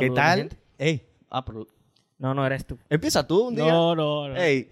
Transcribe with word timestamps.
¿Qué 0.00 0.10
tal? 0.10 0.48
Ey, 0.78 1.06
ah, 1.30 1.44
pero- 1.44 1.66
No, 2.18 2.34
no 2.34 2.44
eres 2.46 2.64
tú. 2.66 2.78
empieza 2.88 3.26
tú 3.26 3.48
un 3.48 3.54
día. 3.54 3.64
No, 3.66 3.94
no, 3.94 4.28
no. 4.28 4.36
Ey, 4.36 4.68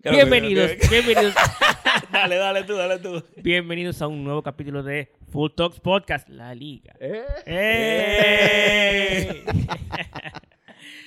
Bienvenidos, 0.00 0.70
bienvenidos, 0.88 1.34
dale, 2.12 2.36
dale 2.36 2.62
tú, 2.64 2.74
dale 2.74 2.98
tú. 3.00 3.22
bienvenidos 3.42 4.00
a 4.00 4.06
un 4.06 4.22
nuevo 4.22 4.42
capítulo 4.42 4.82
de 4.84 5.12
Full 5.32 5.50
Talks 5.56 5.80
Podcast, 5.80 6.28
La 6.28 6.54
Liga. 6.54 6.94
eh, 7.00 7.24
¡Ey! 7.46 9.44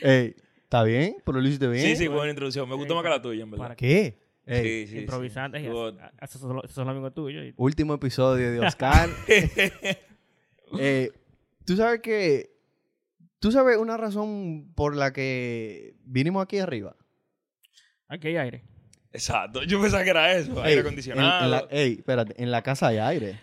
ey, 0.02 0.36
¿está 0.64 0.84
bien? 0.84 1.16
¿Pero 1.26 1.40
lo 1.40 1.48
hiciste 1.48 1.68
bien? 1.68 1.86
Sí, 1.86 1.96
sí, 1.96 2.08
buena 2.08 2.32
introducción. 2.32 2.68
Me 2.68 2.76
gustó 2.76 2.96
más 2.96 3.04
que 3.04 3.10
la 3.10 3.22
tuya, 3.22 3.44
en 3.44 3.52
verdad. 3.52 3.64
Para 3.66 3.76
¿Qué? 3.76 4.18
Ey, 4.46 4.64
Sí, 4.64 4.88
sí, 4.88 4.94
sí. 4.94 5.00
Improvisantes 5.00 5.62
y 5.62 5.66
Estuvo- 5.68 5.88
as- 5.88 6.12
as- 6.20 6.30
esos 6.30 6.42
son 6.42 6.56
los- 6.58 6.64
esos 6.66 6.76
son 6.76 6.86
los 6.88 6.92
amigos 6.92 7.14
tuyos. 7.14 7.46
y- 7.46 7.54
Último 7.56 7.94
episodio 7.94 8.52
de 8.52 8.60
Oscar. 8.60 9.10
Eh, 10.80 11.12
Tú 11.66 11.76
sabes 11.76 12.00
que... 12.02 12.50
¿Tú 13.42 13.52
sabes 13.52 13.78
una 13.78 13.98
razón 13.98 14.72
por 14.76 14.96
la 14.96 15.12
que 15.12 15.96
vinimos 16.06 16.44
aquí 16.44 16.60
arriba? 16.60 16.96
Aquí 18.08 18.28
hay 18.28 18.38
aire. 18.38 18.64
Exacto. 19.12 19.64
Yo 19.64 19.82
pensaba 19.82 20.04
que 20.04 20.12
era 20.12 20.32
eso. 20.34 20.52
Ey, 20.64 20.70
Aire 20.70 20.82
acondicionado. 20.82 21.46
en 21.46 21.52
la- 21.52 21.68
ey, 21.72 21.94
espérate. 21.94 22.42
En 22.42 22.52
la 22.52 22.62
casa 22.62 22.88
hay 22.88 22.98
aire. 23.00 23.40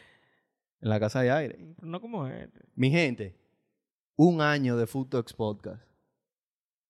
En 0.80 0.88
la 0.88 1.00
casa 1.00 1.18
hay 1.20 1.30
aire. 1.30 1.74
No 1.82 2.00
como 2.00 2.28
este. 2.28 2.60
Mi 2.76 2.90
gente, 2.92 3.36
un 4.14 4.40
año 4.40 4.76
de 4.76 4.86
Food 4.86 5.08
Talks 5.08 5.32
Podcast. 5.32 5.82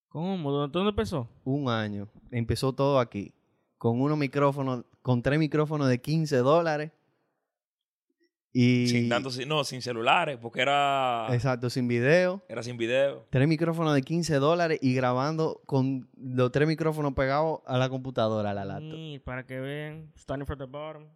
¿Cómo? 0.09 0.53
¿Dónde, 0.53 0.71
dónde 0.73 0.91
empezó? 0.91 1.31
Un 1.45 1.71
año. 1.71 2.11
Empezó 2.31 2.75
todo 2.75 3.01
aquí. 3.01 3.33
Con 3.79 4.03
unos 4.03 4.19
micrófonos, 4.19 4.85
con 5.01 5.23
tres 5.23 5.39
micrófonos 5.39 5.89
de 5.89 5.99
15 6.01 6.37
dólares. 6.37 6.93
Y. 8.53 8.89
Sin 8.89 9.09
tanto, 9.09 9.31
sin- 9.31 9.47
no, 9.49 9.63
sin 9.63 9.83
celulares, 9.83 10.39
porque 10.41 10.63
era, 10.63 11.27
Exacto, 11.33 11.69
sin 11.71 11.87
video. 11.87 12.43
era 12.49 12.63
sin 12.63 12.77
video. 12.79 13.27
Tres 13.31 13.47
micrófonos 13.47 13.95
de 13.95 14.03
15 14.03 14.37
dólares 14.37 14.79
y 14.83 14.95
grabando 14.95 15.61
con 15.67 16.09
los 16.17 16.51
tres 16.51 16.67
micrófonos 16.67 17.13
pegados 17.13 17.61
a 17.67 17.77
la 17.79 17.89
computadora, 17.89 18.51
a 18.51 18.55
la 18.55 18.65
laptop. 18.65 18.95
Y 18.97 19.19
para 19.19 19.45
que 19.47 19.61
vean, 19.61 20.11
starting 20.17 20.47
from 20.47 20.59
the 20.59 20.65
bottom. 20.65 21.07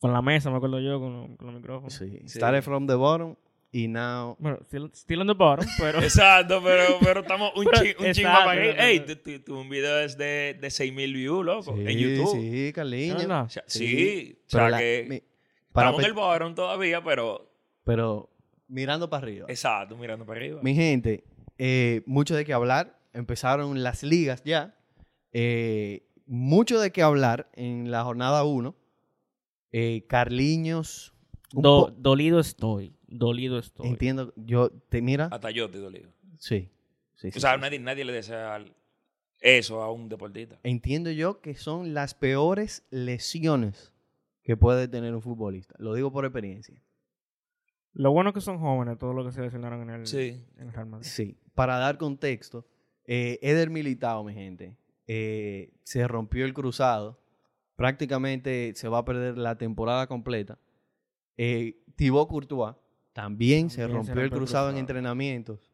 Con 0.00 0.12
la 0.12 0.20
mesa, 0.20 0.50
me 0.50 0.56
acuerdo 0.56 0.80
yo, 0.80 1.00
con, 1.00 1.12
los- 1.28 1.36
con 1.38 1.46
los 1.46 1.54
micrófonos. 1.56 1.94
Sí. 1.94 2.18
Sí. 2.26 2.38
Started 2.38 2.62
from 2.62 2.86
the 2.86 2.94
bottom 2.94 3.36
y 3.70 3.88
now. 3.88 4.36
Bueno, 4.38 4.58
still, 4.66 4.90
still 4.92 5.20
on 5.22 5.28
the 5.28 5.32
bottom, 5.34 5.64
pero... 5.78 5.98
Exacto, 6.02 6.60
pero, 6.62 6.98
pero 7.00 7.20
estamos 7.22 7.52
un, 7.56 7.64
Pero- 7.64 7.82
chi- 7.84 7.94
un 7.98 8.12
chingo 8.12 8.28
exacto, 8.28 8.44
para. 8.44 8.88
Ey, 8.88 9.00
tu, 9.00 9.16
tu- 9.16 9.40
tu- 9.40 9.58
un 9.58 9.68
video 9.70 9.98
es 10.00 10.18
de, 10.18 10.58
de 10.60 10.70
6000 10.70 11.14
views, 11.14 11.44
loco, 11.46 11.74
Sí, 11.74 11.84
en 11.86 11.98
YouTube. 11.98 12.32
sí, 12.32 12.72
sea, 13.48 13.64
Sí. 13.66 13.86
sí, 13.86 14.32
o 14.32 14.46
Pero 14.50 14.64
sea 14.64 14.70
la- 14.70 14.78
que 14.78 15.06
mi- 15.08 15.22
para 15.72 15.88
estamos 15.88 16.00
en 16.04 16.06
el 16.06 16.12
bottom 16.14 16.54
todavía, 16.54 17.02
pero 17.02 17.50
pero 17.84 18.30
mirando 18.68 19.08
para 19.10 19.24
arriba. 19.26 19.46
exacto, 19.48 19.96
mirando 19.96 20.24
para 20.24 20.38
arriba. 20.40 20.60
Mi 20.62 20.74
gente, 20.74 21.24
eh, 21.58 22.02
mucho 22.06 22.34
de 22.36 22.44
qué 22.44 22.52
hablar. 22.52 22.98
Empezaron 23.12 23.82
las 23.82 24.02
ligas 24.02 24.42
ya. 24.44 24.74
Eh, 25.32 26.06
mucho 26.26 26.80
de 26.80 26.92
qué 26.92 27.02
hablar 27.02 27.50
en 27.54 27.90
la 27.90 28.04
jornada 28.04 28.44
1. 28.44 28.74
Eh, 29.72 30.04
Carliños. 30.08 31.12
Do- 31.52 31.92
dolido 31.96 32.40
estoy. 32.40 32.94
Dolido 33.06 33.58
estoy. 33.58 33.88
entiendo. 33.88 34.32
Yo, 34.36 34.70
te 34.70 35.02
mira. 35.02 35.28
Hasta 35.30 35.50
yo 35.50 35.66
estoy 35.66 35.80
dolido. 35.82 36.10
Sí. 36.38 36.70
sí, 37.14 37.30
sí, 37.30 37.38
O 37.38 37.40
sea, 37.40 37.54
sí. 37.54 37.60
nadie, 37.60 37.78
nadie 37.78 38.04
le 38.06 38.12
desea 38.12 38.64
eso 39.40 39.82
a 39.82 39.90
un 39.92 40.08
deportista. 40.08 40.58
Entiendo 40.62 41.10
yo 41.10 41.40
que 41.42 41.54
son 41.54 41.92
las 41.94 42.14
peores 42.14 42.86
lesiones 42.90 43.91
que 44.42 44.56
puede 44.56 44.88
tener 44.88 45.14
un 45.14 45.22
futbolista. 45.22 45.74
Lo 45.78 45.94
digo 45.94 46.10
por 46.12 46.24
experiencia. 46.24 46.74
Lo 47.94 48.10
bueno 48.10 48.30
es 48.30 48.34
que 48.34 48.40
son 48.40 48.58
jóvenes, 48.58 48.98
todos 48.98 49.14
los 49.14 49.26
que 49.26 49.32
se 49.32 49.42
lesionaron 49.42 49.82
en 49.82 49.90
el, 49.90 50.06
Sí. 50.06 50.42
en 50.56 50.68
el 50.68 50.72
Real 50.72 50.86
Madrid. 50.86 51.06
Sí. 51.06 51.38
Para 51.54 51.76
dar 51.76 51.98
contexto, 51.98 52.66
eh, 53.04 53.38
Eder 53.42 53.68
Militao, 53.70 54.24
mi 54.24 54.32
gente, 54.32 54.76
eh, 55.06 55.72
se 55.84 56.08
rompió 56.08 56.44
el 56.44 56.54
cruzado. 56.54 57.20
Prácticamente 57.76 58.72
se 58.74 58.88
va 58.88 58.98
a 58.98 59.04
perder 59.04 59.36
la 59.36 59.56
temporada 59.58 60.06
completa. 60.06 60.58
Eh, 61.36 61.82
Thibaut 61.96 62.28
Courtois 62.28 62.76
también, 63.12 63.68
se 63.68 63.86
rompió 63.86 64.20
el 64.22 64.30
cruzado 64.30 64.70
en 64.70 64.78
entrenamientos. 64.78 65.70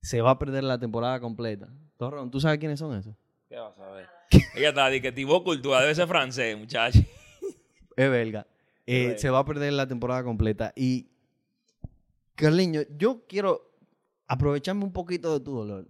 Se 0.00 0.20
va 0.20 0.30
a 0.32 0.38
perder 0.38 0.64
la 0.64 0.78
temporada 0.78 1.20
completa. 1.20 1.68
Torrón, 1.96 2.30
¿tú 2.30 2.40
sabes 2.40 2.58
quiénes 2.58 2.80
son 2.80 2.96
esos? 2.98 3.14
¿Qué 3.48 3.56
vas 3.56 3.78
a 3.78 3.90
ver? 3.90 4.08
Ella 4.56 4.70
está, 4.70 4.88
di 4.88 5.00
que 5.00 5.12
Thibaut 5.12 5.44
Courtois 5.44 5.80
debe 5.80 5.94
ser 5.94 6.08
francés, 6.08 6.58
muchacho. 6.58 6.98
Es 7.96 8.10
belga. 8.10 8.46
Eh, 8.86 9.06
belga. 9.06 9.18
se 9.18 9.30
va 9.30 9.40
a 9.40 9.44
perder 9.44 9.72
la 9.72 9.86
temporada 9.86 10.22
completa. 10.24 10.72
Y, 10.76 11.08
Carliño, 12.34 12.82
yo 12.96 13.26
quiero 13.26 13.70
aprovecharme 14.26 14.84
un 14.84 14.92
poquito 14.92 15.38
de 15.38 15.44
tu 15.44 15.54
dolor. 15.54 15.88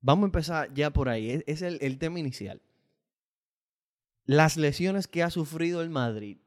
Vamos 0.00 0.24
a 0.24 0.26
empezar 0.26 0.74
ya 0.74 0.90
por 0.92 1.08
ahí. 1.08 1.30
Es, 1.30 1.44
es 1.46 1.62
el, 1.62 1.78
el 1.80 1.98
tema 1.98 2.18
inicial. 2.18 2.60
Las 4.24 4.56
lesiones 4.56 5.06
que 5.06 5.22
ha 5.22 5.30
sufrido 5.30 5.82
el 5.82 5.90
Madrid, 5.90 6.38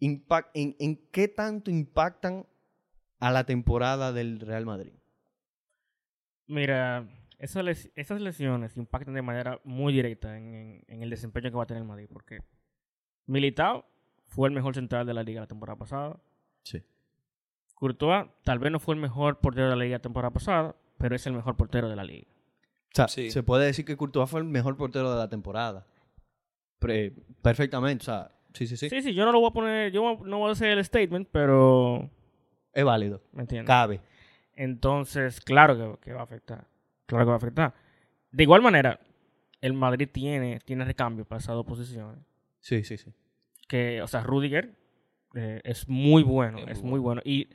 impact- 0.00 0.50
en, 0.54 0.76
¿en 0.78 0.96
qué 1.10 1.28
tanto 1.28 1.70
impactan 1.70 2.46
a 3.20 3.30
la 3.30 3.44
temporada 3.44 4.12
del 4.12 4.40
Real 4.40 4.66
Madrid? 4.66 4.92
Mira, 6.46 7.08
esas, 7.38 7.64
les- 7.64 7.90
esas 7.94 8.20
lesiones 8.20 8.76
impactan 8.76 9.14
de 9.14 9.22
manera 9.22 9.60
muy 9.64 9.92
directa 9.92 10.36
en, 10.36 10.54
en- 10.54 10.84
en 10.88 11.02
el 11.02 11.10
desempeño 11.10 11.50
que 11.50 11.56
va 11.56 11.62
a 11.62 11.66
tener 11.66 11.82
el 11.82 11.88
Madrid. 11.88 12.08
Porque 12.12 12.40
Militao 13.26 13.84
fue 14.24 14.48
el 14.48 14.54
mejor 14.54 14.74
central 14.74 15.06
de 15.06 15.14
la 15.14 15.22
liga 15.22 15.40
la 15.40 15.46
temporada 15.46 15.78
pasada. 15.78 16.16
Sí. 16.62 16.82
Courtois 17.74 18.26
tal 18.44 18.58
vez 18.58 18.70
no 18.72 18.78
fue 18.80 18.94
el 18.94 19.00
mejor 19.00 19.38
portero 19.40 19.68
de 19.70 19.76
la 19.76 19.82
liga 19.84 19.96
la 19.96 20.02
temporada 20.02 20.32
pasada, 20.32 20.76
pero 20.98 21.16
es 21.16 21.26
el 21.26 21.32
mejor 21.32 21.56
portero 21.56 21.88
de 21.88 21.96
la 21.96 22.04
liga. 22.04 22.28
O 22.30 22.94
sea, 22.94 23.08
Sí. 23.08 23.30
se 23.30 23.42
puede 23.42 23.66
decir 23.66 23.84
que 23.84 23.96
Courtois 23.96 24.28
fue 24.30 24.40
el 24.40 24.46
mejor 24.46 24.76
portero 24.76 25.10
de 25.10 25.16
la 25.18 25.28
temporada. 25.28 25.86
Pre- 26.78 27.12
perfectamente. 27.42 28.02
O 28.02 28.04
sea, 28.04 28.30
sí, 28.54 28.66
sí, 28.66 28.76
sí. 28.76 28.88
Sí, 28.90 29.02
sí, 29.02 29.14
yo 29.14 29.24
no 29.24 29.32
lo 29.32 29.40
voy 29.40 29.50
a 29.50 29.52
poner, 29.52 29.92
yo 29.92 30.18
no 30.24 30.38
voy 30.38 30.48
a 30.50 30.52
hacer 30.52 30.76
el 30.78 30.84
statement, 30.84 31.28
pero 31.32 32.10
Es 32.72 32.84
válido. 32.84 33.22
¿me 33.32 33.42
entiendes? 33.42 33.66
Cabe. 33.66 34.00
Entonces, 34.54 35.40
claro 35.40 35.76
que, 35.76 36.00
que 36.04 36.12
va 36.12 36.20
a 36.20 36.24
afectar. 36.24 36.66
Claro 37.06 37.24
que 37.24 37.28
va 37.28 37.34
a 37.34 37.36
afectar. 37.38 37.74
De 38.30 38.42
igual 38.42 38.62
manera, 38.62 39.00
el 39.60 39.72
Madrid 39.72 40.08
tiene, 40.12 40.60
tiene 40.64 40.84
recambio 40.84 41.24
para 41.24 41.38
esas 41.38 41.54
dos 41.54 41.64
posiciones. 41.66 42.18
Sí, 42.62 42.84
sí, 42.84 42.96
sí. 42.96 43.12
Que, 43.68 44.00
o 44.02 44.06
sea, 44.06 44.22
Rudiger 44.22 44.74
eh, 45.34 45.60
es 45.64 45.88
muy 45.88 46.22
bueno, 46.22 46.58
Es 46.58 46.78
es, 46.78 46.82
muy 46.82 47.00
bueno. 47.00 47.20
Y 47.24 47.48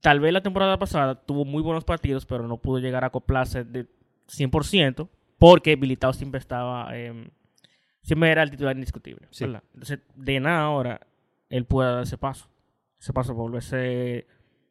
tal 0.00 0.20
vez 0.20 0.32
la 0.32 0.42
temporada 0.42 0.78
pasada 0.78 1.16
tuvo 1.26 1.44
muy 1.44 1.60
buenos 1.60 1.84
partidos, 1.84 2.24
pero 2.24 2.46
no 2.46 2.58
pudo 2.58 2.78
llegar 2.78 3.02
a 3.02 3.08
acoplarse 3.08 3.64
de 3.64 3.86
100% 4.28 5.08
porque 5.38 5.76
Militao 5.76 6.12
siempre 6.12 6.38
estaba, 6.38 6.96
eh, 6.96 7.30
siempre 8.00 8.30
era 8.30 8.44
el 8.44 8.50
titular 8.50 8.76
indiscutible. 8.76 9.26
Entonces, 9.40 9.98
de 10.14 10.40
nada 10.40 10.62
ahora, 10.62 11.00
él 11.50 11.64
puede 11.64 11.90
dar 11.90 12.02
ese 12.04 12.16
paso. 12.16 12.48
Ese 12.98 13.12
paso 13.12 13.32
para 13.32 13.42
volverse 13.42 14.24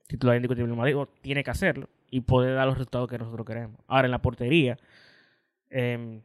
titular 0.07 0.38
indiscutible 0.38 0.72
en 0.72 0.78
Madrid, 0.78 0.97
o 0.97 1.07
tiene 1.07 1.44
que 1.44 1.52
hacerlo 1.52 1.90
y 2.09 2.22
poder 2.22 2.56
dar 2.56 2.67
los 2.67 2.78
resultados 2.78 3.09
que 3.09 3.17
nosotros 3.17 3.46
queremos. 3.46 3.81
Ahora, 3.88 4.06
en 4.06 4.12
la 4.12 4.22
portería, 4.22 4.78
eh, 5.69 6.22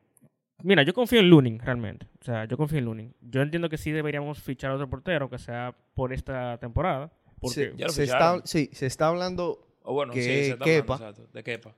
mira, 0.62 0.82
yo 0.82 0.93
confío 0.94 1.21
en 1.21 1.28
Lunin 1.31 1.59
realmente. 1.59 2.06
O 2.21 2.25
sea, 2.25 2.44
yo 2.47 2.56
confío 2.56 2.78
en 2.78 2.84
Lunin. 2.84 3.15
Yo 3.21 3.43
entiendo 3.43 3.69
que 3.69 3.78
sí 3.78 3.91
deberíamos 3.91 4.41
fichar 4.41 4.71
a 4.71 4.75
otro 4.75 4.88
portero, 4.88 5.28
que 5.31 5.38
sea 5.38 5.75
por 5.94 6.12
esta 6.12 6.59
temporada. 6.59 7.12
Porque 7.41 7.72
lo 7.78 7.89
se 7.89 8.04
está, 8.04 8.41
sí, 8.45 8.71
se 8.72 8.86
está 8.86 9.09
hablando. 9.09 9.66
O 9.83 9.95
bueno, 9.95 10.12
Que 10.12 10.21
sí, 10.22 10.28
se 10.28 10.51
está 10.51 10.65
Kepa. 10.65 10.95
hablando, 10.95 11.21
exacto, 11.22 11.33
de 11.39 11.42
Kepa. 11.42 11.74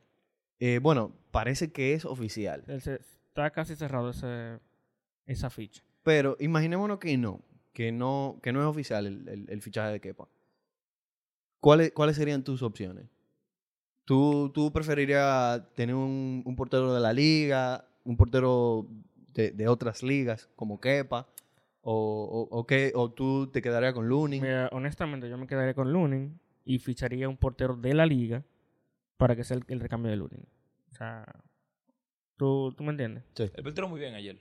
eh, 0.61 0.81
bueno, 0.82 1.12
parece 1.31 1.70
que 1.73 1.94
es 1.94 2.05
oficial. 2.05 2.64
él 2.67 2.81
se- 2.81 2.96
está 3.29 3.50
casi 3.50 3.76
cerrado 3.76 4.11
ese, 4.11 4.58
esa 5.26 5.50
ficha. 5.50 5.82
Pero 6.02 6.37
imaginémonos 6.40 6.99
que 6.99 7.17
no. 7.17 7.40
Que 7.73 7.90
no, 7.93 8.38
que 8.43 8.52
no 8.52 8.61
es 8.61 8.67
oficial 8.67 9.06
el, 9.06 9.29
el- 9.29 9.46
el 9.49 9.62
fichaje 9.62 9.93
de 9.93 10.00
Kepa. 10.00 10.29
¿Cuáles, 11.61 11.93
¿Cuáles 11.93 12.17
serían 12.17 12.43
tus 12.43 12.62
opciones? 12.62 13.06
¿Tú, 14.05 14.50
tú 14.52 14.73
preferirías 14.73 15.62
tener 15.75 15.94
un, 15.94 16.43
un 16.44 16.56
portero 16.56 16.93
de 16.93 17.00
la 17.00 17.12
liga, 17.12 17.87
un 18.04 18.16
portero 18.16 18.87
de, 19.34 19.50
de 19.50 19.69
otras 19.69 20.02
ligas 20.02 20.49
como 20.56 20.81
Kepa? 20.81 21.28
¿O, 21.84 22.49
o, 22.50 22.58
o 22.58 22.66
qué? 22.66 22.93
¿O 22.94 23.10
tú 23.10 23.49
te 23.49 23.60
quedarías 23.60 23.93
con 23.93 24.08
Lunin? 24.08 24.40
Mira, 24.40 24.69
honestamente, 24.72 25.28
yo 25.28 25.37
me 25.37 25.46
quedaría 25.46 25.75
con 25.75 25.93
Lunin 25.93 26.38
y 26.64 26.78
ficharía 26.78 27.28
un 27.28 27.37
portero 27.37 27.75
de 27.76 27.93
la 27.93 28.06
liga 28.06 28.44
para 29.16 29.34
que 29.34 29.43
sea 29.43 29.56
el, 29.56 29.64
el 29.66 29.81
recambio 29.81 30.10
de 30.10 30.16
Lunin. 30.16 30.46
O 30.93 30.94
sea, 30.94 31.25
¿tú, 32.37 32.72
tú 32.76 32.84
me 32.84 32.90
entiendes? 32.90 33.25
El 33.37 33.62
portero 33.64 33.88
muy 33.88 33.99
bien 33.99 34.14
ayer. 34.14 34.38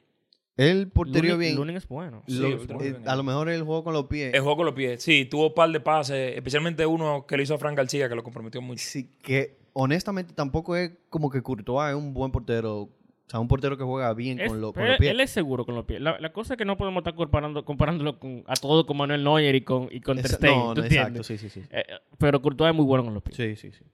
El 0.58 0.90
porterio 0.90 1.32
Lunin, 1.32 1.40
bien. 1.40 1.56
Lunin 1.56 1.78
es 1.78 1.88
bueno. 1.88 2.24
Sí, 2.28 2.44
el 2.46 2.58
portero 2.58 2.82
eh, 2.82 2.92
bien. 2.92 3.10
a 3.10 3.16
lo 3.16 3.24
mejor 3.24 3.50
el 3.50 3.64
juego 3.64 3.84
con 3.84 3.94
los 3.94 4.06
pies. 4.06 4.34
El 4.34 4.42
juego 4.42 4.58
con 4.58 4.66
los 4.68 4.76
pies. 4.76 5.02
Sí, 5.02 5.26
tuvo 5.26 5.48
un 5.48 5.54
par 5.56 5.72
de 5.72 5.80
pases, 5.80 6.36
especialmente 6.36 6.86
uno 6.86 7.26
que 7.26 7.38
le 7.38 7.44
hizo 7.44 7.56
a 7.56 7.58
Frank 7.58 7.76
García, 7.76 8.08
que 8.08 8.16
lo 8.16 8.24
comprometió 8.24 8.62
mucho. 8.62 8.84
Sí, 8.86 9.10
que 9.24 9.58
honestamente 9.74 10.34
tampoco 10.34 10.76
es 10.76 10.92
como 11.10 11.32
que 11.32 11.42
Courtois 11.42 11.90
es 11.90 11.96
un 11.96 12.14
buen 12.14 12.32
portero. 12.32 12.90
Sea, 13.32 13.40
un 13.40 13.48
portero 13.48 13.78
que 13.78 13.84
juega 13.86 14.14
bien 14.14 14.42
Es- 14.42 14.50
con, 14.50 14.60
lo- 14.60 14.74
con 14.74 14.82
pero 14.82 14.88
los 14.90 14.98
pies. 15.00 15.12
él 15.12 15.20
es 15.22 15.30
seguro 15.30 15.66
con 15.66 15.74
los 15.74 15.86
pies. 15.86 16.02
La, 16.02 16.20
la 16.20 16.34
cosa 16.34 16.56
es 16.56 16.58
que 16.58 16.66
no 16.66 16.76
podemos 16.78 17.00
estar 17.00 17.16
comparando, 17.16 17.64
comparándolo 17.64 18.20
con, 18.20 18.44
a 18.46 18.56
todo 18.56 18.86
con 18.86 18.98
Manuel 18.98 19.24
Neuer 19.24 19.56
y 19.56 19.62
con, 19.62 19.88
y 19.90 20.02
con 20.02 20.18
Ter 20.18 20.28
Stegen, 20.32 20.58
no, 20.58 20.74
¿tú 20.74 20.82
no, 20.82 20.88
exacto, 20.88 21.24
sí, 21.24 21.38
sí, 21.38 21.50
sí. 21.50 21.62
Eh, 21.72 21.84
pero 22.18 22.42
Courtois 22.42 22.72
es 22.72 22.76
muy 22.76 22.84
bueno 22.86 23.06
con 23.06 23.14
los 23.14 23.24
pies. 23.24 23.38
Sí, 23.38 23.56
sí, 23.56 23.72
sí. 23.72 23.86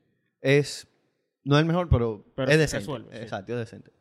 Es 0.42 0.88
No 1.44 1.56
es 1.56 1.62
el 1.62 1.68
mejor, 1.68 1.88
pero, 1.88 2.26
Pero 2.36 2.52
es 2.52 2.58
decente. 2.58 2.80
resuelve. 2.80 3.22
Exacto, 3.22 3.54
es 3.54 3.60
decente. 3.60 3.92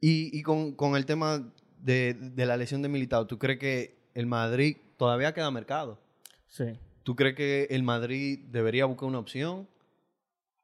Y, 0.00 0.36
y 0.38 0.42
con, 0.42 0.72
con 0.74 0.96
el 0.96 1.04
tema 1.04 1.52
de, 1.78 2.14
de 2.14 2.46
la 2.46 2.56
lesión 2.56 2.80
de 2.80 2.88
Militao, 2.88 3.26
¿tú 3.26 3.38
crees 3.38 3.58
que 3.58 3.98
el 4.14 4.26
Madrid 4.26 4.78
todavía 4.96 5.34
queda 5.34 5.50
mercado? 5.50 5.98
Sí. 6.46 6.64
¿Tú 7.02 7.14
crees 7.14 7.34
que 7.34 7.66
el 7.70 7.82
Madrid 7.82 8.38
debería 8.50 8.86
buscar 8.86 9.06
una 9.08 9.18
opción? 9.18 9.68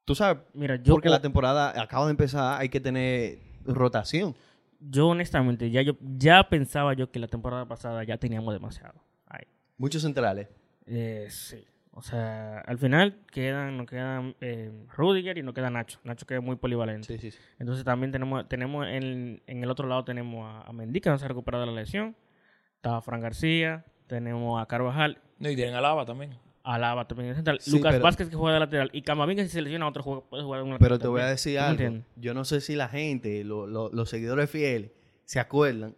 Tú 0.07 0.15
sabes, 0.15 0.43
Mira, 0.55 0.77
yo, 0.77 0.95
porque 0.95 1.09
la 1.11 1.21
temporada 1.21 1.79
acaba 1.81 2.07
de 2.07 2.13
empezar, 2.13 2.59
hay 2.61 2.69
que 2.71 2.81
tener 2.81 3.39
rotación. 3.67 4.35
yo 4.81 5.09
honestamente, 5.09 5.71
ya, 5.71 5.83
yo, 5.83 5.97
ya 6.01 6.49
pensaba 6.49 6.95
yo 6.95 7.11
que 7.11 7.19
la 7.19 7.29
temporada 7.29 7.67
pasada 7.67 8.05
ya 8.05 8.19
teníamos 8.19 8.53
demasiado. 8.55 9.01
Ahí. 9.27 9.45
Muchos 9.79 10.03
centrales. 10.03 10.49
Eh, 10.87 11.27
sí. 11.31 11.65
O 11.99 12.03
sea, 12.03 12.59
al 12.61 12.77
final 12.77 13.17
quedan, 13.33 13.79
nos 13.79 13.87
quedan 13.87 14.37
eh, 14.43 14.71
Rudiger 14.95 15.39
y 15.39 15.43
nos 15.43 15.55
queda 15.55 15.71
Nacho. 15.71 15.99
Nacho 16.05 16.27
que 16.27 16.37
es 16.37 16.43
muy 16.43 16.57
polivalente. 16.57 17.07
Sí, 17.07 17.19
sí, 17.19 17.31
sí. 17.31 17.39
Entonces 17.59 17.85
también 17.85 18.13
tenemos, 18.13 18.47
tenemos 18.49 18.87
en, 18.87 19.43
en 19.47 19.63
el 19.63 19.71
otro 19.71 19.89
lado 19.89 20.05
tenemos 20.05 20.45
a, 20.47 20.61
a 20.69 20.73
Mendy 20.75 21.01
que 21.01 21.09
no 21.09 21.17
se 21.19 21.25
ha 21.25 21.29
recuperado 21.29 21.65
de 21.65 21.73
la 21.73 21.81
lesión. 21.81 22.15
Está 22.75 23.01
Fran 23.01 23.23
García, 23.23 23.87
tenemos 24.09 24.61
a 24.63 24.67
Carvajal, 24.67 25.19
No, 25.39 25.49
y 25.49 25.57
tienen 25.57 25.75
a 25.75 25.81
Lava 25.81 26.05
también. 26.05 26.37
Alaba 26.75 27.07
también 27.07 27.31
en 27.31 27.35
central, 27.37 27.59
Sí, 27.61 27.71
Lucas 27.71 27.93
pero- 27.93 28.05
Vázquez 28.05 28.29
que 28.29 28.37
juega 28.37 28.55
de 28.55 28.61
lateral 28.61 28.91
y 28.93 29.03
Camavinga 29.03 29.45
si 29.45 29.51
se 29.51 29.63
lesiona 29.63 29.87
otro 29.87 30.03
juego 30.03 30.27
puede 30.29 30.43
jugar 30.43 30.61
de 30.61 30.65
un 30.65 30.71
lateral 30.73 30.89
Pero 30.89 30.99
te 30.99 31.07
voy 31.09 31.21
a 31.21 31.27
decir 31.27 31.59
¿Tú 31.59 31.77
me 31.79 31.87
algo. 31.87 32.03
Yo 32.17 32.35
no 32.35 32.45
sé 32.45 32.61
si 32.61 32.75
la 32.75 32.89
gente, 32.89 33.45
lo- 33.45 33.67
lo- 33.67 33.91
los 33.93 34.11
seguidores 34.11 34.51
fieles, 34.51 34.91
se 35.25 35.39
acuerdan 35.41 35.95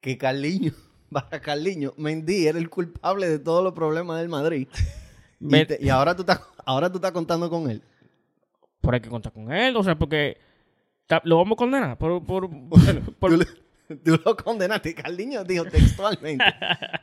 que 0.00 0.16
Carliño, 0.16 0.72
para 1.10 1.40
Carliño, 1.40 1.94
Mendy 1.96 2.46
era 2.46 2.58
el 2.58 2.70
culpable 2.70 3.28
de 3.28 3.38
todos 3.40 3.64
los 3.64 3.72
problemas 3.72 4.18
del 4.20 4.28
Madrid. 4.28 4.68
Y, 5.40 5.44
Me- 5.46 5.64
te- 5.66 5.78
y 5.80 5.88
ahora, 5.88 6.16
tú 6.16 6.22
estás, 6.22 6.40
ahora 6.66 6.90
tú 6.90 6.96
estás 6.98 7.12
contando 7.12 7.48
con 7.48 7.70
él. 7.70 7.80
Pero 8.80 8.94
hay 8.94 9.00
que 9.00 9.08
contar 9.08 9.32
con 9.32 9.52
él, 9.52 9.76
o 9.76 9.84
sea, 9.84 9.96
porque 9.96 10.36
ta- 11.06 11.22
lo 11.24 11.36
vamos 11.36 11.54
a 11.54 11.56
condenar 11.58 11.96
por, 11.96 12.24
por, 12.26 12.50
por- 13.20 13.46
tú 14.04 14.20
lo 14.24 14.36
condenaste. 14.36 14.94
Carliño 14.96 15.44
dijo 15.44 15.64
textualmente. 15.64 16.44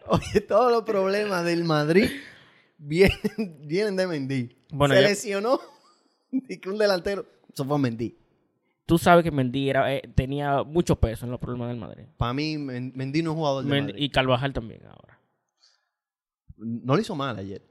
Oye, 0.07 0.41
todos 0.41 0.69
los 0.69 0.83
problemas 0.83 1.45
del 1.45 1.63
Madrid 1.63 2.09
vienen, 2.87 3.17
vienen 3.67 3.95
de 3.95 4.07
Mendy. 4.07 4.55
Bueno, 4.71 4.93
se 4.95 5.01
ya- 5.01 5.07
lesionó. 5.09 5.59
Y 6.31 6.57
que 6.57 6.69
un 6.69 6.77
delantero. 6.77 7.25
Eso 7.53 7.63
fue 7.65 7.79
Mendy. 7.79 8.17
tú 8.85 8.97
sabes 8.97 9.23
que 9.23 9.31
Mendy 9.31 9.69
era, 9.69 9.93
eh, 9.93 10.01
tenía 10.15 10.63
mucho 10.63 10.97
peso 10.97 11.25
en 11.25 11.31
los 11.31 11.39
problemas 11.39 11.69
del 11.69 11.77
Madrid. 11.77 12.05
Para 12.17 12.33
mí, 12.33 12.57
Men- 12.57 12.91
Mendy 12.95 13.21
no 13.23 13.31
es 13.31 13.37
jugador 13.37 13.63
de 13.63 13.69
Men- 13.71 13.85
Madrid. 13.85 14.03
y 14.03 14.09
Carvajal 14.09 14.51
también 14.53 14.85
ahora. 14.85 15.19
No 16.57 16.95
le 16.95 17.01
hizo 17.01 17.15
mal 17.15 17.37
ayer. 17.37 17.61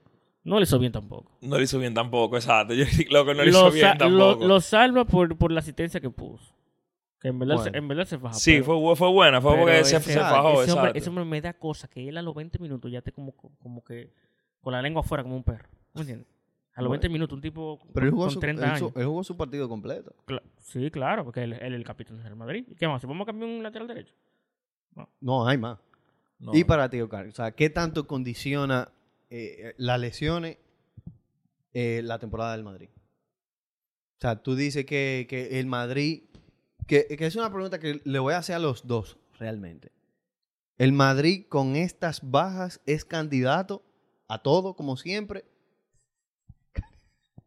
No 0.45 0.59
le 0.59 0.65
hizo 0.65 0.79
bien 0.79 0.93
tampoco. 0.93 1.39
No 1.41 1.57
lo 1.57 1.63
hizo 1.63 1.79
bien 1.79 1.95
tampoco, 1.95 2.37
exacto. 2.37 2.75
Yo 2.75 2.85
loco, 3.11 3.33
no 3.35 3.45
lo 3.45 3.45
lo, 3.45 3.51
hizo 3.51 3.71
bien 3.71 3.87
sa- 3.87 4.09
lo- 4.09 4.29
tampoco. 4.29 4.47
lo 4.47 4.61
salva 4.61 5.05
por, 5.07 5.37
por 5.39 5.51
la 5.53 5.61
asistencia 5.61 6.01
que 6.01 6.11
puso. 6.11 6.55
Que 7.21 7.29
en 7.29 7.39
verdad, 7.39 7.57
Bueno. 7.57 7.71
se, 7.71 7.79
en 7.79 7.89
verdad 7.89 8.05
se 8.07 8.19
faja. 8.19 8.35
sí, 8.35 8.61
pero- 8.61 8.81
fue, 8.81 8.97
fue 8.97 9.11
buena, 9.11 9.41
fue 9.41 9.53
pero 9.53 9.63
porque 9.65 9.85
se, 9.85 9.97
ese- 9.97 10.13
se 10.13 10.21
fajó, 10.21 10.63
ese 10.63 10.73
hombre, 10.73 10.91
exacto. 10.91 10.99
ese 10.99 11.09
hombre 11.09 11.25
me 11.25 11.41
da 11.41 11.53
cosa 11.55 11.89
que 11.89 12.09
él 12.09 12.17
a 12.19 12.23
los 12.23 12.35
20 12.35 12.59
minutos 12.59 12.91
ya 12.93 12.99
esté 12.99 13.13
como, 13.13 13.33
como 13.35 13.83
que 13.83 14.13
con 14.65 14.73
la 14.73 14.83
lengua 14.83 15.01
afuera 15.03 15.23
como 15.23 15.37
un 15.37 15.45
perro. 15.45 15.69
¿Me 15.95 16.01
entiendes? 16.01 16.27
A 16.75 16.81
los 16.83 16.89
Bueno. 16.89 17.03
20 17.03 17.09
minutos 17.11 17.37
un 17.37 17.41
tipo 17.43 17.79
Pero 17.95 18.07
él 18.07 18.11
con, 18.11 18.17
jugó, 18.17 18.25
con 18.27 18.35
su, 18.35 18.41
30 18.41 18.63
él 18.73 18.79
su- 18.79 18.85
años. 18.87 18.97
él 18.97 19.07
jugó 19.07 19.23
su 19.23 19.37
partido 19.37 19.69
completo. 19.69 20.13
Cla- 20.27 20.43
sí, 20.59 20.91
claro, 20.91 21.23
porque 21.25 21.45
él, 21.45 21.53
él 21.53 21.73
es 21.73 21.79
el 21.79 21.85
capitán 21.85 22.21
del 22.23 22.35
Madrid. 22.35 22.65
¿Y 22.69 22.75
qué 22.75 22.89
más? 22.89 23.01
¿Si 23.01 23.07
vamos 23.07 23.23
a 23.25 23.27
cambiar 23.27 23.49
un 23.51 23.63
lateral 23.63 23.87
derecho? 23.87 24.13
No, 25.21 25.47
hay 25.47 25.57
más. 25.59 25.79
No. 26.41 26.53
Y 26.55 26.65
para 26.65 26.89
ti, 26.91 27.01
Oscar, 27.01 27.27
o 27.29 27.33
sea, 27.33 27.53
¿qué 27.53 27.71
tanto 27.71 28.07
condiciona 28.09 28.89
eh, 29.31 29.75
las 29.77 30.01
lesiones 30.01 30.59
eh, 31.73 32.01
la 32.05 32.19
temporada 32.19 32.53
del 32.53 32.65
Madrid? 32.65 32.89
O 34.19 34.21
sea, 34.21 34.43
tú 34.43 34.55
dices 34.57 34.85
que, 34.87 35.27
que 35.29 35.61
el 35.61 35.67
Madrid, 35.67 36.23
que, 36.87 37.07
que 37.07 37.27
es 37.27 37.37
una 37.37 37.53
pregunta 37.53 37.79
que 37.79 38.01
le 38.05 38.19
voy 38.19 38.35
a 38.35 38.39
hacer 38.39 38.57
a 38.57 38.59
los 38.59 38.87
dos, 38.87 39.17
realmente. 39.39 39.93
¿El 40.77 40.93
Madrid 40.93 41.47
con 41.49 41.77
estas 41.77 42.29
bajas 42.31 42.81
es 42.87 43.05
candidato 43.05 43.83
a 44.35 44.39
todo, 44.43 44.75
como 44.75 44.97
siempre? 44.97 45.45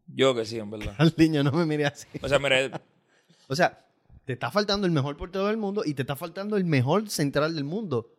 Yo 0.08 0.34
que 0.36 0.46
sí, 0.46 0.58
en 0.58 0.70
verdad. 0.72 0.96
Al 0.98 1.14
niño 1.18 1.44
no 1.44 1.52
me 1.52 1.66
mire 1.66 1.86
así. 1.86 2.08
O 2.22 2.28
sea, 2.30 2.40
mira, 2.40 2.82
O 3.50 3.56
sea, 3.56 3.86
te 4.26 4.34
está 4.34 4.52
faltando 4.52 4.86
el 4.88 4.92
mejor 4.92 5.16
portero 5.16 5.48
del 5.48 5.58
mundo 5.58 5.84
y 5.86 5.94
te 5.94 6.02
está 6.02 6.16
faltando 6.16 6.58
el 6.58 6.66
mejor 6.66 7.10
central 7.10 7.56
del 7.56 7.64
mundo. 7.64 8.14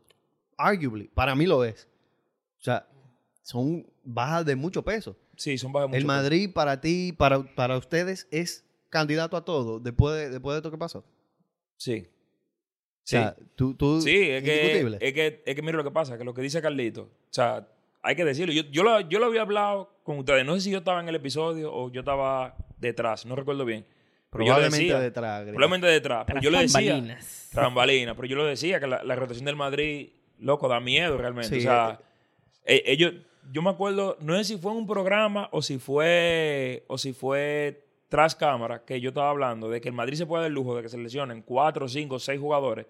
Arguably. 0.57 1.09
Para 1.09 1.35
mí 1.35 1.47
lo 1.47 1.65
es. 1.65 1.87
O 2.61 2.63
sea, 2.63 2.89
son 3.43 3.87
bajas 4.03 4.45
de 4.47 4.57
mucho 4.57 4.83
peso. 4.83 5.17
sí, 5.37 5.59
son 5.59 5.73
bajas 5.73 5.91
el 5.93 6.01
mucho. 6.03 6.07
Madrid 6.07 6.51
para 6.53 6.81
ti, 6.81 7.13
para, 7.13 7.43
para 7.55 7.77
ustedes, 7.77 8.27
es 8.31 8.65
candidato 8.89 9.37
a 9.37 9.45
todo 9.45 9.79
después 9.81 10.15
de, 10.17 10.31
después 10.31 10.55
de 10.55 10.59
esto 10.59 10.71
que 10.71 10.79
pasó. 10.79 11.05
Sí. 11.77 12.07
O 12.09 12.19
Sí. 13.05 13.17
sea, 13.17 13.37
tú, 13.55 13.75
tú 13.75 14.01
Sí, 14.03 14.15
es 14.17 14.43
que, 14.43 14.81
es 15.01 15.13
que, 15.15 15.43
es 15.47 15.55
que 15.55 15.63
mira 15.63 15.77
lo 15.79 15.85
que 15.85 15.91
pasa, 15.91 16.19
que 16.19 16.25
lo 16.25 16.35
que 16.35 16.43
dice 16.43 16.61
Carlito, 16.61 17.03
o 17.03 17.33
sea, 17.33 17.67
hay 18.03 18.17
que 18.17 18.25
decirlo. 18.25 18.53
Yo, 18.53 18.63
yo, 18.71 18.83
lo, 18.83 19.01
yo 19.01 19.19
lo 19.19 19.27
había 19.27 19.43
hablado 19.43 19.91
con 20.03 20.19
ustedes, 20.19 20.45
no 20.45 20.55
sé 20.55 20.63
si 20.63 20.71
yo 20.71 20.79
estaba 20.79 21.01
en 21.01 21.09
el 21.09 21.15
episodio 21.15 21.73
o 21.73 21.91
yo 21.91 22.01
estaba 22.01 22.57
detrás, 22.79 23.27
no 23.27 23.37
recuerdo 23.37 23.65
bien. 23.65 23.87
Pero 24.31 24.45
yo 24.45 24.53
Probablemente 24.53 24.85
decía, 24.85 25.01
detrás. 25.01 25.43
Probablemente 25.43 25.87
detrás, 25.87 26.25
pero 26.27 26.41
yo 26.41 26.51
lo 26.51 26.59
decía. 26.59 27.19
pero 27.53 28.25
yo 28.27 28.37
lo 28.37 28.45
decía, 28.45 28.79
que 28.81 28.87
la, 28.87 29.03
la 29.03 29.17
rotación 29.17 29.47
del 29.47 29.57
Madrid, 29.57 30.11
loco, 30.39 30.69
da 30.69 30.81
miedo 30.81 31.17
realmente. 31.17 31.49
Sí, 31.49 31.59
o 31.59 31.63
sea, 31.63 32.01
eh, 32.65 32.83
ellos, 32.87 33.15
yo 33.51 33.63
me 33.63 33.71
acuerdo, 33.71 34.19
no 34.21 34.37
sé 34.37 34.45
si 34.45 34.59
fue 34.59 34.73
en 34.73 34.79
un 34.79 34.87
programa 34.87 35.49
o 35.53 35.63
si 35.63 35.79
fue, 35.79 36.85
o 36.89 36.99
si 36.99 37.15
fue 37.15 37.87
tras 38.09 38.35
cámara, 38.35 38.85
que 38.85 39.01
yo 39.01 39.11
estaba 39.11 39.31
hablando 39.31 39.69
de 39.69 39.81
que 39.81 39.89
el 39.89 39.95
Madrid 39.95 40.17
se 40.17 40.27
puede 40.27 40.43
dar 40.43 40.49
el 40.49 40.55
lujo 40.55 40.77
de 40.77 40.83
que 40.83 40.89
se 40.89 40.99
lesionen 40.99 41.43
cuatro, 41.43 41.89
cinco, 41.89 42.19
seis 42.19 42.41
jugadores 42.41 42.87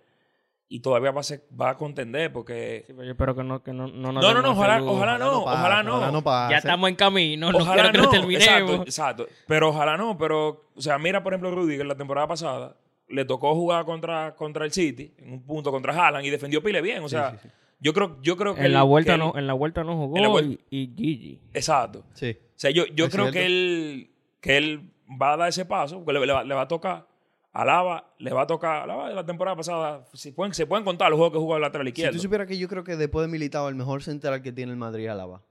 y 0.70 0.80
todavía 0.80 1.10
va 1.12 1.20
a, 1.20 1.24
ser- 1.24 1.44
va 1.58 1.70
a 1.70 1.76
contender 1.76 2.32
porque... 2.32 2.84
Sí, 2.86 2.92
pero 2.92 3.04
yo 3.04 3.12
espero 3.12 3.34
que 3.34 3.42
no, 3.42 3.62
que 3.62 3.72
no, 3.72 3.86
no 3.88 4.12
No, 4.12 4.20
no, 4.34 4.42
no, 4.42 4.50
ojalá, 4.52 4.78
no, 4.78 4.84
pase, 4.86 4.96
ojalá 4.96 5.18
no. 5.18 5.94
Ojalá 5.94 6.10
no 6.12 6.22
pase. 6.22 6.52
Ya 6.52 6.58
estamos 6.58 6.88
en 6.90 6.96
camino, 6.96 7.50
no 7.50 7.58
Ojalá 7.58 7.90
quiero 7.90 7.92
que 7.92 7.98
no, 7.98 8.10
terminemos. 8.10 8.46
exacto, 8.46 8.82
exacto. 8.82 9.26
Pero 9.46 9.70
ojalá 9.70 9.96
no, 9.96 10.18
pero, 10.18 10.70
o 10.76 10.80
sea, 10.80 10.98
mira, 10.98 11.22
por 11.22 11.32
ejemplo, 11.32 11.50
Rudiger 11.52 11.86
la 11.86 11.96
temporada 11.96 12.26
pasada 12.28 12.76
le 13.08 13.24
tocó 13.24 13.54
jugar 13.54 13.86
contra, 13.86 14.34
contra 14.34 14.66
el 14.66 14.72
City, 14.72 15.14
en 15.18 15.32
un 15.32 15.42
punto 15.42 15.70
contra 15.70 15.94
Haaland, 15.94 16.26
y 16.26 16.30
defendió 16.30 16.62
pile 16.62 16.82
bien. 16.82 17.02
O 17.02 17.08
sea, 17.08 17.30
sí, 17.30 17.38
sí. 17.44 17.48
yo 17.80 17.94
creo, 17.94 18.18
yo 18.20 18.36
creo 18.36 18.54
que. 18.54 18.60
En 18.60 18.66
él- 18.66 18.72
la 18.74 18.82
vuelta 18.82 19.12
que 19.12 19.14
él- 19.14 19.20
no, 19.20 19.38
en 19.38 19.46
la 19.46 19.54
vuelta 19.54 19.82
no 19.84 19.96
jugó 19.96 20.16
en 20.16 20.22
la 20.22 20.28
vuelta- 20.28 20.62
y, 20.68 20.78
y 20.82 20.94
Gigi. 20.94 21.40
Exacto. 21.54 22.04
Sí. 22.12 22.36
O 22.38 22.52
sea, 22.56 22.70
yo, 22.70 22.84
yo 22.88 23.08
creo 23.08 23.30
cierto. 23.30 23.32
que 23.32 23.46
él, 23.46 24.10
que 24.42 24.56
él 24.58 24.90
va 25.10 25.32
a 25.32 25.36
dar 25.38 25.48
ese 25.48 25.64
paso, 25.64 26.04
porque 26.04 26.12
le, 26.20 26.26
le 26.26 26.32
va, 26.34 26.44
le 26.44 26.54
va 26.54 26.60
a 26.62 26.68
tocar. 26.68 27.06
A 27.52 27.64
Lava 27.64 28.14
le 28.18 28.32
va 28.32 28.42
a 28.42 28.46
tocar. 28.46 28.86
Lava 28.86 29.08
de 29.08 29.14
la 29.14 29.24
temporada 29.24 29.56
pasada, 29.56 30.04
si 30.12 30.32
pueden, 30.32 30.52
se 30.54 30.66
pueden 30.66 30.84
contar 30.84 31.10
los 31.10 31.16
juegos 31.18 31.32
que 31.32 31.38
jugó 31.38 31.56
el 31.56 31.62
lateral 31.62 31.86
Si 31.86 31.90
izquierdo. 31.90 32.12
tú 32.16 32.22
supieras 32.22 32.46
que 32.46 32.58
yo 32.58 32.68
creo 32.68 32.84
que 32.84 32.96
después 32.96 33.26
de 33.26 33.32
Militao, 33.32 33.68
el 33.68 33.74
mejor 33.74 34.02
central 34.02 34.42
que 34.42 34.52
tiene 34.52 34.72
el 34.72 34.78
Madrid 34.78 35.04
es 35.06 35.10
Alaba. 35.10 35.42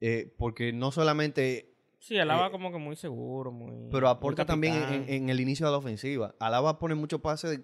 Eh, 0.00 0.34
porque 0.38 0.72
no 0.72 0.90
solamente 0.92 1.70
Sí, 1.98 2.18
Alaba 2.18 2.48
Eh, 2.48 2.50
como 2.50 2.70
que 2.70 2.78
muy 2.78 2.96
seguro, 2.96 3.50
muy. 3.50 3.88
pero 3.90 4.08
aporta 4.08 4.42
muy 4.42 4.46
también 4.46 4.74
en, 4.92 5.08
en 5.08 5.28
el 5.30 5.40
inicio 5.40 5.64
de 5.66 5.72
la 5.72 5.78
ofensiva. 5.78 6.34
Alaba 6.38 6.78
pone 6.78 6.94
muchos 6.94 7.20
pases 7.20 7.60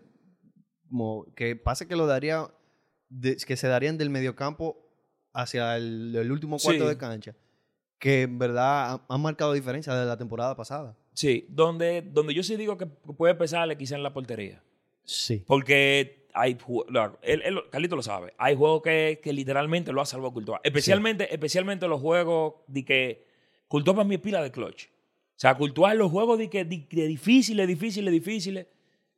como 0.89 1.27
que 1.37 1.57
pase 1.57 1.87
que 1.87 1.95
lo 1.97 2.07
daría 2.07 2.47
de- 3.09 3.37
que 3.37 3.57
se 3.57 3.69
darían 3.69 3.99
del 3.99 4.09
mediocampo 4.11 4.79
hacia 5.35 5.77
el, 5.77 6.15
el 6.17 6.33
último 6.33 6.57
cuarto 6.59 6.85
Sí. 6.85 6.89
de 6.89 6.97
cancha 6.97 7.37
que 7.99 8.23
en 8.23 8.39
verdad 8.39 8.93
ha- 8.95 9.07
han 9.09 9.21
marcado 9.21 9.53
diferencia 9.53 9.95
de 9.95 10.07
la 10.07 10.17
temporada 10.17 10.57
pasada. 10.57 10.97
Sí, 11.13 11.47
donde, 11.49 12.03
donde 12.03 12.35
yo 12.35 12.43
sí 12.43 12.57
digo 12.57 12.77
que 12.79 12.87
puede 12.87 13.35
pesarle 13.35 13.77
quizá 13.77 13.97
en 13.97 14.03
la 14.03 14.13
portería. 14.13 14.63
Sí. 15.05 15.43
Porque 15.47 16.27
hay 16.33 16.57
lo- 16.89 17.19
él, 17.23 17.43
él- 17.45 17.59
Carlito 17.71 17.97
lo 17.97 18.03
sabe. 18.03 18.33
Hay 18.39 18.55
juegos 18.57 18.83
que, 18.83 19.21
que 19.23 19.33
literalmente 19.33 19.93
lo 19.93 20.01
ha 20.01 20.07
salvado 20.07 20.33
Courtois. 20.33 20.61
Especialmente, 20.63 21.33
especialmente 21.33 21.89
los 21.89 22.01
juegos 22.01 22.55
de 22.69 22.85
que 22.85 23.27
Courtois 23.69 23.95
para 23.97 24.09
mí 24.09 24.15
es 24.15 24.21
pila 24.21 24.43
de 24.43 24.51
clutch. 24.53 24.87
O 24.87 24.89
sea, 25.41 25.57
Courtois 25.57 25.93
en 25.93 25.99
los 25.99 26.11
juegos 26.11 26.39
de 26.39 26.49
que 26.49 26.65
de, 26.65 26.87
de 26.91 27.07
difíciles, 27.07 27.67
difíciles, 27.67 28.13
difíciles, 28.13 28.67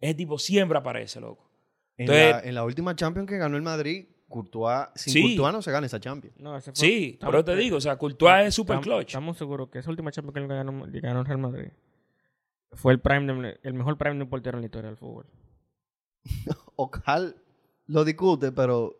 ese 0.00 0.14
tipo 0.14 0.38
siempre 0.38 0.78
aparece, 0.78 1.20
loco. 1.20 1.48
En, 1.98 2.04
Entonces- 2.06 2.30
la, 2.30 2.40
en 2.48 2.54
la 2.54 2.64
última 2.64 2.96
Champions 2.96 3.28
que 3.28 3.36
ganó 3.36 3.56
el 3.56 3.62
Madrid, 3.62 4.06
Courtois, 4.32 4.88
sin 4.96 5.12
Sí. 5.12 5.22
Courtois 5.36 5.52
no 5.52 5.62
se 5.62 5.70
gana 5.70 5.86
esa 5.86 6.00
Champions. 6.00 6.36
No, 6.40 6.56
ese 6.56 6.72
fue- 6.72 6.80
Sí, 6.80 7.10
estamos- 7.12 7.30
pero 7.32 7.44
te 7.44 7.54
digo, 7.54 7.76
o 7.76 7.80
sea, 7.80 7.96
Courtois 7.96 8.46
es 8.48 8.54
super 8.56 8.74
estamos- 8.78 8.96
clutch. 8.96 9.08
Estamos 9.10 9.36
seguros 9.38 9.68
que 9.68 9.78
esa 9.78 9.90
última 9.90 10.10
Champions 10.10 10.48
que 10.48 10.54
ganó, 10.54 10.90
que 10.90 11.00
ganó 11.00 11.22
Real 11.22 11.38
Madrid 11.38 11.68
fue 12.72 12.92
el 12.94 13.00
prime 13.00 13.32
de- 13.34 13.60
el 13.62 13.74
mejor 13.74 13.96
prime 13.98 14.16
de 14.16 14.22
un 14.24 14.28
portero 14.30 14.56
en 14.58 14.62
la 14.62 14.66
historia 14.66 14.88
del 14.88 14.96
fútbol. 14.96 15.26
Ocal 16.76 17.36
lo 17.86 18.04
discute, 18.04 18.52
pero 18.52 18.96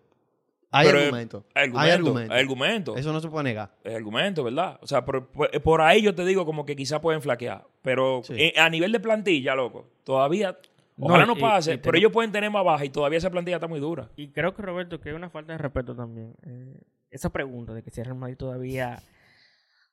hay 0.71 0.87
Pero, 0.87 0.99
argumentos. 1.01 1.45
Hay 1.55 1.65
argumento, 1.65 1.81
Hay 1.81 1.91
argumentos. 1.91 2.35
hay 2.35 2.41
argumento. 2.41 2.97
Eso 2.97 3.13
no 3.13 3.21
se 3.21 3.29
puede 3.29 3.45
negar. 3.45 3.75
El 3.85 3.97
argumento, 3.97 4.45
¿verdad? 4.45 4.79
O 4.83 4.87
sea, 4.87 5.05
por, 5.05 5.27
por- 5.29 5.51
por 5.63 5.81
ahí 5.81 6.03
yo 6.03 6.15
te 6.15 6.25
digo 6.25 6.45
como 6.45 6.65
que 6.67 6.77
quizá 6.77 7.01
pueden 7.01 7.23
flaquear. 7.23 7.67
Pero 7.83 8.23
Sí. 8.25 8.35
eh, 8.37 8.55
a 8.59 8.69
nivel 8.71 8.93
de 8.93 9.01
plantilla, 9.01 9.55
loco, 9.55 9.87
todavía. 10.05 10.59
No, 10.97 11.07
Ojalá 11.07 11.27
no 11.27 11.35
y- 11.37 11.41
pase, 11.41 11.75
y 11.75 11.77
pero 11.79 11.97
ellos 11.97 12.13
pueden 12.13 12.31
tener 12.33 12.51
más 12.51 12.65
baja 12.65 12.85
y 12.85 12.91
todavía 12.91 13.19
esa 13.19 13.31
plantilla 13.31 13.57
está 13.57 13.67
muy 13.67 13.81
dura. 13.81 14.09
Y 14.17 14.29
creo 14.29 14.55
que 14.55 14.63
Roberto, 14.63 15.01
que 15.01 15.09
es 15.11 15.15
una 15.17 15.31
falta 15.31 15.53
de 15.53 15.59
respeto 15.59 15.95
también. 15.95 16.35
eh, 16.45 16.81
esa 17.11 17.31
pregunta 17.31 17.75
de 17.75 17.83
que 17.83 17.91
si 17.91 18.01
el 18.01 18.07
Real 18.07 18.17
Madrid 18.19 18.37
todavía 18.39 19.03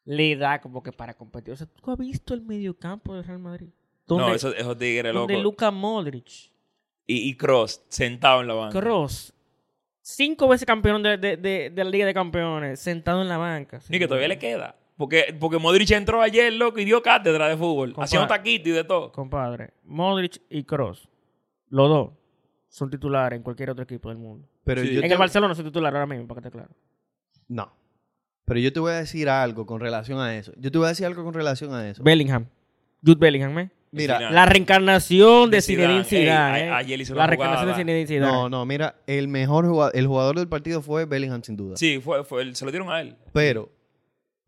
le 0.06 0.36
da 0.38 0.60
como 0.62 0.82
que 0.82 0.92
para 0.92 1.14
competir. 1.14 1.54
O 1.54 1.58
sea, 1.58 1.68
¿tú 1.68 1.92
has 1.92 1.98
visto 1.98 2.34
el 2.34 2.42
mediocampo 2.42 3.14
del 3.16 3.24
Real 3.26 3.40
Madrid? 3.40 3.70
donde, 4.08 4.26
no, 4.26 4.34
esos, 4.34 4.56
tigres, 4.80 5.14
donde 5.14 5.38
Luka 5.38 5.70
Modric, 5.70 6.28
Y, 7.06 7.30
y 7.30 7.36
Cross, 7.38 7.84
sentado 7.90 8.42
en 8.42 8.48
la 8.48 8.56
banca. 8.56 8.80
Cross, 8.80 9.34
cinco 10.02 10.48
veces 10.48 10.66
campeón 10.66 11.04
de, 11.04 11.18
de, 11.18 11.38
de, 11.38 11.70
de 11.70 11.84
la 11.84 11.90
Liga 11.92 12.06
de 12.08 12.14
Campeones, 12.16 12.80
sentado 12.80 13.22
en 13.22 13.28
la 13.30 13.38
banca. 13.38 13.80
Ni 13.90 14.00
que 14.00 14.08
todavía 14.08 14.28
le 14.30 14.40
queda. 14.40 14.76
Porque, 15.00 15.34
porque 15.40 15.58
Modric 15.60 15.90
entró 15.92 16.22
ayer, 16.22 16.52
loco, 16.52 16.78
y 16.78 16.84
dio 16.84 17.02
cátedra 17.02 17.48
de 17.48 17.56
fútbol. 17.56 17.94
Compadre. 17.94 18.04
Haciendo 18.04 18.28
taquito 18.28 18.68
y 18.68 18.74
de 18.74 18.84
todo. 18.84 19.14
Compadre, 19.14 19.70
Modric 19.86 20.42
y 20.50 20.66
Cross, 20.66 21.08
los 21.70 21.88
dos, 21.88 22.10
son 22.68 22.90
titulares 22.90 23.38
en 23.38 23.42
cualquier 23.44 23.70
otro 23.70 23.86
equipo 23.86 24.10
del 24.10 24.18
mundo. 24.18 24.46
Pero 24.66 24.82
Sí. 24.82 24.90
yo 24.90 25.00
en 25.02 25.08
te- 25.08 25.14
el 25.14 25.18
Barcelona 25.18 25.56
son 25.56 25.64
titulares 25.64 25.96
ahora 25.96 26.06
mismo, 26.06 26.28
para 26.28 26.42
que 26.42 26.48
esté 26.50 26.58
claro. 26.60 26.76
No. 27.48 27.72
Pero 28.44 28.60
yo 28.60 28.74
te 28.74 28.80
voy 28.82 28.92
a 28.92 28.96
decir 28.96 29.30
algo 29.30 29.66
con 29.66 29.80
relación 29.80 30.20
a 30.20 30.36
eso. 30.36 30.52
Yo 30.58 30.70
te 30.70 30.78
voy 30.78 30.86
a 30.88 30.90
decir 30.90 31.06
algo 31.06 31.24
con 31.24 31.34
relación 31.34 31.74
a 31.74 31.90
eso. 31.90 32.04
Bellingham. 32.04 32.48
Jude 33.02 33.20
Bellingham, 33.20 33.58
¿eh? 33.58 33.72
Mira, 33.92 34.18
Zidane. 34.18 34.36
La 34.36 34.46
reencarnación 34.48 35.50
de 35.50 35.62
Zinedine 35.62 36.04
Zidane. 36.04 36.60
Ey, 36.64 36.68
¿eh? 36.68 36.72
ayer 36.72 37.00
hizo 37.00 37.16
La 37.16 37.22
una 37.22 37.28
reencarnación 37.28 37.68
de. 37.70 37.76
Zinedine 37.76 38.06
Zidane. 38.08 38.32
no, 38.34 38.50
no, 38.50 38.66
mira, 38.66 38.96
el 39.08 39.30
mejor 39.30 39.66
jugador, 39.66 39.96
el 39.96 40.08
jugador 40.08 40.36
del 40.38 40.50
partido 40.50 40.82
fue 40.82 41.06
Bellingham 41.06 41.42
sin 41.42 41.56
duda. 41.56 41.78
Sí, 41.78 42.00
fue, 42.00 42.24
fue, 42.26 42.54
se 42.54 42.66
lo 42.66 42.72
dieron 42.72 42.90
a 42.92 43.00
él. 43.02 43.16
Pero 43.34 43.72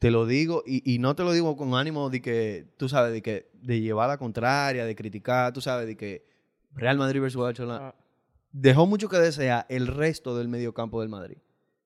te 0.02 0.10
lo 0.10 0.26
digo 0.26 0.64
y, 0.66 0.82
y 0.92 0.98
no 0.98 1.16
te 1.16 1.24
lo 1.24 1.32
digo 1.32 1.56
con 1.56 1.76
ánimo 1.76 2.10
de 2.10 2.24
que, 2.24 2.66
tú 2.78 2.90
sabes, 2.90 3.14
de 3.14 3.22
que 3.22 3.52
de 3.62 3.82
llevar 3.82 4.10
la 4.10 4.18
contraria, 4.18 4.84
de 4.84 4.96
criticar, 4.96 5.54
tú 5.54 5.62
sabes, 5.62 5.86
de 5.86 5.96
que 5.96 6.26
Real 6.74 6.98
Madrid 6.98 7.22
versus 7.22 7.40
Barcelona 7.40 7.90
Ah, 7.90 7.96
dejó 8.52 8.88
mucho 8.88 9.10
que 9.10 9.18
desear 9.18 9.68
el 9.70 9.86
resto 9.86 10.36
del 10.36 10.48
mediocampo 10.48 11.02
del 11.02 11.10
Madrid. 11.10 11.38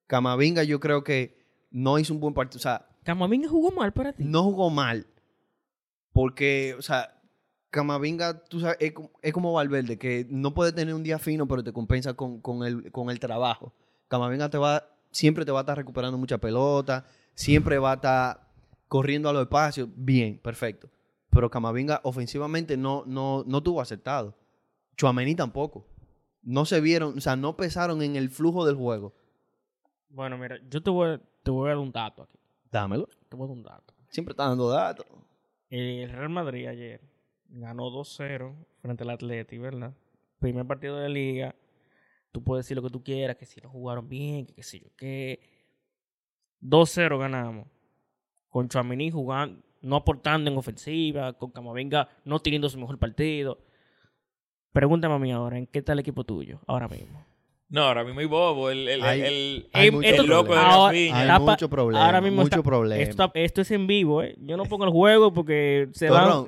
Camavinga 0.08 0.64
yo 0.64 0.80
creo 0.80 1.04
que 1.04 1.38
no 1.72 2.00
hizo 2.00 2.14
un 2.14 2.22
buen 2.22 2.34
partido, 2.34 2.60
o 2.60 2.62
sea, 2.62 2.88
Camavinga 3.04 3.50
jugó 3.50 3.72
mal 3.72 3.92
para 3.92 4.14
ti. 4.14 4.24
no 4.24 4.44
jugó 4.44 4.70
mal. 4.70 5.06
Porque, 6.14 6.76
o 6.80 6.82
sea, 6.82 7.20
Camavinga, 7.70 8.46
tú 8.46 8.62
sabes, 8.62 8.78
es, 8.80 8.94
como- 8.94 9.12
es 9.22 9.34
como 9.34 9.52
Valverde, 9.52 9.98
que 9.98 10.26
no 10.30 10.54
puede 10.54 10.72
tener 10.72 10.94
un 10.96 11.04
día 11.04 11.20
fino, 11.20 11.46
pero 11.50 11.64
te 11.66 11.74
compensa 11.74 12.14
con, 12.14 12.40
con 12.40 12.64
el, 12.66 12.92
con 12.94 13.10
el 13.10 13.20
trabajo. 13.20 13.74
Camavinga 14.08 14.50
te 14.50 14.58
va, 14.58 14.88
siempre 15.12 15.44
te 15.44 15.52
va 15.52 15.60
a 15.60 15.64
estar 15.64 15.76
recuperando 15.78 16.18
mucha 16.18 16.38
pelota, 16.38 17.06
siempre 17.36 17.78
va 17.78 17.92
a 17.92 17.96
estar 17.96 18.48
corriendo 18.88 19.30
a 19.30 19.34
los 19.34 19.44
espacios. 19.44 19.88
Bien, 19.96 20.40
perfecto. 20.40 20.90
Pero 21.30 21.50
Camavinga 21.52 22.00
ofensivamente 22.04 22.78
no, 22.78 23.04
no, 23.06 23.44
no 23.46 23.62
tuvo 23.62 23.82
acertado. 23.82 24.36
Chuamení 24.98 25.36
tampoco. 25.36 25.86
No 26.42 26.66
se 26.66 26.80
vieron, 26.82 27.18
o 27.18 27.22
sea, 27.22 27.36
no 27.36 27.56
pesaron 27.58 28.02
en 28.02 28.16
el 28.16 28.30
flujo 28.30 28.66
del 28.66 28.76
juego. 28.76 29.14
Bueno, 30.10 30.38
mira, 30.38 30.58
yo 30.70 30.82
te 30.82 30.90
voy, 30.90 31.10
a- 31.10 31.22
te 31.44 31.52
voy 31.52 31.68
a 31.68 31.70
dar 31.70 31.78
un 31.80 31.92
dato 31.92 32.24
aquí. 32.24 32.40
Dámelo. 32.72 33.08
Te 33.30 33.36
voy 33.36 33.46
a 33.46 33.48
dar 33.50 33.58
un 33.58 33.64
dato. 33.64 33.94
Siempre 34.10 34.32
está 34.34 34.48
dando 34.48 34.70
datos. 34.70 35.06
El 35.70 36.10
Real 36.10 36.30
Madrid 36.30 36.68
ayer 36.68 37.02
ganó 37.50 37.90
2-0 37.90 38.56
frente 38.80 39.04
al 39.04 39.10
Atleti, 39.10 39.58
¿verdad? 39.58 39.94
Primer 40.40 40.66
partido 40.66 40.96
de 40.98 41.04
la 41.04 41.10
liga. 41.10 41.56
Tú 42.32 42.44
puedes 42.44 42.66
decir 42.66 42.78
lo 42.78 42.84
que 42.84 42.90
tú 42.90 43.04
quieras, 43.04 43.36
que 43.38 43.46
si 43.46 43.60
no 43.62 43.70
jugaron 43.70 44.08
bien, 44.08 44.46
que 44.46 44.54
qué 44.54 44.64
sé 44.64 44.80
yo 44.80 44.88
qué. 44.96 45.40
2-0 46.62 47.18
ganamos. 47.20 47.68
Con 48.50 48.70
Chuamení 48.70 49.12
jugando, 49.12 49.62
no 49.82 49.96
aportando 49.98 50.50
en 50.50 50.58
ofensiva, 50.58 51.34
con 51.34 51.52
Camavinga 51.52 52.08
no 52.24 52.40
teniendo 52.40 52.70
su 52.70 52.80
mejor 52.80 52.98
partido. 52.98 53.60
Pregúntame 54.72 55.16
a 55.16 55.20
mí 55.20 55.32
ahora, 55.32 55.58
¿en 55.58 55.68
qué 55.68 55.80
está 55.80 55.94
el 55.94 56.00
equipo 56.00 56.24
tuyo 56.24 56.60
ahora 56.68 56.88
mismo? 56.88 57.26
No, 57.68 57.82
ahora 57.82 58.04
mismo 58.04 58.20
hay 58.20 58.26
bobo. 58.28 58.70
El, 58.70 58.88
el, 58.88 59.02
Hay- 59.04 59.22
el, 59.22 59.70
hay 59.74 59.88
el 59.88 60.26
loco 60.28 60.54
de 60.54 60.60
ahora- 60.60 60.88
Rafinha. 60.92 61.36
Hay 61.36 61.42
mucho 61.42 61.70
problema. 61.70 62.06
ahora 62.06 62.22
mismo 62.22 62.44
mucho 62.44 62.56
está- 62.60 62.64
problema. 62.64 63.02
Esto, 63.02 63.32
esto 63.34 63.62
es 63.62 63.72
en 63.72 63.88
vivo, 63.88 64.22
¿eh? 64.22 64.36
Yo 64.40 64.56
no 64.56 64.66
pongo 64.66 64.86
el 64.86 64.92
juego 64.92 65.34
porque 65.34 65.90
se 65.94 66.10
va... 66.10 66.46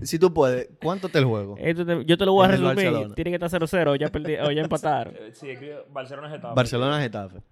Si 0.00 0.18
tú 0.18 0.32
puedes, 0.32 0.70
¿cuánto 0.82 1.08
te 1.10 1.18
el 1.18 1.26
juego? 1.26 1.54
Esto 1.58 1.84
te- 1.84 2.04
yo 2.06 2.16
te 2.16 2.24
lo 2.24 2.32
voy 2.32 2.44
a 2.46 2.54
En 2.54 2.64
el 2.64 2.76
resumir. 2.76 3.14
Tiene 3.14 3.30
que 3.30 3.44
estar 3.44 3.50
0-0 3.60 3.90
o 3.90 3.94
ya, 3.96 4.08
perdí- 4.10 4.40
o 4.44 4.50
ya 4.50 4.62
empataron. 4.62 5.14
Eh, 5.16 5.30
Sí, 5.34 5.50
escribe 5.50 5.84
Barcelona 5.90 6.30
Getafe. 6.30 6.54
Barcelona 6.54 7.00
Getafe. 7.00 7.36
Con 7.36 7.42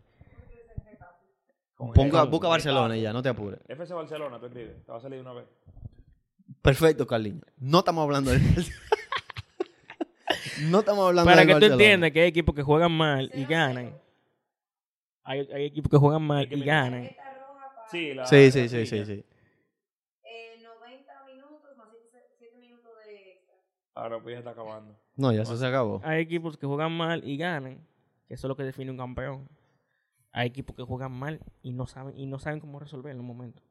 Ponga, 1.94 2.24
busca 2.24 2.48
Barcelona 2.48 2.96
y 2.96 3.02
ya, 3.02 3.12
no 3.12 3.22
te 3.22 3.28
apures. 3.30 3.58
FC 3.68 3.94
Barcelona, 3.94 4.38
tú 4.38 4.46
escribes. 4.46 4.84
Te 4.84 4.92
va 4.92 4.98
a 4.98 5.00
salir 5.00 5.16
de 5.16 5.22
una 5.22 5.32
vez. 5.32 5.46
Perfecto, 6.60 7.06
Carliño. 7.06 7.40
No 7.58 7.78
estamos 7.78 8.02
hablando 8.02 8.30
del 8.32 8.40
No 10.62 10.80
estamos 10.80 11.08
hablando 11.08 11.28
Para 11.30 11.42
que 11.42 11.48
tú 11.48 11.52
Barcelona. 11.54 11.74
entiendas 11.82 12.10
que 12.12 12.20
hay 12.20 12.28
equipos 12.28 12.54
que 12.54 12.62
juegan 12.62 12.92
mal 12.92 13.30
y 13.34 13.44
ganan. 13.46 13.98
Hay, 15.24 15.48
hay 15.52 15.64
equipos 15.64 15.90
que 15.90 15.96
juegan 15.96 16.22
mal 16.22 16.46
y 16.52 16.62
ganan. 16.64 17.10
Sí, 17.90 18.14
la, 18.14 18.26
Sí, 18.26 18.50
sí, 18.50 18.62
la 18.62 18.68
sí, 18.68 18.86
sí, 18.86 18.94
piña. 18.96 19.06
sí. 19.06 19.24
Eh, 20.24 20.62
90 20.62 21.24
minutos 21.26 21.76
más 21.76 21.88
7 22.38 22.56
minutos 22.58 22.90
de 23.06 23.32
extra. 23.32 23.54
Ahora 23.94 24.20
pues 24.20 24.34
ya 24.34 24.38
está 24.40 24.50
acabando. 24.50 24.94
No, 25.16 25.32
ya 25.32 25.42
eso 25.42 25.56
se 25.56 25.66
acabó. 25.66 26.00
Hay 26.04 26.20
equipos 26.20 26.56
que 26.56 26.66
juegan 26.66 26.92
mal 26.92 27.26
y 27.26 27.36
ganan. 27.36 27.78
Que 28.28 28.34
eso 28.34 28.46
es 28.46 28.48
lo 28.48 28.56
que 28.56 28.62
define 28.64 28.90
un 28.90 28.96
campeón. 28.98 29.48
Hay 30.32 30.48
equipos 30.48 30.76
que 30.76 30.82
juegan 30.82 31.12
mal 31.12 31.40
y 31.62 31.72
no 31.72 31.86
saben 31.86 32.16
y 32.16 32.26
no 32.26 32.38
saben 32.38 32.60
cómo 32.60 32.78
resolver 32.78 33.10
en 33.10 33.18
los 33.18 33.26
momentos. 33.26 33.64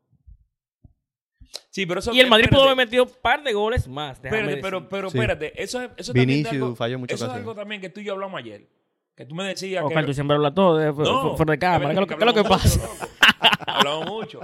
Sí, 1.69 1.85
pero 1.85 1.99
eso 1.99 2.13
Y 2.13 2.19
el 2.19 2.27
Madrid 2.29 2.49
pudo 2.49 2.63
haber 2.63 2.75
metido 2.75 3.05
un 3.05 3.11
par 3.21 3.43
de 3.43 3.53
goles 3.53 3.87
más. 3.87 4.17
Espérate, 4.17 4.57
pero, 4.57 4.89
pero 4.89 5.09
Sí. 5.09 5.17
espérate. 5.17 5.61
Eso, 5.61 5.81
es- 5.81 5.89
eso 5.97 6.13
también 6.13 6.29
es 6.29 6.35
Vinicius 6.35 6.63
algo, 6.63 6.75
falló 6.75 6.99
muchas 6.99 7.15
Eso 7.21 7.25
es 7.31 7.31
algo 7.37 7.55
también 7.55 7.79
que 7.81 7.89
tú 7.89 8.01
y 8.01 8.03
yo 8.03 8.13
hablamos 8.13 8.39
ayer. 8.39 8.67
Que 9.15 9.25
tú 9.25 9.35
me 9.35 9.43
decías 9.43 9.83
Oscar, 9.83 10.03
que... 10.03 10.07
tú 10.07 10.13
siempre 10.13 10.35
hablas 10.35 10.53
todo 10.53 10.77
de, 10.77 10.93
fu- 10.93 11.01
No, 11.03 11.31
fu- 11.31 11.37
fuera 11.37 11.51
de 11.51 11.59
cámara. 11.59 11.93
¿Qué 11.93 12.13
es 12.13 12.19
lo 12.25 12.33
que, 12.33 12.43
pasa? 12.43 12.79
mucho, 12.79 12.95
loco. 12.97 13.61
hablamos 13.67 14.05
mucho. 14.09 14.39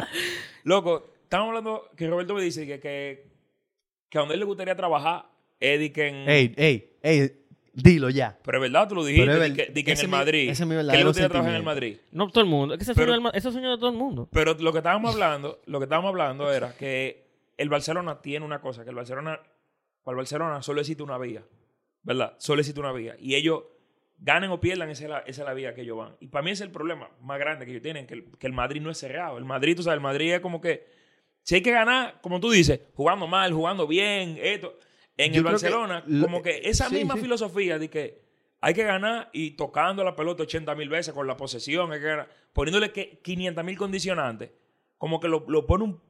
Loco, 0.64 1.14
estamos 1.24 1.48
hablando 1.50 1.90
que 1.96 2.08
Roberto 2.08 2.34
me 2.34 2.42
dice 2.42 2.66
que, 2.66 2.80
que, 2.80 3.32
que 4.10 4.18
a 4.18 4.22
donde 4.22 4.34
él 4.36 4.40
le 4.40 4.46
gustaría 4.46 4.76
trabajar 4.76 5.26
es 5.60 5.80
de 5.80 5.92
que 5.94 6.08
en... 6.08 6.30
Ey, 6.30 6.54
ey, 6.58 6.98
ey, 7.04 7.45
dilo 7.76 8.10
ya. 8.10 8.38
Pero 8.44 8.58
es 8.58 8.62
verdad, 8.64 8.88
tú 8.90 8.96
lo 8.96 9.06
dijiste, 9.06 9.28
Pero 9.32 9.44
es 9.44 9.52
que, 9.54 9.74
que 9.84 9.92
en 9.92 10.00
el 10.00 10.06
mi- 10.08 10.12
Madrid. 10.12 10.50
ese 10.50 10.64
es 10.64 10.68
mi 10.68 10.74
que 10.74 10.78
verdadero 10.78 11.08
gustaría 11.08 11.30
trabajar 11.30 11.54
en 11.54 11.58
el. 11.60 11.64
Madrid. 11.64 11.98
No 12.12 12.28
todo 12.30 12.44
el 12.44 12.50
mundo. 12.50 12.74
Es 12.74 12.78
que 12.80 12.84
ese 12.84 12.94
Pero- 12.96 13.14
sueño 13.14 13.32
del 13.32 13.38
ese 13.38 13.52
de 13.52 13.78
todo 13.78 13.90
el 13.90 13.96
mundo. 13.98 14.28
Pero 14.32 14.54
lo 14.56 14.72
que 14.72 14.80
estábamos 14.80 15.14
hablando, 15.14 15.62
lo 15.66 15.80
que 15.80 15.84
estábamos 15.84 16.10
hablando 16.10 16.52
era 16.52 16.76
que 16.76 17.26
el 17.58 17.70
Barcelona 17.70 18.22
tiene 18.22 18.46
una 18.46 18.60
cosa, 18.62 18.84
que 18.84 18.90
el 18.90 18.96
Barcelona, 18.96 19.40
para 20.04 20.14
el 20.14 20.18
Barcelona 20.18 20.62
solo 20.62 20.82
existe 20.82 21.04
una 21.04 21.18
vía, 21.18 21.44
¿verdad? 22.04 22.34
Solo 22.40 22.62
existe 22.62 22.80
una 22.80 22.92
vía. 22.92 23.16
Y 23.20 23.36
ellos 23.36 23.64
ganen 24.18 24.50
o 24.52 24.60
pierdan, 24.62 24.90
esa 24.90 25.04
es 25.04 25.10
la, 25.10 25.20
esa 25.20 25.42
es 25.42 25.46
la 25.48 25.54
vía 25.54 25.74
que 25.76 25.82
ellos 25.82 25.98
van. 25.98 26.16
Y 26.20 26.28
para 26.28 26.44
mí 26.44 26.52
ese 26.52 26.64
es 26.64 26.68
el 26.68 26.72
problema 26.74 27.10
más 27.22 27.38
grande 27.40 27.66
que 27.66 27.72
ellos 27.72 27.84
tienen, 27.84 28.08
que 28.08 28.14
el, 28.14 28.26
que 28.40 28.48
el 28.48 28.54
Madrid 28.54 28.82
no 28.82 28.90
es 28.90 28.98
cerrado. 28.98 29.38
El 29.38 29.46
Madrid, 29.46 29.76
tú 29.76 29.84
sabes, 29.84 29.98
el 29.98 30.02
Madrid 30.02 30.34
es 30.34 30.40
como 30.40 30.62
que, 30.62 30.86
si 31.44 31.56
hay 31.56 31.62
que 31.62 31.72
ganar, 31.72 32.20
como 32.22 32.40
tú 32.40 32.50
dices, 32.50 32.80
jugando 32.94 33.28
mal, 33.28 33.52
jugando 33.54 33.86
bien, 33.88 34.38
esto. 34.42 34.78
En 35.18 35.32
Yo 35.32 35.40
el 35.40 35.46
que 35.46 35.52
Barcelona, 35.52 36.04
lo- 36.08 36.26
como 36.26 36.42
que 36.42 36.62
esa 36.66 36.90
sí, 36.90 36.96
misma 36.96 37.16
sí. 37.16 37.22
filosofía 37.22 37.80
de 37.80 37.90
que 37.90 38.22
hay 38.62 38.74
que 38.74 38.84
ganar 38.84 39.30
y 39.34 39.52
tocando 39.52 40.04
la 40.04 40.16
pelota 40.16 40.44
80 40.44 40.74
mil 40.76 40.90
veces 40.90 41.14
con 41.14 41.26
la 41.28 41.38
posesión, 41.38 41.92
hay 41.94 42.00
que 42.00 42.06
ganar, 42.08 42.30
poniéndole 42.54 42.92
que 42.92 43.20
500 43.20 43.64
mil 43.64 43.78
condicionantes, 43.78 44.52
como 44.98 45.20
que 45.20 45.28
lo, 45.28 45.46
lo 45.48 45.66
pone 45.66 45.84
un, 45.86 45.92
o 45.92 46.02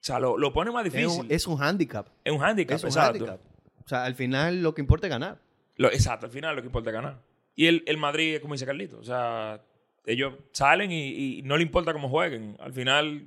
sea, 0.00 0.20
lo, 0.20 0.36
lo 0.38 0.52
pone 0.52 0.70
más 0.70 0.84
Es 0.86 0.92
difícil. 0.92 1.20
un, 1.22 1.26
es 1.30 1.46
un 1.46 1.60
handicap. 1.62 2.06
Es 2.22 2.32
un 2.32 2.42
handicap, 2.42 2.76
Es 2.76 2.82
un 2.84 2.88
exacto. 2.90 3.24
handicap. 3.24 3.40
O 3.84 3.88
sea, 3.88 4.04
al 4.04 4.14
final 4.14 4.62
lo 4.62 4.74
que 4.74 4.82
importa 4.82 5.06
es 5.06 5.10
ganar. 5.10 5.38
Lo- 5.76 5.90
exacto, 5.90 6.26
al 6.26 6.32
final 6.32 6.54
lo 6.54 6.62
que 6.62 6.66
importa 6.68 6.90
es 6.90 6.94
ganar. 6.94 7.22
Y 7.56 7.66
el, 7.66 7.82
el 7.86 7.96
Madrid, 7.96 8.38
como 8.40 8.54
dice 8.54 8.66
Carlito, 8.66 8.98
o 8.98 9.04
sea, 9.04 9.62
ellos 10.06 10.34
salen 10.52 10.92
y, 10.92 11.38
y 11.38 11.42
no 11.42 11.56
le 11.56 11.62
importa 11.62 11.92
cómo 11.92 12.08
jueguen. 12.08 12.56
Al 12.60 12.72
final, 12.72 13.26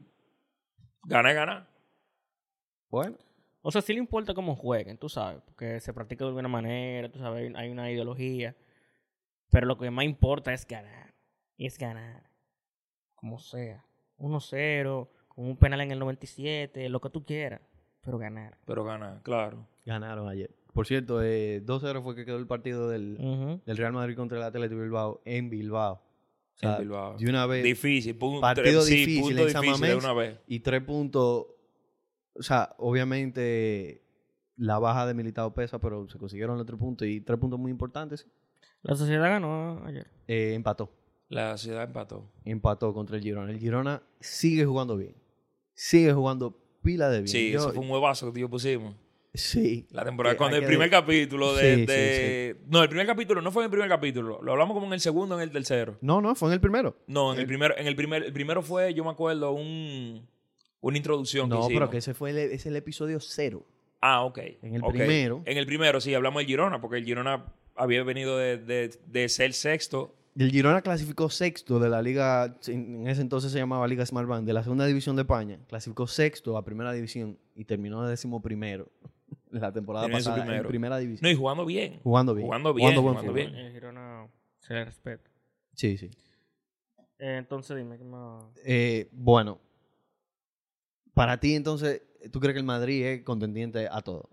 ganar 1.03 1.31
es 1.31 1.35
ganar. 1.35 1.67
Bueno, 2.89 3.17
O 3.67 3.71
sea, 3.71 3.81
sí 3.81 3.91
le 3.91 3.99
importa 3.99 4.33
cómo 4.33 4.55
jueguen, 4.55 4.97
tú 4.97 5.09
sabes, 5.09 5.41
porque 5.43 5.81
se 5.81 5.91
practica 5.91 6.23
de 6.23 6.29
alguna 6.29 6.47
manera, 6.47 7.11
tú 7.11 7.19
sabes, 7.19 7.53
hay 7.53 7.69
una 7.69 7.91
ideología. 7.91 8.55
Pero 9.49 9.67
lo 9.67 9.77
que 9.77 9.91
más 9.91 10.05
importa 10.05 10.53
es 10.53 10.65
ganar. 10.65 11.13
Y 11.57 11.65
es 11.65 11.77
ganar. 11.77 12.23
Como 13.13 13.39
sea. 13.39 13.83
1-0, 14.19 15.09
con 15.27 15.45
un 15.45 15.57
penal 15.57 15.81
en 15.81 15.91
el 15.91 15.99
97, 15.99 16.87
lo 16.87 17.01
que 17.01 17.09
tú 17.09 17.25
quieras. 17.25 17.59
Pero 17.99 18.17
ganar. 18.17 18.57
Pero 18.63 18.85
ganar, 18.85 19.21
claro. 19.21 19.67
ganaron 19.85 20.29
ayer. 20.29 20.49
Por 20.71 20.87
cierto, 20.87 21.21
eh, 21.21 21.61
2-0 21.65 22.01
fue 22.03 22.15
que 22.15 22.23
quedó 22.23 22.37
el 22.37 22.47
partido 22.47 22.87
del, 22.87 23.17
del 23.65 23.77
Real 23.77 23.91
Madrid 23.91 24.15
contra 24.15 24.37
el 24.37 24.45
Atlético 24.45 24.79
de 24.79 24.83
Bilbao 24.83 25.21
en 25.25 25.49
Bilbao. 25.49 25.95
O 25.95 26.57
sea, 26.57 26.75
En 26.75 26.83
Bilbao. 26.83 27.17
De 27.17 27.29
una 27.29 27.45
vez. 27.45 27.65
Difícil. 27.65 28.15
Punto, 28.15 28.39
partido 28.39 28.81
sí, 28.81 28.95
difícil 28.95 29.23
punto 29.23 29.41
en 29.41 29.61
difícil 29.61 29.87
de 29.87 29.95
una 29.97 30.13
vez. 30.13 30.39
Y 30.47 30.61
tres 30.61 30.81
puntos. 30.83 31.47
O 32.39 32.43
sea, 32.43 32.75
obviamente 32.77 34.01
la 34.55 34.79
baja 34.79 35.05
de 35.05 35.13
Militado 35.13 35.53
pesa, 35.53 35.79
pero 35.79 36.07
se 36.09 36.17
consiguieron 36.17 36.57
los 36.57 36.65
tres 36.65 36.79
puntos 36.79 37.07
y 37.07 37.21
tres 37.21 37.39
puntos 37.39 37.59
muy 37.59 37.71
importantes. 37.71 38.27
La 38.81 38.95
sociedad 38.95 39.29
ganó 39.29 39.83
ayer. 39.85 40.07
Eh, 40.27 40.53
empató. 40.53 40.91
La 41.29 41.57
ciudad 41.57 41.83
empató. 41.83 42.29
Empató 42.45 42.93
contra 42.93 43.17
el 43.17 43.21
Girona. 43.23 43.51
El 43.51 43.59
Girona 43.59 44.01
sigue 44.19 44.65
jugando 44.65 44.95
bien. 44.97 45.15
Sigue 45.73 46.13
jugando 46.13 46.57
pila 46.81 47.09
de 47.09 47.17
bien. 47.19 47.27
Sí, 47.27 47.51
Yo- 47.51 47.59
eso 47.59 47.73
fue 47.73 47.83
un 47.83 47.91
huevazo 47.91 48.31
que 48.31 48.39
yo 48.41 48.49
pusimos. 48.49 48.95
Sí. 49.33 49.85
La 49.91 50.03
temporada. 50.03 50.33
Que 50.33 50.37
Cuando 50.37 50.57
el 50.57 50.65
primer 50.65 50.89
de- 50.89 50.95
capítulo 50.95 51.53
de, 51.53 51.75
Sí, 51.75 51.79
sí, 51.81 51.85
de- 51.85 52.61
No, 52.69 52.81
el 52.81 52.89
primer 52.89 53.05
capítulo 53.05 53.41
no 53.41 53.51
fue 53.51 53.61
en 53.63 53.65
el 53.65 53.71
primer 53.71 53.89
capítulo. 53.89 54.39
Lo 54.41 54.53
hablamos 54.53 54.73
como 54.73 54.87
en 54.87 54.93
el 54.93 54.99
segundo, 55.01 55.35
en 55.35 55.41
el 55.41 55.51
tercero. 55.51 55.97
No, 56.01 56.21
no, 56.21 56.33
fue 56.33 56.49
en 56.49 56.53
el 56.53 56.61
primero. 56.61 56.95
No, 57.07 57.33
en 57.33 57.39
el 57.41 57.45
primero, 57.45 57.75
en 57.77 57.85
el 57.87 57.95
primer, 57.95 58.23
el 58.23 58.33
primero 58.33 58.63
fue, 58.63 58.93
yo 58.95 59.03
me 59.03 59.11
acuerdo, 59.11 59.51
un 59.51 60.27
una 60.81 60.97
introducción 60.97 61.49
que 61.49 61.55
No, 61.55 61.67
pero 61.67 61.89
que 61.89 61.97
ese 61.97 62.13
fue 62.13 62.29
el, 62.31 62.37
es 62.37 62.65
el 62.65 62.75
episodio 62.75 63.19
cero. 63.19 63.65
Ah, 64.01 64.23
ok. 64.23 64.39
En 64.61 64.75
el 64.75 64.81
primero. 64.83 65.41
En 65.45 65.57
el 65.57 65.65
primero, 65.65 65.99
sí, 66.01 66.13
hablamos 66.13 66.41
del 66.41 66.47
Girona, 66.47 66.79
porque 66.81 66.97
el 66.97 67.05
Girona 67.05 67.45
había 67.75 68.03
venido 68.03 68.37
de, 68.37 68.57
de, 68.57 68.89
de 69.07 69.29
ser 69.29 69.53
sexto. 69.53 70.13
El 70.37 70.51
Girona 70.51 70.83
clasificó 70.83 71.31
sexto 71.31 71.79
de 71.79 71.89
la 71.89 72.01
liga, 72.03 72.57
en 72.67 73.07
ese 73.07 73.21
entonces 73.21 73.51
se 73.51 73.57
llamaba 73.57 73.87
Liga 73.87 74.05
Smart 74.05 74.27
Bank, 74.27 74.45
de 74.45 74.53
la 74.53 74.61
segunda 74.61 74.85
división 74.85 75.15
de 75.15 75.23
España. 75.23 75.59
Clasificó 75.67 76.05
sexto 76.05 76.57
a 76.57 76.63
primera 76.63 76.91
división 76.93 77.39
y 77.55 77.65
terminó 77.65 78.03
de 78.03 78.11
décimo 78.11 78.39
primero 78.39 78.87
la 79.49 79.71
temporada 79.73 80.07
pasada 80.09 80.37
en 80.37 80.43
primero. 80.43 80.69
primera 80.69 80.95
No, 80.95 81.01
división. 81.01 81.31
y 81.31 81.35
jugando 81.35 81.65
bien. 81.65 81.99
Jugando 82.03 82.35
bien. 82.35 82.45
Jugando 82.45 82.73
bien, 82.75 82.95
jugando 82.95 83.33
bien. 83.33 83.55
El 83.55 83.73
Girona 83.73 84.27
se 84.59 84.75
le 84.75 84.85
respeta. 84.85 85.27
Sí, 85.73 85.97
sí. 85.97 86.11
Eh, 87.17 87.37
entonces 87.39 87.75
dime, 87.75 87.97
¿qué 87.97 88.03
más? 88.03 88.43
Eh, 88.63 89.09
bueno, 89.11 89.59
para 91.17 91.39
ti 91.39 91.55
entonces, 91.55 92.01
¿tú 92.31 92.39
crees 92.39 92.53
que 92.53 92.59
el 92.59 92.65
Madrid 92.65 93.03
es 93.05 93.23
contendiente 93.23 93.87
a 93.91 94.01
todo? 94.01 94.29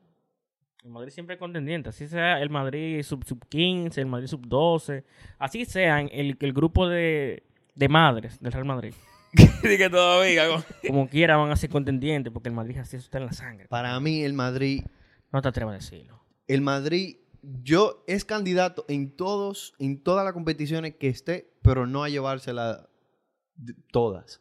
El 0.84 0.90
Madrid 0.90 1.10
siempre 1.12 1.34
es 1.34 1.38
contendiente. 1.40 1.88
Así 1.88 2.06
sea 2.06 2.40
el 2.42 2.50
Madrid 2.50 3.02
sub, 3.02 3.24
sub 3.24 3.42
15, 3.48 4.00
el 4.00 4.06
Madrid 4.06 4.26
sub 4.28 4.46
12. 4.46 5.02
Así 5.38 5.64
sean 5.64 6.10
el, 6.12 6.36
el 6.38 6.52
grupo 6.52 6.86
de, 6.88 7.42
de 7.74 7.88
madres 7.88 8.38
del 8.40 8.52
Real 8.52 8.66
Madrid. 8.66 8.92
Que 9.62 9.88
todavía. 9.90 10.46
como- 10.48 10.64
Como 10.86 11.08
quiera 11.08 11.36
van 11.38 11.50
a 11.50 11.56
ser 11.56 11.70
contendientes 11.70 12.30
porque 12.32 12.50
el 12.50 12.54
Madrid 12.54 12.76
así 12.78 12.96
está 12.98 13.16
en 13.18 13.26
la 13.26 13.32
sangre. 13.32 13.66
Para 13.68 13.98
mí 13.98 14.22
el 14.22 14.34
Madrid, 14.34 14.84
No 15.32 15.40
te 15.40 15.48
atrevas 15.48 15.72
a 15.72 15.76
decirlo. 15.78 16.22
el 16.46 16.60
Madrid, 16.60 17.16
yo 17.62 18.04
es 18.06 18.24
candidato 18.26 18.84
en 18.88 19.10
todos, 19.16 19.72
en 19.78 20.02
todas 20.02 20.24
las 20.24 20.34
competiciones 20.34 20.94
que 20.96 21.08
esté, 21.08 21.50
pero 21.62 21.86
no 21.86 22.04
a 22.04 22.08
llevársela 22.10 22.88
todas. 23.90 24.40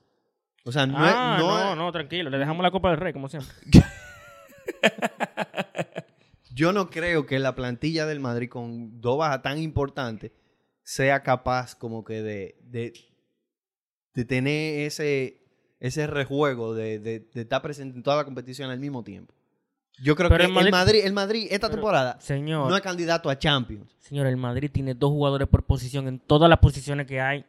O 0.65 0.71
sea, 0.71 0.85
no 0.87 0.95
ah, 0.97 1.35
es, 1.37 1.43
no, 1.43 1.75
no 1.75 1.91
tranquilo. 1.91 2.29
Le 2.29 2.37
dejamos 2.37 2.63
la 2.63 2.71
Copa 2.71 2.89
del 2.91 2.99
Rey, 2.99 3.11
como 3.13 3.27
siempre. 3.27 3.51
yo 6.53 6.71
no 6.71 6.89
creo 6.89 7.25
que 7.25 7.39
la 7.39 7.55
plantilla 7.55 8.05
del 8.05 8.19
Madrid 8.19 8.49
con 8.49 9.01
dos 9.01 9.17
bajas 9.17 9.41
tan 9.41 9.57
importantes 9.57 10.31
sea 10.83 11.23
capaz 11.23 11.75
como 11.75 12.03
que 12.03 12.21
de, 12.21 12.55
de, 12.63 12.93
de 14.13 14.25
tener 14.25 14.81
ese, 14.85 15.41
ese 15.79 16.07
rejuego 16.07 16.73
de, 16.75 16.99
de, 16.99 17.19
de 17.33 17.41
estar 17.41 17.61
presente 17.61 17.97
en 17.97 18.03
toda 18.03 18.17
la 18.17 18.25
competición 18.25 18.69
al 18.69 18.79
mismo 18.79 19.03
tiempo. 19.03 19.33
Yo 20.01 20.15
creo 20.15 20.27
Pero 20.29 20.39
que 20.39 20.45
el 20.47 20.53
Madrid- 20.53 20.65
el 20.67 20.71
Madrid, 20.71 21.01
el 21.05 21.13
Madrid 21.13 21.47
esta 21.51 21.67
Pero, 21.67 21.75
temporada 21.77 22.19
Señor, 22.19 22.67
no 22.69 22.75
es 22.75 22.81
candidato 22.81 23.29
a 23.29 23.37
Champions. 23.37 23.95
señor, 23.99 24.25
el 24.27 24.37
Madrid 24.37 24.69
tiene 24.73 24.93
dos 24.95 25.11
jugadores 25.11 25.47
por 25.47 25.63
posición 25.63 26.07
en 26.07 26.19
todas 26.19 26.49
las 26.49 26.59
posiciones 26.59 27.05
que 27.05 27.21
hay 27.21 27.45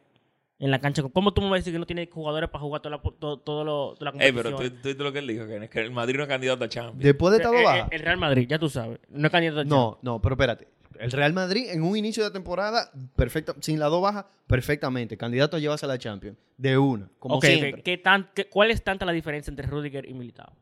en 0.59 0.71
la 0.71 0.79
cancha. 0.79 1.03
¿Cómo 1.03 1.33
tú 1.33 1.41
me 1.41 1.47
vas 1.49 1.55
a 1.55 1.59
decir 1.59 1.73
que 1.73 1.79
no 1.79 1.85
tiene 1.85 2.07
jugadores 2.11 2.49
para 2.49 2.61
jugar 2.61 2.81
toda 2.81 2.97
la, 2.97 3.01
todo, 3.19 3.39
todo 3.39 3.63
lo, 3.63 3.95
toda 3.97 4.11
la 4.11 4.17
Eh, 4.25 4.31
competición? 4.31 4.57
pero 4.57 4.69
tú, 4.71 4.75
tú 4.81 4.87
viste 4.89 5.03
lo 5.03 5.11
que 5.13 5.19
él 5.19 5.27
dijo, 5.27 5.45
que 5.47 5.57
es 5.57 5.69
que 5.69 5.79
el 5.81 5.91
Madrid 5.91 6.15
no 6.17 6.23
es 6.23 6.29
candidato 6.29 6.63
a 6.63 6.69
Champions. 6.69 7.03
Después 7.03 7.31
de 7.31 7.37
esta 7.43 7.49
Eh, 7.49 7.61
dos 7.63 7.75
eh, 7.75 7.95
el 7.95 8.01
Real 8.01 8.17
Madrid, 8.17 8.47
ya 8.47 8.57
tú 8.59 8.69
sabes. 8.69 8.99
No 9.09 9.27
es 9.27 9.31
candidato 9.31 9.59
a 9.61 9.63
No, 9.65 9.99
no, 10.01 10.21
pero 10.21 10.35
espérate. 10.35 10.67
El 10.97 11.11
Real 11.11 11.33
Madrid 11.33 11.65
en 11.71 11.83
un 11.83 11.97
inicio 11.97 12.23
de 12.23 12.31
temporada, 12.31 12.89
perfecta, 13.17 13.53
sin 13.59 13.79
las 13.79 13.89
dos 13.89 14.01
bajas, 14.01 14.25
perfectamente. 14.47 15.17
Candidato 15.17 15.57
a 15.57 15.59
llevarse 15.59 15.85
a 15.85 15.89
la 15.89 15.97
Champions. 15.97 16.37
De 16.57 16.77
una, 16.77 17.09
como 17.19 17.35
Ok, 17.35 17.43
ok. 17.43 17.47
siempre. 17.49 17.83
¿Qué 17.83 17.97
tan, 17.97 18.29
qué- 18.33 18.47
¿Cuál 18.47 18.71
es 18.71 18.81
tanta 18.81 19.05
la 19.05 19.11
diferencia 19.11 19.51
entre 19.51 19.67
Rudiger 19.67 20.07
y 20.07 20.13
Militao? 20.13 20.53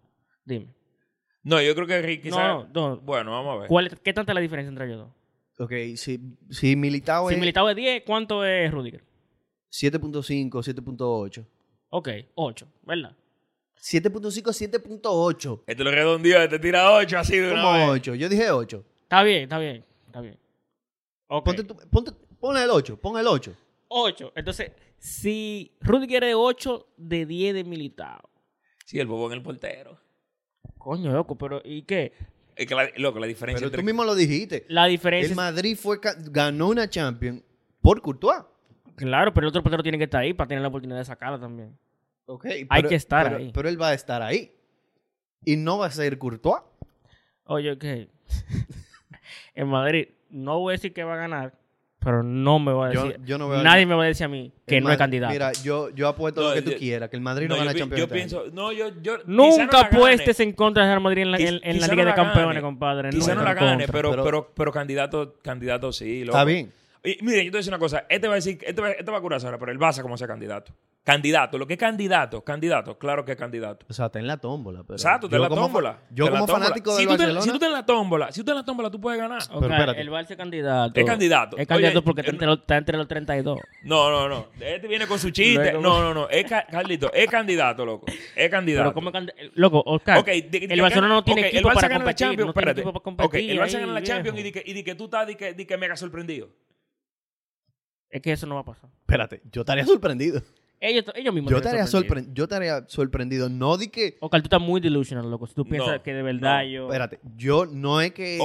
Dime. 0.44 0.74
No, 1.44 1.62
yo 1.62 1.76
creo 1.76 1.86
que 1.86 2.02
Ricky 2.02 2.30
No, 2.32 2.68
no. 2.74 2.98
Bueno, 2.98 3.32
vamos 3.32 3.56
a 3.58 3.60
ver. 3.60 3.68
¿Cuál, 3.68 4.00
¿Qué 4.02 4.12
tanta 4.12 4.34
la 4.34 4.40
diferencia 4.40 4.70
entre 4.70 4.86
ellos 4.88 4.98
dos? 5.00 5.10
Ok, 5.60 5.72
si, 5.98 6.20
si 6.50 6.76
Militao 6.76 7.28
Si 7.30 7.36
es 7.36 7.40
Militao 7.40 7.70
es 7.70 7.76
10, 7.76 8.04
¿cuánto 8.04 8.44
es 8.44 8.72
Rudiger? 8.72 9.04
7.5, 9.74 10.52
7.8. 10.62 11.46
Ok, 11.90 12.10
8, 12.36 12.68
¿verdad? 12.84 13.16
7.5, 13.82 14.54
7.8. 15.02 15.64
Este 15.66 15.84
lo 15.84 15.90
redondeó, 15.92 16.48
te 16.48 16.60
tira 16.60 16.92
8 16.94 17.18
así 17.18 17.38
de 17.38 17.52
una 17.52 17.62
Como 17.62 17.74
vez. 17.74 17.90
8. 17.90 18.16
Yo 18.16 18.30
dije 18.30 18.52
8. 18.52 18.86
Está 19.02 19.24
bien, 19.24 19.44
está 19.44 19.58
bien, 19.58 19.84
está 20.06 20.22
bien. 20.22 20.38
Ok. 21.28 21.46
Ponte 21.46 21.64
tu- 21.64 21.76
ponte- 21.90 22.14
ponle 22.40 22.64
el 22.64 22.70
8, 22.70 22.98
pon 22.98 23.18
el 23.18 23.26
8. 23.28 23.56
8. 23.88 24.32
Entonces, 24.36 24.72
si 25.00 25.72
Rudiger 25.82 26.24
es 26.24 26.36
8 26.38 26.88
de 26.98 27.26
10 27.26 27.54
de 27.56 27.64
Militao. 27.64 28.30
Sí, 28.86 29.00
el 29.00 29.08
bobo 29.08 29.28
en 29.28 29.34
el 29.34 29.42
portero. 29.42 30.00
Coño, 30.78 31.12
loco, 31.12 31.36
pero 31.38 31.62
¿y 31.66 31.82
qué? 31.82 32.14
Es 32.56 32.68
que 32.68 32.76
la, 32.76 32.90
loco, 32.98 33.20
la 33.20 33.26
diferencia 33.26 33.58
Pero 33.60 33.68
entre... 33.70 33.82
tú 33.82 33.86
mismo 33.86 34.04
lo 34.06 34.14
dijiste. 34.14 34.66
La 34.70 34.86
diferencia 34.86 35.26
El 35.26 35.32
es- 35.32 35.36
Madrid 35.38 35.76
fue 35.82 36.00
ca- 36.00 36.16
ganó 36.20 36.68
una 36.70 36.88
Champions 36.90 37.42
por 37.82 38.02
Courtois. 38.02 38.44
Claro, 38.96 39.34
pero 39.34 39.46
el 39.46 39.50
otro 39.50 39.64
portero 39.64 39.84
tiene 39.84 39.98
que 39.98 40.04
estar 40.06 40.22
ahí 40.22 40.34
para 40.34 40.48
tener 40.48 40.62
la 40.62 40.68
oportunidad 40.68 41.00
de 41.00 41.06
sacarla 41.06 41.40
también. 41.40 41.78
Okay, 42.26 42.66
Hay 42.70 42.82
pero- 42.82 42.90
que 42.90 42.96
estar 42.96 43.26
pero- 43.26 43.38
ahí. 43.38 43.52
Pero 43.54 43.70
él 43.70 43.82
va 43.82 43.90
a 43.90 43.94
estar 43.94 44.22
ahí. 44.22 44.52
Y 45.46 45.58
no 45.58 45.78
va 45.80 45.88
a 45.88 45.92
ser 45.92 46.18
Courtois. 46.18 46.62
Oye, 47.46 47.72
ok. 47.74 47.84
en 49.56 49.68
Madrid, 49.68 50.08
no 50.30 50.60
voy 50.60 50.72
a 50.72 50.76
decir 50.78 50.94
que 50.94 51.04
va 51.04 51.14
a 51.16 51.18
ganar, 51.18 51.54
pero 52.00 52.24
no 52.24 52.60
me 52.60 52.72
va 52.72 52.88
a 52.88 52.94
Yo- 52.94 53.04
decir. 53.06 53.22
yo 53.26 53.38
no 53.38 53.50
veo 53.50 53.58
al- 53.60 53.64
nadie 53.64 53.86
me 53.86 53.96
va 53.96 54.04
a 54.04 54.08
decir 54.08 54.26
a 54.26 54.30
mí 54.30 54.52
que 54.66 54.78
El 54.78 54.84
no 54.84 54.92
es 54.92 54.98
candidato. 54.98 55.34
Mira, 55.34 55.52
yo, 55.64 55.90
yo 55.90 56.08
apuesto 56.08 56.42
No, 56.42 56.50
lo 56.50 56.54
que 56.56 56.62
tú 56.62 56.72
yo- 56.72 56.78
quieras, 56.78 57.10
que 57.10 57.16
el 57.18 57.22
Madrid 57.22 57.48
no, 57.48 57.56
No, 57.56 57.62
yo, 57.62 57.66
gana 57.66 57.74
pi- 57.74 57.80
Champions. 57.80 58.00
yo 58.02 58.14
pienso... 58.14 58.44
No, 58.54 58.72
yo... 58.72 58.90
yo 59.02 59.18
Nunca 59.26 59.66
no 59.72 59.78
apuestes 59.80 60.40
en 60.40 60.54
contra 60.54 60.84
de 60.84 60.90
Real 60.90 61.02
Madrid 61.02 61.22
en 61.24 61.32
la, 61.32 61.38
en, 61.38 61.60
en 61.64 61.80
la 61.82 61.88
Liga 61.88 62.04
no 62.04 62.10
de 62.10 62.16
Campeones, 62.16 62.48
gane. 62.48 62.62
compadre. 62.62 63.10
Quizá 63.10 63.36
Nunca 63.36 63.36
no 63.36 63.44
la 63.44 63.54
gane, 63.54 63.88
pero- 63.88 64.24
pero, 64.24 64.52
pero, 64.56 64.72
candidato, 64.72 65.36
candidato 65.42 65.92
sí. 65.92 66.24
loco. 66.24 66.38
Está 66.38 66.46
bien. 66.46 66.72
Y 67.06 67.18
miren, 67.22 67.46
yo 67.46 67.52
te 67.52 67.52
voy 67.52 67.58
a 67.58 67.60
decir 67.60 67.72
una 67.74 67.80
cosa. 67.80 68.06
Este 68.08 68.28
va 68.28 68.34
a 68.34 68.36
decir, 68.36 68.58
este 68.62 68.82
va, 68.82 68.92
este 68.92 69.12
va 69.12 69.18
a 69.18 69.22
curarse 69.22 69.46
ahora, 69.46 69.60
pero 69.60 69.72
el 69.74 69.78
Barça 69.80 70.02
como 70.02 70.16
sea 70.18 70.28
candidato. 70.28 70.72
Candidato, 71.04 71.58
lo 71.58 71.68
que 71.68 71.74
es 71.74 71.80
candidato, 71.80 72.46
candidato, 72.46 72.98
claro 72.98 73.26
que 73.26 73.34
es 73.34 73.38
candidato. 73.38 73.86
O 73.90 73.94
sea, 73.94 74.06
está 74.06 74.20
en 74.20 74.28
la 74.28 74.38
tómbola. 74.38 74.84
Pero 74.84 74.96
Exacto, 74.96 75.28
está 75.28 75.36
en 75.36 75.42
la 75.42 75.50
tómbola. 75.50 76.00
Yo 76.12 76.30
como 76.32 76.48
fanático 76.48 76.96
te- 76.96 77.06
Barcelona. 77.06 77.42
si 77.42 77.50
tú 77.50 77.56
estás 77.56 77.68
en 77.68 77.74
la 77.74 77.86
tómbola, 77.86 78.28
si 78.32 78.36
tú 78.36 78.42
estás 78.44 78.54
en 78.54 78.58
la 78.60 78.64
tómbola, 78.64 78.90
tú 78.90 79.02
puedes 79.02 79.20
ganar. 79.20 79.42
Ok, 79.52 79.60
Pero 79.60 79.74
espérate. 79.74 80.00
el 80.00 80.10
Barça 80.10 80.32
es 80.32 80.38
candidato. 80.38 80.98
Es 80.98 81.06
candidato. 81.06 81.58
Es 81.58 81.68
candidato 81.68 81.98
Oye, 82.00 82.06
porque 82.06 82.22
está 82.22 82.32
eh, 82.32 82.36
entre, 82.36 82.48
los, 82.48 82.60
está 82.60 82.78
entre 82.78 82.98
los 82.98 83.08
32. 83.10 83.60
No, 83.84 84.10
no, 84.10 84.30
no. 84.30 84.48
Este 84.62 84.88
viene 84.88 85.06
con 85.06 85.20
su 85.20 85.30
chiste. 85.32 85.74
No, 85.74 86.02
no, 86.02 86.14
no. 86.14 86.30
Es 86.30 86.46
ca- 86.46 86.66
Carlito, 86.72 87.12
es 87.12 87.28
candidato, 87.30 87.86
loco. 87.86 88.06
Es 88.34 88.50
candidato. 88.50 88.84
Pero 88.86 88.94
como 88.94 89.12
candi- 89.12 89.34
Loco, 89.56 89.84
Oscar, 89.86 90.20
Ok, 90.20 90.28
de- 90.28 90.42
de- 90.44 90.68
el 90.74 90.80
Barcelona 90.82 91.14
no 91.16 91.24
tiene 91.26 91.42
ok, 91.42 91.48
equipo 91.48 91.60
el 91.60 91.66
Barça 91.66 91.76
para 91.76 91.88
gana 91.90 92.00
la 92.00 92.04
competir. 92.06 92.28
Champions, 92.28 92.48
no 92.48 92.54
tiene 92.54 92.72
espérate. 92.72 92.80
equipo 92.82 92.94
para 92.94 93.00
Ok, 93.00 93.04
competir. 93.34 93.52
el 93.52 93.60
Barça 93.60 93.76
ahí, 93.76 93.82
gana 93.82 93.94
la 93.94 94.04
Champions 94.04 94.40
y 94.40 94.44
di 94.44 94.52
que, 94.54 94.64
y 94.66 94.72
di 94.74 94.84
que 94.86 94.96
tú 94.96 95.04
estás 95.04 95.28
di 95.28 95.36
que, 95.36 95.54
di 95.54 95.66
que 95.66 95.76
mega 95.76 95.98
sorprendido. 95.98 96.48
Es 98.14 98.22
que 98.22 98.32
eso 98.32 98.46
no 98.46 98.56
va 98.56 98.62
a 98.62 98.66
pasar. 98.66 98.90
Espérate, 99.00 99.42
yo 99.52 99.62
estaría 99.62 99.86
sorprendido. 99.86 100.42
Ellos, 100.80 101.06
ellos 101.16 101.34
mismos 101.34 101.50
Yo 101.50 101.58
estaría, 101.58 101.88
sorprendidos. 101.88 102.28
sorpre- 102.28 102.36
yo 102.36 102.44
estaría 102.44 102.86
sorprendido. 102.90 103.50
No 103.50 103.78
di 103.78 103.88
que. 103.88 104.18
Oscar, 104.20 104.42
tú 104.42 104.48
estás 104.48 104.62
muy 104.62 104.82
delusional, 104.82 105.32
loco. 105.32 105.48
Si 105.48 105.56
tú 105.56 105.66
piensas 105.66 105.94
No, 105.94 106.04
que 106.04 106.14
de 106.14 106.22
verdad 106.22 106.60
no, 106.60 106.70
yo... 106.70 106.86
Espérate, 106.88 107.20
yo 107.38 107.66
no 107.66 108.02
es 108.02 108.12
que 108.12 108.38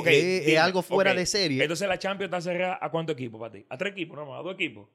es, 0.47 0.59
algo 0.59 0.83
fuera 0.83 1.13
de 1.15 1.27
serie. 1.27 1.61
Entonces 1.61 1.87
la 1.89 1.99
Champions 1.99 2.29
está 2.29 2.41
cerrada 2.41 2.79
a 2.81 2.91
cuántos 2.91 3.15
equipos 3.15 3.41
para 3.41 3.53
ti? 3.53 3.67
A 3.69 3.77
tres 3.77 3.93
equipos, 3.93 4.17
no 4.17 4.25
más, 4.25 4.39
a 4.39 4.43
dos 4.43 4.55
equipos. 4.55 4.89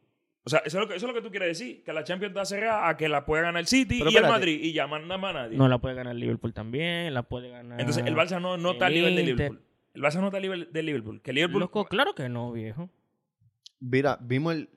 O 0.45 0.49
sea, 0.49 0.59
eso 0.65 0.77
es, 0.77 0.81
lo 0.81 0.87
que, 0.87 0.95
eso 0.95 1.05
es 1.05 1.13
lo 1.13 1.13
que 1.13 1.21
tú 1.21 1.29
quieres 1.29 1.57
decir, 1.57 1.83
que 1.83 1.93
la 1.93 2.03
Champions 2.03 2.31
está 2.31 2.45
cerrada 2.45 2.89
a 2.89 2.97
que 2.97 3.07
la 3.09 3.25
puede 3.25 3.43
ganar 3.43 3.59
el 3.59 3.67
City 3.67 3.99
Pero 3.99 4.09
y 4.11 4.15
el. 4.15 4.23
Madrid 4.23 4.59
y 4.61 4.73
ya 4.73 4.87
más 4.87 5.01
nada 5.01 5.17
más 5.17 5.33
nadie. 5.33 5.57
No 5.57 5.67
la 5.67 5.77
puede 5.79 5.95
ganar 5.95 6.13
el 6.13 6.19
Liverpool 6.19 6.53
también, 6.53 7.13
la 7.13 7.23
puede 7.23 7.49
ganar... 7.49 7.79
Entonces 7.79 8.05
el 8.05 8.15
Barça 8.15 8.41
no, 8.41 8.57
no 8.57 8.71
está 8.71 8.87
el 8.87 8.93
nivel 8.93 9.15
de. 9.17 9.23
Liverpool. 9.23 9.61
El 9.93 10.01
Barça 10.01 10.21
no 10.21 10.27
está 10.27 10.37
al 10.37 10.43
nivel 10.43 10.69
de 10.71 10.83
Liverpool. 10.83 11.21
Que 11.21 11.33
Liverpool... 11.33 11.59
Loco, 11.59 11.85
claro 11.85 12.15
que 12.15 12.29
no, 12.29 12.53
viejo. 12.53 12.89
Mira, 13.83 14.17
vimos 14.21 14.53
el. 14.53 14.69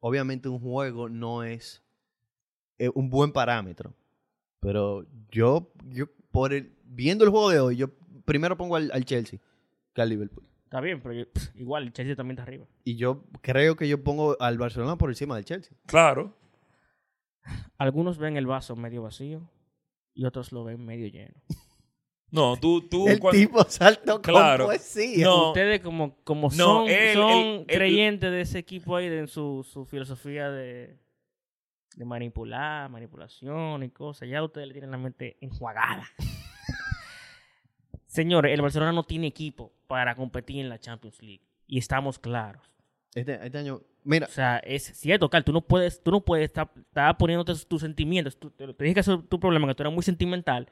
Obviamente, 0.00 0.48
un 0.48 0.60
juego 0.60 1.08
no 1.08 1.42
es 1.44 1.82
eh, 2.78 2.90
un 2.94 3.08
buen 3.10 3.32
parámetro. 3.32 3.94
Pero 4.60 5.06
yo, 5.30 5.72
yo 5.86 6.06
por 6.30 6.52
el, 6.52 6.76
viendo 6.84 7.24
el 7.24 7.30
juego 7.30 7.50
de 7.50 7.60
hoy, 7.60 7.76
yo 7.76 7.88
primero 8.24 8.56
pongo 8.56 8.76
al, 8.76 8.90
al 8.92 9.04
Chelsea 9.04 9.38
que 9.94 10.02
al 10.02 10.08
Liverpool. 10.08 10.44
Está 10.64 10.80
bien, 10.80 11.00
pero 11.00 11.14
yo- 11.14 11.24
igual 11.54 11.84
el 11.84 11.92
Chelsea 11.92 12.14
también 12.16 12.34
está 12.38 12.42
arriba. 12.42 12.66
Y 12.84 12.96
yo 12.96 13.24
creo 13.40 13.76
que 13.76 13.88
yo 13.88 14.02
pongo 14.04 14.36
al 14.40 14.58
Barcelona 14.58 14.96
por 14.98 15.08
encima 15.10 15.34
del 15.36 15.44
Chelsea. 15.44 15.76
Claro. 15.86 16.36
Algunos 17.78 18.18
ven 18.18 18.36
el 18.36 18.46
vaso 18.46 18.76
medio 18.76 19.02
vacío 19.02 19.48
y 20.14 20.24
otros 20.24 20.52
lo 20.52 20.64
ven 20.64 20.84
medio 20.84 21.06
lleno. 21.08 21.34
No, 22.30 22.56
tú... 22.58 22.82
tú 22.88 23.08
el 23.08 23.18
cuando- 23.20 23.38
tipo 23.40 23.64
saltó 23.64 24.20
Claro. 24.20 24.64
con 24.66 24.74
poesía. 24.74 25.24
No. 25.24 25.48
Ustedes 25.48 25.80
como, 25.80 26.16
como 26.24 26.48
No, 26.48 26.50
son, 26.50 26.88
él- 26.88 27.14
son 27.14 27.30
él- 27.32 27.64
él- 27.68 27.76
creyentes 27.76 28.30
de 28.30 28.40
ese 28.42 28.58
equipo 28.58 28.96
ahí, 28.96 29.08
de 29.08 29.26
su, 29.26 29.66
su 29.70 29.84
filosofía 29.86 30.50
de, 30.50 30.98
de 31.96 32.04
manipular, 32.04 32.90
manipulación 32.90 33.82
y 33.82 33.88
cosas, 33.90 34.28
ya 34.28 34.42
ustedes 34.42 34.66
le 34.68 34.74
tienen 34.74 34.90
la 34.90 34.98
mente 34.98 35.36
enjuagada. 35.40 36.06
Señores, 38.06 38.52
el 38.54 38.62
Barcelona 38.62 38.92
no 38.92 39.04
tiene 39.04 39.26
equipo 39.26 39.72
para 39.86 40.14
competir 40.14 40.60
en 40.60 40.68
la 40.68 40.78
Champions 40.78 41.20
League. 41.22 41.42
Y 41.66 41.78
estamos 41.78 42.18
claros. 42.18 42.62
Este, 43.14 43.38
este 43.44 43.58
año, 43.58 43.80
mira, 44.04 44.26
O 44.26 44.30
sea, 44.30 44.58
es 44.58 44.84
cierto, 44.84 45.28
Carl, 45.28 45.44
tú 45.44 45.52
no 45.52 45.60
puedes, 45.60 46.02
tú 46.02 46.10
no 46.10 46.20
puedes 46.24 46.44
estar, 46.46 46.70
estar 46.76 47.16
poniéndote 47.18 47.52
tus 47.66 47.80
sentimientos. 47.82 48.38
Tú- 48.38 48.50
te, 48.50 48.72
te 48.72 48.84
dije 48.84 48.94
que 48.94 49.00
eso 49.00 49.14
es 49.14 49.28
tu 49.28 49.38
problema, 49.38 49.66
que 49.66 49.74
tú 49.74 49.82
eres 49.82 49.92
muy 49.92 50.02
sentimental. 50.02 50.68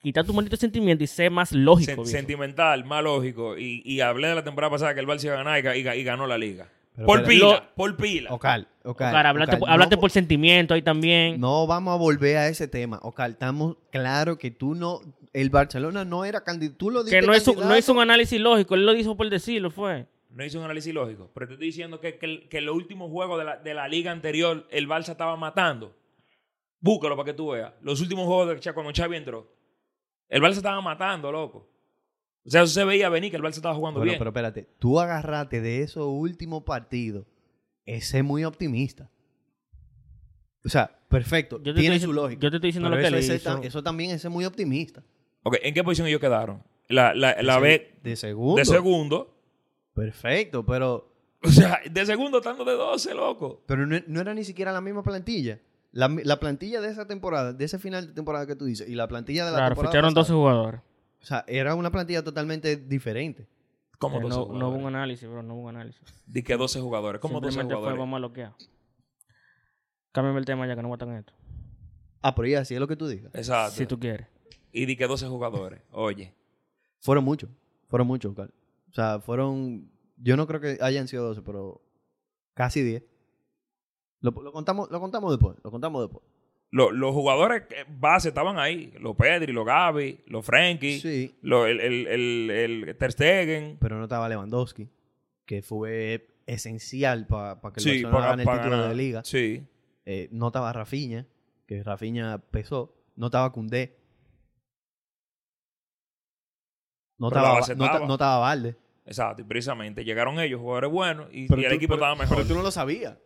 Quitar 0.00 0.24
tu 0.24 0.32
maldito 0.32 0.56
sentimiento 0.56 1.02
y 1.02 1.06
ser 1.06 1.30
más 1.30 1.52
lógico. 1.52 1.90
sen- 1.92 1.96
viejo. 1.96 2.06
sentimental, 2.06 2.84
más 2.84 3.02
lógico. 3.02 3.58
Y, 3.58 3.82
y 3.84 4.00
hablé 4.00 4.28
de 4.28 4.34
la 4.36 4.44
temporada 4.44 4.70
pasada 4.70 4.94
que 4.94 5.00
el 5.00 5.06
Barça 5.06 5.24
iba 5.24 5.34
a 5.34 5.38
ganar 5.38 5.58
y, 5.58 5.62
ga- 5.62 5.76
y 5.78 5.82
ga- 5.82 5.98
y 5.98 6.04
ganó 6.04 6.26
la 6.26 6.38
liga. 6.38 6.68
Pero 6.94 7.06
por 7.06 7.24
pila, 7.24 7.46
Lo- 7.46 7.74
por 7.76 7.96
pila. 7.96 8.32
Ocal, 8.32 8.66
Ocal. 8.84 9.14
Hablate, 9.14 9.56
Ocal, 9.56 9.88
por- 9.88 10.02
no 10.02 10.08
sentimiento 10.08 10.74
ahí 10.74 10.82
también. 10.82 11.40
No 11.40 11.66
vamos 11.66 11.94
a 11.94 11.96
volver 11.96 12.36
a 12.38 12.48
ese 12.48 12.66
tema. 12.66 12.98
Ocal, 13.02 13.32
estamos 13.32 13.76
claro 13.90 14.36
que 14.36 14.50
tú 14.50 14.74
no, 14.74 15.00
el 15.32 15.48
Barcelona 15.50 16.04
no 16.04 16.24
era 16.24 16.42
candidato. 16.42 16.76
Tú 16.76 16.90
lo 16.90 17.04
Que 17.04 17.22
no 17.22 17.36
hizo, 17.36 17.54
no 17.54 17.76
hizo 17.76 17.92
un 17.92 18.00
análisis 18.00 18.40
lógico, 18.40 18.74
él 18.74 18.84
lo 18.84 18.94
hizo 18.94 19.16
por 19.16 19.30
decirlo, 19.30 19.70
fue. 19.70 20.06
No 20.30 20.44
hizo 20.44 20.58
un 20.58 20.64
análisis 20.64 20.92
lógico. 20.92 21.30
Pero 21.34 21.46
te 21.48 21.52
estoy 21.54 21.68
diciendo 21.68 22.00
que, 22.00 22.18
que, 22.18 22.48
que 22.48 22.60
los 22.60 22.74
últimos 22.74 23.10
juegos 23.10 23.38
de 23.38 23.44
la, 23.44 23.56
de 23.56 23.74
la 23.74 23.86
liga 23.88 24.10
anterior 24.10 24.66
el 24.70 24.88
Barça 24.88 25.10
estaba 25.10 25.36
matando. 25.36 25.94
Búscalo 26.80 27.16
para 27.16 27.26
que 27.26 27.34
tú 27.34 27.50
veas. 27.50 27.72
Los 27.80 28.00
últimos 28.00 28.26
juegos 28.26 28.62
de 28.64 28.72
cuando 28.72 28.92
Xavi 28.94 29.16
entró. 29.16 29.48
El 30.28 30.42
Barça 30.42 30.56
estaba 30.58 30.80
matando, 30.80 31.30
loco. 31.32 31.68
O 32.44 32.50
sea, 32.50 32.62
eso 32.62 32.72
se 32.72 32.84
veía 32.84 33.08
venir 33.08 33.30
que 33.30 33.36
el 33.36 33.42
Barça 33.42 33.56
estaba 33.56 33.74
jugando 33.74 34.00
Bueno, 34.00 34.10
bien. 34.10 34.18
pero 34.18 34.30
espérate. 34.30 34.68
Tú 34.78 34.98
agarraste 35.00 35.60
de 35.60 35.82
esos 35.82 36.06
últimos 36.06 36.62
partidos. 36.64 37.26
Ese 37.84 38.18
es 38.18 38.24
muy 38.24 38.44
optimista. 38.44 39.10
O 40.64 40.68
sea, 40.68 40.98
perfecto. 41.08 41.58
Yo 41.62 41.74
te 41.74 41.80
Tiene 41.80 41.96
estoy 41.96 42.08
su 42.08 42.12
lógica. 42.12 42.40
yo 42.40 42.50
te 42.50 42.56
estoy 42.56 42.68
diciendo 42.68 42.90
Pero 42.90 43.02
lo 43.02 43.10
que 43.10 43.18
ese 43.18 43.36
hizo. 43.36 43.62
eso 43.62 43.82
también 43.82 44.10
es 44.10 44.24
muy 44.28 44.44
optimista. 44.44 45.02
Ok, 45.42 45.56
¿en 45.62 45.72
qué 45.74 45.82
posición 45.84 46.08
ellos 46.08 46.20
quedaron? 46.20 46.62
La, 46.88 47.14
la, 47.14 47.40
la 47.42 47.54
de, 47.56 47.60
B 47.60 47.94
de 48.02 48.16
segundo. 48.16 48.56
de 48.56 48.64
segundo. 48.64 49.34
Perfecto, 49.94 50.64
pero, 50.64 51.12
O 51.42 51.48
sea, 51.48 51.80
de 51.90 52.06
segundo 52.06 52.38
estando 52.38 52.64
de 52.64 52.72
12, 52.72 53.14
loco. 53.14 53.62
pero 53.66 53.86
no, 53.86 53.98
no 54.06 54.20
era 54.20 54.34
ni 54.34 54.44
siquiera 54.44 54.72
la 54.72 54.80
misma 54.80 55.02
plantilla. 55.02 55.60
La, 55.90 56.08
la 56.08 56.38
plantilla 56.38 56.80
de 56.80 56.88
esa 56.90 57.06
temporada, 57.06 57.52
de 57.52 57.64
ese 57.64 57.78
final 57.78 58.06
de 58.08 58.12
temporada 58.12 58.46
que 58.46 58.54
tú 58.56 58.66
dices, 58.66 58.88
y 58.88 58.94
la 58.94 59.08
plantilla 59.08 59.44
de 59.46 59.52
la 59.52 59.56
Claro, 59.58 59.70
temporada 59.74 59.92
ficharon 59.92 60.14
12 60.14 60.20
pasada, 60.26 60.38
jugadores. 60.38 60.80
O 61.22 61.24
sea, 61.24 61.44
era 61.48 61.74
una 61.74 61.90
plantilla 61.90 62.22
totalmente 62.22 62.76
diferente. 62.76 63.48
¿Cómo 63.98 64.18
Eh, 64.18 64.22
12 64.22 64.28
no, 64.34 64.36
no 64.40 64.44
jugadores? 64.46 64.68
hubo 64.80 64.86
un 64.88 64.94
análisis, 64.94 65.28
bro, 65.28 65.42
no 65.42 65.54
hubo 65.54 65.62
un 65.62 65.76
análisis. 65.76 66.02
Di 66.26 66.42
que 66.42 66.56
12 66.56 66.80
jugadores. 66.80 67.20
¿Cómo 67.20 67.40
12 67.40 67.52
Simplemente 67.52 67.74
fue, 67.74 67.80
jugadores? 67.80 67.98
vamos 67.98 68.16
a 68.16 68.18
bloquear. 68.20 68.54
Cámbiame 70.12 70.38
el 70.38 70.44
tema 70.44 70.66
ya 70.66 70.74
que 70.76 70.82
no 70.82 70.88
voy 70.88 70.94
a 70.94 70.96
estar 70.96 71.08
en 71.08 71.14
esto. 71.16 71.32
Ah, 72.22 72.34
pero 72.34 72.48
ya, 72.48 72.64
si 72.64 72.74
es 72.74 72.80
lo 72.80 72.88
que 72.88 72.96
tú 72.96 73.06
digas. 73.08 73.34
Exacto. 73.34 73.76
Si 73.76 73.86
tú 73.86 73.98
quieres. 73.98 74.26
Y 74.72 74.86
di 74.86 74.96
que 74.96 75.06
12 75.06 75.26
jugadores. 75.28 75.80
Oye. 75.92 76.34
Fueron 77.00 77.24
muchos. 77.24 77.50
Fueron 77.88 78.06
muchos, 78.06 78.34
Carl. 78.34 78.52
O 78.90 78.92
sea, 78.94 79.20
fueron. 79.20 79.90
Yo 80.16 80.36
no 80.36 80.46
creo 80.46 80.60
que 80.60 80.78
hayan 80.80 81.06
sido 81.08 81.24
12, 81.24 81.42
pero 81.42 81.80
casi 82.54 82.82
10. 82.82 83.02
Lo, 84.20 84.30
lo 84.30 84.52
contamos, 84.52 84.90
lo 84.90 85.00
contamos 85.00 85.30
después. 85.32 85.56
Lo 85.62 85.70
contamos 85.70 86.02
después. 86.02 86.24
Lo- 86.70 86.90
los 86.90 87.12
jugadores 87.14 87.62
base 87.88 88.28
estaban 88.28 88.58
ahí. 88.58 88.92
Los 89.00 89.16
Pedri, 89.16 89.52
los 89.52 89.64
Gavi, 89.64 90.20
los 90.26 90.44
Frenkie, 90.44 91.00
Sí. 91.00 91.34
los- 91.42 91.66
el, 91.68 91.80
el, 91.80 92.06
el, 92.06 92.50
el 92.50 92.96
Ter 92.98 93.12
Stegen. 93.12 93.78
Pero 93.80 93.96
no 93.96 94.04
estaba 94.04 94.28
Lewandowski, 94.28 94.88
que 95.46 95.62
fue 95.62 96.28
esencial 96.46 97.26
para 97.26 97.58
que 97.60 97.68
el 97.76 97.80
Sí, 97.80 97.90
Barcelona 98.02 98.12
para, 98.16 98.28
gane 98.30 98.42
el 98.42 98.48
título 98.48 98.70
ganar. 98.70 98.88
de 98.90 98.94
liga. 98.96 99.22
Sí. 99.24 99.66
Eh, 100.04 100.28
no 100.32 100.48
estaba 100.48 100.72
Rafinha, 100.72 101.26
que 101.66 101.82
Rafinha 101.82 102.38
pesó. 102.38 102.94
No 103.16 103.26
estaba 103.26 103.50
Cundé. 103.52 103.96
No 107.18 107.30
Pero 107.30 107.40
estaba, 107.40 107.60
no, 107.60 107.66
ta- 107.66 107.72
estaba. 107.72 108.06
no 108.06 108.14
estaba 108.14 108.38
Valde. 108.38 108.76
Exacto. 109.06 109.42
Y 109.42 109.44
precisamente 109.44 110.04
llegaron 110.04 110.38
ellos, 110.38 110.60
jugadores 110.60 110.90
buenos, 110.90 111.28
y, 111.32 111.40
y 111.40 111.42
el 111.42 111.48
tú- 111.48 111.54
equipo 111.56 111.94
pero- 111.94 112.04
estaba 112.04 112.14
mejor. 112.14 112.36
Pero 112.36 112.48
tú 112.48 112.54
no 112.54 112.62
lo 112.62 112.70
sabías. 112.70 113.16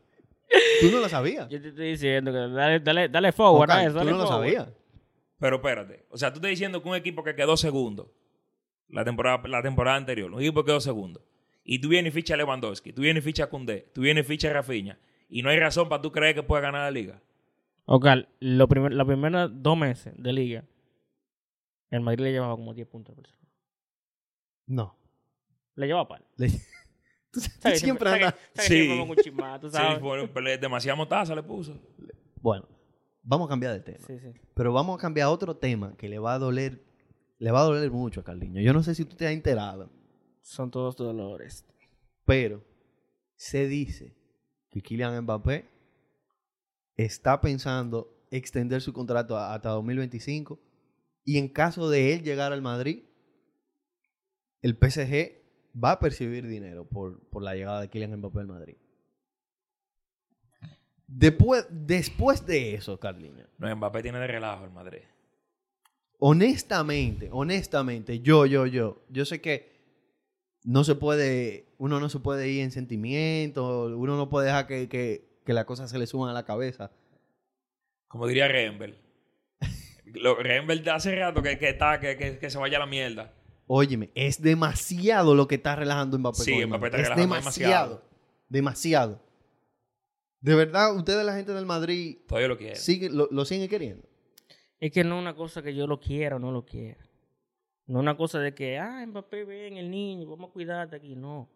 Tú 0.80 0.90
no 0.90 0.98
lo 1.00 1.08
sabías. 1.08 1.48
Yo 1.48 1.60
te 1.60 1.68
estoy 1.68 1.90
diciendo 1.90 2.32
que 2.32 2.38
dale, 2.38 2.80
dale, 2.80 3.08
dale 3.08 3.32
forward 3.32 3.70
Oscar, 3.70 3.78
a 3.78 3.88
eso. 3.88 3.98
tú 4.00 4.04
no 4.10 4.18
lo 4.18 4.26
sabías. 4.26 4.68
Pero 5.38 5.56
espérate. 5.56 6.04
O 6.10 6.16
sea, 6.18 6.30
tú 6.32 6.36
estás 6.38 6.50
diciendo 6.50 6.82
que 6.82 6.88
un 6.88 6.94
equipo 6.96 7.24
que 7.24 7.34
quedó 7.34 7.56
segundo 7.56 8.12
la 8.88 9.04
temporada, 9.04 9.46
la 9.48 9.62
temporada 9.62 9.96
anterior, 9.96 10.30
un 10.32 10.40
equipo 10.40 10.62
que 10.62 10.66
quedó 10.66 10.80
segundo, 10.80 11.24
y 11.64 11.78
tú 11.80 11.88
vienes 11.88 12.12
y 12.12 12.14
fichas 12.14 12.34
a 12.34 12.38
Lewandowski, 12.38 12.92
tú 12.92 13.02
vienes 13.02 13.22
y 13.22 13.26
fichas 13.26 13.46
a 13.46 13.50
Koundé, 13.50 13.88
tú 13.94 14.02
vienes 14.02 14.24
y 14.24 14.28
fichas 14.28 14.50
a 14.50 14.54
Rafinha, 14.54 14.98
y 15.28 15.42
no 15.42 15.48
hay 15.50 15.58
razón 15.58 15.88
para 15.88 16.02
tú 16.02 16.12
creer 16.12 16.34
que 16.34 16.42
puede 16.42 16.62
ganar 16.62 16.82
la 16.82 16.90
liga. 16.90 17.22
Ok, 17.86 18.06
lo 18.40 18.68
primer, 18.68 18.92
los 18.92 19.06
primeros 19.06 19.50
dos 19.62 19.76
meses 19.78 20.12
de 20.16 20.32
liga, 20.32 20.64
el 21.90 22.00
Madrid 22.00 22.24
le 22.24 22.32
llevaba 22.32 22.54
como 22.54 22.74
10 22.74 22.86
puntos 22.88 23.12
al 23.16 23.22
Barcelona. 23.22 23.48
No. 24.66 24.96
Le 25.74 25.86
llevaba 25.86 26.06
par. 26.08 26.22
Le- 26.36 26.48
Tú 27.32 27.40
¿Sabes? 27.40 27.80
siempre 27.80 28.10
andas. 28.10 28.34
¿Sabes? 28.54 28.68
Sí. 28.68 28.74
Siempre 28.76 28.98
pongo 28.98 29.12
un 29.12 29.70
Sí, 29.70 30.00
fue, 30.00 30.28
pero 30.34 30.60
demasiada 30.60 30.96
motaza 30.96 31.34
le 31.34 31.42
puso. 31.42 31.80
Bueno, 32.40 32.68
vamos 33.22 33.46
a 33.46 33.50
cambiar 33.50 33.72
de 33.72 33.80
tema. 33.80 34.06
Sí, 34.06 34.18
sí. 34.18 34.32
Pero 34.54 34.72
vamos 34.72 34.98
a 34.98 35.00
cambiar 35.00 35.26
a 35.26 35.30
otro 35.30 35.56
tema 35.56 35.96
que 35.96 36.08
le 36.08 36.18
va 36.18 36.34
a 36.34 36.38
doler. 36.38 36.84
Le 37.38 37.50
va 37.50 37.60
a 37.60 37.64
doler 37.64 37.90
mucho 37.90 38.20
a 38.20 38.24
Carliño. 38.24 38.60
Yo 38.60 38.72
no 38.72 38.82
sé 38.82 38.94
si 38.94 39.04
tú 39.04 39.16
te 39.16 39.26
has 39.26 39.32
enterado, 39.32 39.90
Son 40.42 40.70
todos 40.70 40.96
dolores. 40.96 41.64
pero 42.24 42.62
se 43.34 43.66
dice 43.66 44.14
que 44.70 44.80
Kylian 44.82 45.22
Mbappé 45.22 45.68
está 46.96 47.40
pensando 47.40 48.26
extender 48.30 48.80
su 48.80 48.92
contrato 48.92 49.36
hasta 49.36 49.70
2025 49.70 50.60
y 51.24 51.38
en 51.38 51.48
caso 51.48 51.90
de 51.90 52.14
él 52.14 52.22
llegar 52.22 52.52
al 52.52 52.62
Madrid, 52.62 53.02
el 54.62 54.76
PSG 54.76 55.41
va 55.72 55.92
a 55.92 56.00
percibir 56.00 56.46
dinero 56.46 56.84
por, 56.84 57.20
por 57.30 57.42
la 57.42 57.54
llegada 57.54 57.80
de 57.80 57.88
Kylian 57.88 58.16
Mbappé 58.18 58.40
al 58.40 58.46
Madrid. 58.46 58.76
Después, 61.06 61.66
después 61.70 62.46
de 62.46 62.74
eso, 62.74 62.98
Carliño, 62.98 63.46
No, 63.58 63.74
Mbappé 63.76 64.02
tiene 64.02 64.18
de 64.18 64.26
relajo 64.26 64.64
el 64.64 64.70
Madrid. 64.70 65.00
honestamente, 66.18 67.28
honestamente, 67.32 68.20
yo, 68.20 68.46
yo, 68.46 68.66
yo, 68.66 69.02
yo 69.08 69.24
sé 69.24 69.40
que 69.40 69.72
no 70.64 70.84
se 70.84 70.94
puede, 70.94 71.66
uno 71.78 71.98
no 72.00 72.08
se 72.08 72.20
puede 72.20 72.48
ir 72.48 72.62
en 72.62 72.70
sentimiento, 72.70 73.86
uno 73.96 74.16
no 74.16 74.28
puede 74.28 74.46
dejar 74.46 74.66
que, 74.68 74.88
que, 74.88 75.40
que 75.44 75.52
las 75.52 75.64
cosas 75.64 75.90
se 75.90 75.98
le 75.98 76.06
suban 76.06 76.30
a 76.30 76.32
la 76.34 76.44
cabeza. 76.44 76.92
Como 78.08 78.26
diría 78.26 78.46
Rembel. 78.48 78.96
Rembel 80.38 80.88
hace 80.88 81.16
rato 81.16 81.42
que, 81.42 81.58
que 81.58 81.70
está, 81.70 81.98
que, 81.98 82.16
que, 82.16 82.38
que 82.38 82.50
se 82.50 82.58
vaya 82.58 82.76
a 82.76 82.80
la 82.80 82.86
mierda. 82.86 83.32
Óyeme, 83.66 84.10
es 84.14 84.42
demasiado 84.42 85.34
lo 85.34 85.46
que 85.48 85.54
está 85.56 85.76
relajando 85.76 86.18
Mbappé. 86.18 86.38
Sí, 86.42 86.66
Mbappé 86.66 86.86
está 86.86 86.98
es 86.98 87.08
relajando 87.08 87.34
demasiado, 87.36 88.02
demasiado. 88.48 89.20
De 90.40 90.54
verdad, 90.54 90.96
ustedes 90.96 91.24
la 91.24 91.34
gente 91.34 91.52
del 91.52 91.66
Madrid 91.66 92.18
Todavía 92.26 92.48
lo 92.48 92.58
quiere. 92.58 92.76
sigue, 92.76 93.08
lo, 93.08 93.28
lo 93.30 93.44
siguen 93.44 93.68
queriendo. 93.68 94.08
Es 94.80 94.90
que 94.90 95.04
no 95.04 95.16
es 95.16 95.22
una 95.22 95.36
cosa 95.36 95.62
que 95.62 95.74
yo 95.74 95.86
lo 95.86 96.00
quiera 96.00 96.36
o 96.36 96.38
no 96.40 96.50
lo 96.50 96.64
quiera. 96.66 97.00
No 97.86 97.98
es 97.98 98.02
una 98.02 98.16
cosa 98.16 98.40
de 98.40 98.54
que, 98.54 98.78
ah, 98.78 99.04
Mbappé, 99.06 99.44
ven, 99.44 99.76
el 99.76 99.90
niño, 99.90 100.28
vamos 100.28 100.50
a 100.50 100.52
cuidarte 100.52 100.96
aquí. 100.96 101.14
No. 101.14 101.48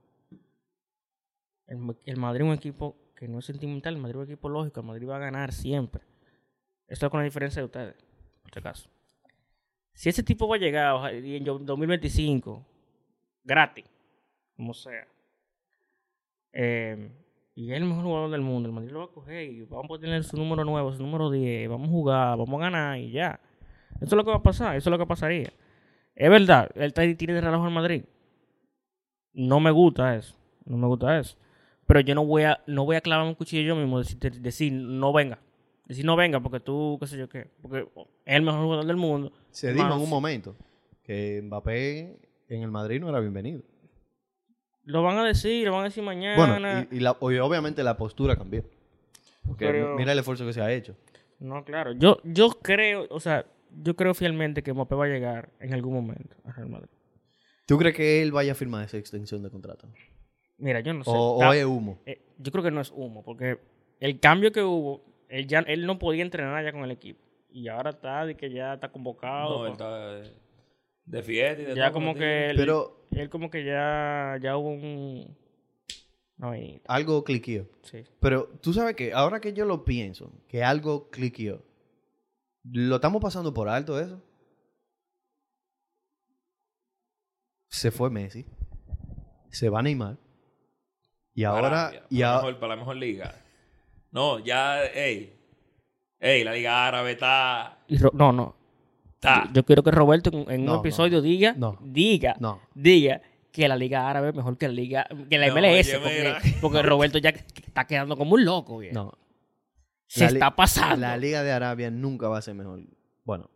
El 1.66 2.16
Madrid 2.16 2.42
es 2.42 2.49
un 2.49 2.55
equipo 2.55 2.97
que 3.16 3.27
no 3.27 3.40
es 3.40 3.47
sentimental, 3.47 3.95
el 3.95 4.01
Madrid 4.01 4.21
es 4.21 4.27
un 4.27 4.33
equipo 4.33 4.49
lógico, 4.49 4.81
el 4.81 4.87
Madrid 4.87 5.09
va 5.09 5.16
a 5.16 5.21
ganar 5.21 5.53
siempre. 5.53 6.03
Esto 6.87 7.07
es 7.07 7.11
con 7.11 7.19
la 7.19 7.25
diferencia 7.25 7.61
de 7.61 7.66
ustedes, 7.66 7.97
por 8.42 8.53
si 8.53 8.59
acaso. 8.61 8.88
Si 9.97 10.11
ese 10.11 10.23
tipo 10.23 10.47
va 10.47 10.57
a 10.57 10.59
llegar 10.59 11.15
en 11.15 11.43
2025, 11.43 12.63
gratis, 13.45 13.87
como 14.55 14.75
sea, 14.75 15.07
eh, 16.53 17.11
y 17.55 17.71
es 17.71 17.77
el 17.79 17.85
mejor 17.87 18.05
jugador 18.05 18.31
del 18.31 18.43
mundo, 18.43 18.69
el 18.69 18.75
Madrid 18.75 18.91
lo 18.91 18.99
va 19.01 19.05
a 19.07 19.09
coger 19.09 19.45
y 19.51 19.63
vamos 19.63 19.97
a 19.97 20.01
tener 20.01 20.23
su 20.23 20.37
número 20.37 20.65
nuevo, 20.65 20.93
su 20.93 21.03
número 21.03 21.31
10, 21.31 21.69
vamos 21.71 21.89
a 21.89 21.93
jugar, 21.93 22.37
vamos 22.39 22.61
a 22.61 22.65
ganar 22.65 22.99
y 22.99 23.11
ya. 23.11 23.41
Eso 23.97 24.05
es 24.05 24.13
lo 24.13 24.25
que 24.25 24.31
va 24.31 24.37
a 24.37 24.43
pasar, 24.43 24.77
eso 24.77 24.91
es 24.91 24.93
lo 24.93 24.99
que 24.99 25.07
pasaría. 25.07 25.51
Es 26.15 26.29
verdad, 26.31 26.69
él 26.75 26.89
está- 26.89 27.17
tiene 27.17 27.33
de 27.35 27.41
relajo 27.41 27.65
al 27.65 27.71
Madrid. 27.73 28.05
No 29.33 29.61
me 29.61 29.71
gusta 29.71 30.15
eso, 30.17 30.37
no 30.67 30.77
me 30.77 30.87
gusta 30.87 31.19
eso. 31.19 31.37
Pero 31.87 32.01
yo 32.01 32.15
no 32.15 32.27
voy 32.27 32.43
a, 32.43 32.61
no 32.67 32.85
voy 32.85 32.97
a 32.97 33.01
clavar 33.01 33.27
un 33.27 33.35
cuchillo 33.35 33.63
yo 33.63 33.77
mismo, 33.77 33.99
decir, 33.99 34.19
de- 34.19 34.31
decir 34.41 34.73
no 34.73 35.13
venga. 35.15 35.39
Decir 35.87 36.05
no 36.05 36.16
venga 36.16 36.40
porque 36.40 36.61
tú, 36.61 36.96
qué 37.01 37.07
sé 37.07 37.16
yo 37.16 37.29
qué. 37.29 37.49
Porque 37.62 37.81
es 38.25 38.37
el 38.37 38.42
mejor 38.42 38.62
jugador 38.64 38.87
del 38.87 38.96
mundo. 38.96 39.33
Se 39.51 39.72
dijo 39.72 39.87
en 39.87 39.92
un 40.01 40.11
momento 40.11 40.57
que 41.05 41.40
Mbappé 41.44 42.18
en 42.49 42.62
el 42.62 42.70
Madrid 42.70 43.01
no 43.01 43.09
era 43.09 43.20
bienvenido. 43.20 43.62
Lo 44.85 45.03
van 45.03 45.18
a 45.18 45.25
decir, 45.25 45.64
lo 45.66 45.72
van 45.72 45.81
a 45.83 45.85
decir 45.85 46.03
mañana. 46.03 46.37
Bueno, 46.37 46.87
y, 46.90 46.96
y 46.96 47.01
la- 47.01 47.16
y 47.20 47.38
obviamente 47.38 47.83
la 47.83 47.96
postura 47.96 48.37
cambió. 48.37 48.64
Porque 49.44 49.66
Pero- 49.66 49.96
mira 49.96 50.12
el 50.12 50.18
esfuerzo 50.18 50.44
que 50.46 50.53
se 50.53 50.61
ha 50.61 50.72
hecho. 50.72 50.96
No, 51.38 51.64
claro. 51.64 51.92
Yo, 51.92 52.18
yo 52.25 52.51
creo, 52.62 53.07
o 53.11 53.20
sea, 53.20 53.44
yo 53.83 53.94
creo 53.94 54.14
fielmente 54.14 54.62
que 54.62 54.72
Mbappé 54.72 54.94
va 54.94 55.05
a 55.05 55.09
llegar 55.09 55.51
en 55.61 55.75
algún 55.75 55.94
momento 55.94 56.37
a 56.44 56.53
Real 56.53 56.68
Madrid. 56.68 56.88
¿Tú 57.66 57.77
crees 57.79 57.94
que 57.96 58.22
él 58.22 58.33
vaya 58.33 58.53
a 58.53 58.55
firmar 58.55 58.85
esa 58.85 58.96
extensión 58.96 59.42
de 59.42 59.51
contrato? 59.51 59.88
Mira, 60.59 60.81
yo 60.81 60.94
no 60.94 61.05
sé. 61.05 61.11
o, 61.12 61.53
es 61.53 61.64
humo? 61.64 61.99
eh, 62.07 62.22
yo 62.38 62.51
creo 62.53 62.64
que 62.64 62.70
no 62.70 62.81
es 62.81 62.90
humo, 62.94 63.22
porque 63.25 63.59
el 64.01 64.18
cambio 64.20 64.53
que 64.53 64.62
hubo, 64.62 65.03
él 65.29 65.47
ya 65.47 65.61
él 65.61 65.87
no 65.87 65.99
podía 65.99 66.23
entrenar 66.23 66.65
ya 66.65 66.73
con 66.73 66.83
el 66.85 66.91
equipo. 66.91 67.23
Y 67.51 67.69
ahora 67.69 67.91
está 67.91 68.25
de 68.27 68.37
que 68.37 68.51
ya 68.51 68.75
está 68.75 68.91
convocado. 68.93 69.59
No, 69.61 69.67
él 69.67 69.73
está 69.73 70.11
de, 70.15 70.33
de 71.07 71.23
fiesta 71.23 71.62
y 71.62 71.65
de 71.67 71.75
ya 71.75 71.85
todo, 71.87 71.95
como 71.95 72.15
que 72.15 72.51
él, 72.51 72.57
Pero 72.57 73.07
él 73.12 73.31
como 73.31 73.51
que 73.51 73.65
ya, 73.65 74.39
ya 74.43 74.57
hubo 74.57 74.71
un... 74.71 75.37
No, 76.37 76.55
y- 76.55 76.83
algo 76.87 77.25
cliqueó. 77.25 77.67
sí. 77.83 78.05
Pero 78.21 78.49
tú 78.61 78.75
sabes 78.75 78.95
que 78.95 79.12
ahora 79.15 79.41
que 79.41 79.55
yo 79.55 79.65
lo 79.65 79.85
pienso, 79.85 80.31
que 80.49 80.62
algo 80.62 81.09
cliqueó, 81.09 81.62
¿lo 82.65 82.97
estamos 82.97 83.23
pasando 83.23 83.55
por 83.55 83.69
alto 83.71 83.99
eso? 83.99 84.23
Se 87.69 87.91
fue 87.91 88.11
Messi. 88.11 88.45
Se 89.51 89.69
va 89.71 89.83
Neymar. 89.83 90.19
Y 91.35 91.45
ahora... 91.45 91.91
Mejor, 92.11 92.59
para 92.59 92.75
la 92.75 92.77
mejor 92.77 92.97
liga. 92.97 93.35
No, 94.12 94.38
ya, 94.38 94.85
ey. 94.85 95.33
Ey, 96.21 96.45
la 96.45 96.53
liga 96.53 96.87
árabe 96.87 97.12
está. 97.12 97.79
No, 98.14 98.33
no. 98.33 98.57
Ta. 99.21 99.49
Yo 99.53 99.64
quiero 99.64 99.83
que 99.83 99.90
Roberto 99.90 100.31
en, 100.33 100.51
en 100.51 100.64
No, 100.64 100.75
un 100.75 100.79
episodio 100.81 101.21
diga, 101.21 101.55
no. 101.57 101.79
diga, 101.83 102.37
No. 102.40 102.61
diga 102.75 103.21
que 103.53 103.66
la 103.69 103.77
Liga 103.77 104.11
Árabe 104.11 104.29
es 104.29 104.35
mejor 104.35 104.59
que 104.59 104.69
la 104.69 104.75
Liga, 104.75 105.07
que 105.31 105.38
la 105.38 105.47
No, 105.49 105.55
MLS, 105.55 105.99
porque, 106.61 106.83
Roberto 106.83 107.16
ya 107.16 107.31
está 107.31 107.87
quedando 107.87 108.14
como 108.16 108.35
un 108.35 108.45
loco. 108.45 108.81
No. 108.92 109.14
Se 110.07 110.21
La 110.21 110.27
está 110.29 110.55
pasando. 110.55 110.97
La 111.07 111.16
Liga 111.16 111.42
de 111.42 111.53
Arabia 111.53 111.90
nunca 111.90 112.29
va 112.29 112.37
a 112.38 112.42
ser 112.42 112.55
mejor. 112.55 112.81
Bueno. 113.25 113.49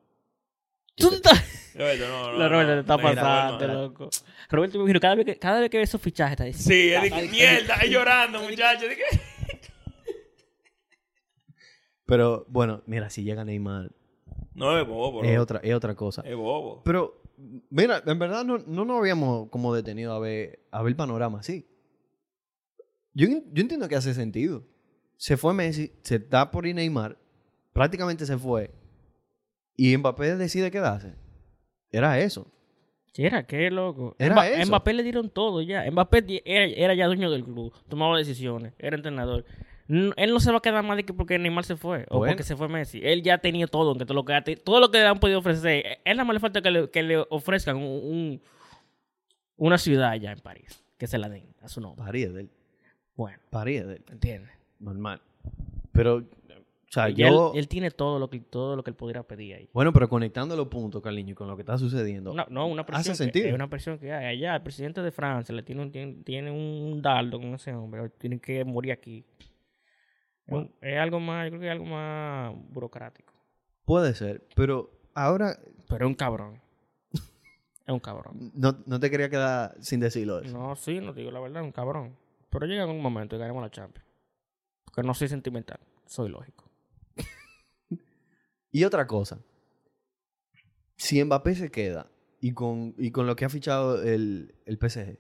Tú 0.97 1.11
te 1.11 1.17
estás- 1.17 1.75
Roberto, 1.75 2.09
no, 2.09 2.33
no, 2.33 2.39
La 2.39 2.49
Roberto 2.49 2.71
no, 2.71 2.75
te 2.77 2.81
está 2.81 2.97
pasando, 2.99 3.67
no, 3.67 3.75
no. 3.75 3.81
loco. 3.83 4.11
Roberto, 4.49 4.79
me 4.79 4.85
imagino, 4.85 5.01
cada 5.01 5.15
vez 5.17 5.27
que, 5.27 5.37
cada 5.39 5.61
vez 5.61 5.69
que 5.71 5.77
ve 5.77 5.83
esos 5.85 6.01
fichajes 6.01 6.33
está 6.33 6.45
diciendo, 6.45 6.75
Sí, 6.75 6.93
es 6.95 7.03
de 7.03 7.11
que 7.23 7.29
mierda, 7.29 7.75
es 7.77 7.91
llorando, 7.91 8.41
muchacho. 8.43 8.87
Pero 12.11 12.45
bueno, 12.49 12.83
mira, 12.87 13.09
si 13.09 13.23
llega 13.25 13.45
Neymar, 13.45 13.91
No, 14.55 14.79
es 14.79 14.87
bobo, 14.87 15.23
es 15.25 15.39
otra, 15.39 15.61
es 15.63 15.73
otra 15.75 15.95
cosa. 15.95 16.23
Es 16.27 16.37
bobo. 16.37 16.83
Pero, 16.85 17.23
mira, 17.71 18.03
en 18.05 18.19
verdad 18.19 18.45
no, 18.45 18.59
no 18.59 18.85
nos 18.85 18.99
habíamos 18.99 19.49
como 19.49 19.75
detenido 19.75 20.13
a 20.13 20.19
ver, 20.19 20.59
a 20.73 20.83
ver 20.83 20.91
el 20.91 20.97
panorama 20.97 21.39
así. 21.41 21.67
Yo, 23.15 23.27
yo 23.29 23.63
entiendo 23.63 23.89
que 23.89 23.97
hace 23.97 24.13
sentido. 24.13 24.65
Se 25.17 25.37
fue 25.37 25.55
Messi, 25.55 25.93
se 26.03 26.19
da 26.19 26.51
por 26.51 26.67
ir 26.67 26.75
Neymar, 26.75 27.17
prácticamente 27.73 28.27
se 28.27 28.37
fue. 28.37 28.71
Y 29.77 29.97
Mbappé 29.97 30.37
decide 30.37 30.71
quedarse. 30.71 31.15
Era 31.91 32.19
eso. 32.21 32.47
Era 33.15 33.47
qué, 33.47 33.71
loco. 33.71 34.15
Era 34.19 34.35
Mba- 34.37 34.49
eso. 34.49 34.69
Mbappé 34.69 34.93
le 34.95 35.03
dieron 35.03 35.29
todo 35.31 35.61
ya. 35.63 35.91
Mbappé 35.91 36.43
era, 36.45 36.65
era 36.67 36.95
ya 36.95 37.07
dueño 37.07 37.31
del 37.31 37.45
club, 37.45 37.73
tomaba 37.89 38.17
decisiones, 38.19 38.73
era 38.79 38.97
entrenador. 38.97 39.45
Él 40.17 40.31
no 40.33 40.39
se 40.41 40.53
va 40.53 40.59
a 40.59 40.63
quedar 40.63 40.85
más 40.85 40.97
de 40.97 41.05
que 41.05 41.13
porque 41.13 41.39
Neymar 41.39 41.65
se 41.65 41.75
fue 41.77 42.07
o 42.11 42.19
Bueno. 42.19 42.33
porque 42.33 42.45
se 42.45 42.55
fue 42.57 42.69
Messi. 42.69 43.01
Él 43.03 43.23
ya 43.23 43.39
tenía 43.39 43.67
todo, 43.67 43.89
aunque 43.91 44.05
todo 44.07 44.15
lo 44.15 44.25
que, 44.25 44.35
ha 44.35 44.45
todo 44.45 44.79
lo 44.79 44.91
que 44.91 44.99
le 44.99 45.07
han 45.07 45.19
podido 45.19 45.41
ofrecer. 45.41 45.99
Él 46.05 46.17
nada 46.17 46.25
más 46.25 46.35
le 46.35 46.41
falta 46.41 46.63
que 46.63 46.71
le, 46.71 46.91
que 46.91 47.03
le 47.03 47.19
ofrezcan 47.29 47.77
un, 47.77 47.83
un- 47.83 48.41
una 49.57 49.79
ciudad 49.79 50.11
allá 50.11 50.33
en 50.33 50.39
París, 50.41 50.83
que 50.97 51.07
se 51.07 51.19
la 51.19 51.29
den 51.29 51.55
a 51.61 51.69
su 51.69 51.81
nombre. 51.81 52.05
Paría 52.05 52.29
de 52.31 52.43
él. 52.43 52.51
Bueno, 53.17 53.39
Paría 53.51 53.85
de 53.85 53.97
él. 53.97 54.05
¿entiendes? 54.11 54.51
Normal. 54.79 55.21
Pero, 55.93 56.17
o 56.19 56.23
sea, 56.89 57.11
Y 57.11 57.15
yo... 57.15 57.53
él, 57.53 57.59
él 57.59 57.69
tiene 57.69 57.91
todo 57.91 58.19
lo 58.19 58.31
que 58.31 58.41
todo 58.41 58.77
lo 58.77 58.83
que 58.85 58.91
él 58.91 58.97
pudiera 58.97 59.23
pedir 59.25 59.55
ahí. 59.57 59.69
Bueno, 59.73 59.93
pero 59.93 60.09
conectando 60.09 60.57
los 60.57 60.69
puntos, 60.69 61.03
Carliño, 61.03 61.35
con 61.35 61.49
lo 61.49 61.57
que 61.57 61.63
está 61.63 61.77
sucediendo. 61.77 62.33
No, 62.33 62.47
no, 62.49 62.67
una 62.69 62.87
presión. 62.87 63.13
Hace 63.13 63.25
sentido. 63.25 63.49
Es 63.49 63.55
una 63.55 63.69
presión 63.69 63.99
que 63.99 64.13
hay 64.13 64.37
allá. 64.39 64.57
El 64.57 64.63
presidente 64.63 65.03
de 65.03 65.11
Francia 65.11 65.55
le 65.55 65.63
tiene 65.63 65.83
un, 65.83 65.91
tiene, 65.91 66.15
tiene 66.25 66.51
un 66.51 67.03
dardo 67.03 67.39
con 67.39 67.53
ese 67.55 67.75
hombre. 67.75 68.09
Tiene 68.19 68.39
que 68.39 68.65
morir 68.65 68.93
aquí. 68.93 69.25
Es 70.81 70.99
algo 70.99 71.21
más, 71.21 71.45
yo 71.45 71.51
creo 71.51 71.61
que 71.61 71.67
es 71.67 71.73
algo 71.73 71.87
más 71.87 72.55
burocrático. 72.71 73.33
Puede 73.85 74.15
ser, 74.15 74.47
pero 74.55 74.91
ahora 75.15 75.59
Pero 75.89 76.07
es 76.07 76.09
un 76.09 76.15
cabrón. 76.15 76.61
es 77.13 77.93
un 77.93 78.01
cabrón. 78.01 78.53
no, 78.55 78.79
no 78.87 79.01
te 79.01 79.11
quería 79.11 79.29
quedar 79.29 79.77
sin 79.81 80.01
decirlo 80.01 80.41
eso. 80.41 80.57
No, 80.57 80.77
sí, 80.77 81.01
no 81.01 81.13
te 81.13 81.21
digo 81.21 81.33
la 81.33 81.41
verdad, 81.41 81.63
es 81.63 81.67
un 81.67 81.73
cabrón. 81.73 82.17
Pero 82.51 82.67
llega 82.67 82.87
un 82.87 83.01
momento 83.01 83.37
y 83.37 83.39
ganamos 83.39 83.63
la 83.63 83.71
Champions. 83.71 84.07
Porque 84.85 85.03
no 85.03 85.15
soy 85.15 85.29
sentimental, 85.29 85.81
soy 86.07 86.29
lógico. 86.29 86.71
Y 88.73 88.85
otra 88.85 89.05
cosa. 89.07 89.41
Si 90.97 91.23
Mbappé 91.25 91.57
se 91.57 91.71
queda 91.73 92.07
y 92.41 92.53
con, 92.53 92.95
y 92.99 93.11
con 93.11 93.27
lo 93.27 93.35
que 93.35 93.45
ha 93.45 93.49
fichado 93.49 94.01
el, 94.01 94.55
el 94.65 94.79
PSG, 94.79 95.19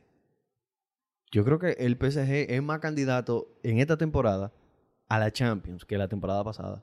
yo 1.32 1.44
creo 1.44 1.58
que 1.58 1.72
el 1.72 1.96
PSG 1.96 2.52
es 2.52 2.62
más 2.62 2.80
candidato 2.80 3.58
en 3.62 3.78
esta 3.78 3.96
temporada 3.96 4.52
a 5.10 5.18
la 5.18 5.30
Champions 5.32 5.84
que 5.84 5.98
la 5.98 6.08
temporada 6.08 6.42
pasada. 6.44 6.82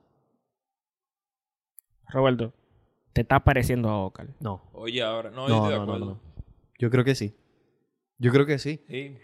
Roberto, 2.09 2.53
te 3.13 3.21
está 3.21 3.39
pareciendo 3.43 3.89
a 3.89 4.05
Ocal. 4.05 4.35
No. 4.39 4.69
Oye, 4.73 5.01
ahora, 5.01 5.31
no, 5.31 5.47
No, 5.47 5.49
yo 5.49 5.55
estoy 5.55 5.71
de 5.71 5.77
no, 5.77 5.83
acuerdo. 5.83 6.05
no. 6.05 6.21
Yo 6.77 6.89
creo 6.91 7.03
que 7.03 7.15
sí. 7.15 7.35
Yo 8.17 8.31
creo 8.31 8.45
que 8.45 8.59
sí. 8.59 8.83
Sí. 8.87 9.17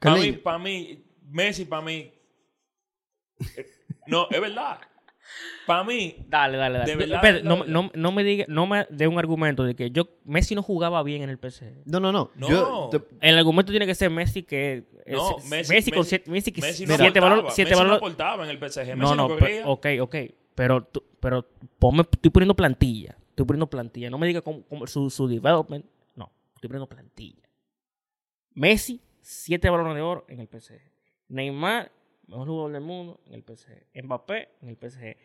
Para 0.00 0.16
mí, 0.16 0.32
para 0.32 0.58
mí, 0.58 1.04
Messi, 1.22 1.64
para 1.64 1.82
mí. 1.82 2.12
eh, 3.56 3.66
No, 4.06 4.26
es 4.30 4.40
verdad. 4.40 4.80
Para 5.66 5.82
mí, 5.84 6.16
Dale, 6.28 6.56
dale, 6.58 6.78
dale. 6.78 6.90
De 6.90 6.96
verdad, 6.96 7.42
no, 7.42 7.64
no, 7.64 7.90
no 7.94 8.12
me 8.12 8.22
diga, 8.24 8.44
no 8.48 8.66
me 8.66 8.86
dé 8.90 9.08
un 9.08 9.18
argumento 9.18 9.64
de 9.64 9.74
que 9.74 9.90
yo 9.90 10.08
Messi 10.24 10.54
no 10.54 10.62
jugaba 10.62 11.02
bien 11.02 11.22
en 11.22 11.30
el 11.30 11.38
PSG. 11.38 11.82
No, 11.86 12.00
no, 12.00 12.12
no. 12.12 12.30
No. 12.36 12.48
Yo 12.48 12.88
te- 12.90 13.02
El 13.20 13.38
argumento 13.38 13.72
tiene 13.72 13.86
que 13.86 13.94
ser 13.94 14.10
Messi 14.10 14.42
que 14.42 14.84
es- 15.06 15.16
No, 15.16 15.36
Messi, 15.48 15.72
Messi- 15.72 15.90
con 15.92 16.02
Messi- 16.02 16.08
siete, 16.08 16.30
Messi 16.30 16.52
que 16.52 16.60
Messi 16.60 16.82
no 16.86 16.94
siete 16.96 17.20
siete 17.50 17.70
Messi 17.70 17.84
no 17.84 17.94
aportaba 17.94 18.44
en 18.44 18.50
el 18.50 18.58
PSG. 18.58 18.96
Messi 18.96 19.00
No, 19.00 19.14
no, 19.14 19.28
no, 19.28 19.36
pero, 19.36 19.70
ok, 19.70 19.86
ok, 20.00 20.16
pero 20.54 20.82
tú, 20.84 21.02
pero 21.20 21.46
ponme, 21.78 22.02
estoy 22.02 22.30
poniendo 22.30 22.54
plantilla, 22.54 23.16
estoy 23.30 23.46
poniendo 23.46 23.66
plantilla, 23.68 24.10
no 24.10 24.18
me 24.18 24.26
diga 24.26 24.42
cómo, 24.42 24.62
cómo 24.68 24.86
su, 24.86 25.08
su 25.10 25.26
development, 25.26 25.86
no, 26.14 26.30
estoy 26.54 26.68
poniendo 26.68 26.86
plantilla. 26.88 27.42
Messi, 28.54 29.00
siete 29.20 29.68
balones 29.70 29.94
de 29.96 30.02
oro 30.02 30.24
en 30.28 30.40
el 30.40 30.48
PSG. 30.48 30.80
Neymar, 31.28 31.90
mejor 32.28 32.48
jugador 32.48 32.72
del 32.72 32.82
mundo 32.82 33.20
en 33.26 33.34
el 33.34 33.42
PSG. 33.42 34.02
Mbappé 34.04 34.48
en 34.62 34.68
el 34.68 34.76
PSG. 34.76 35.16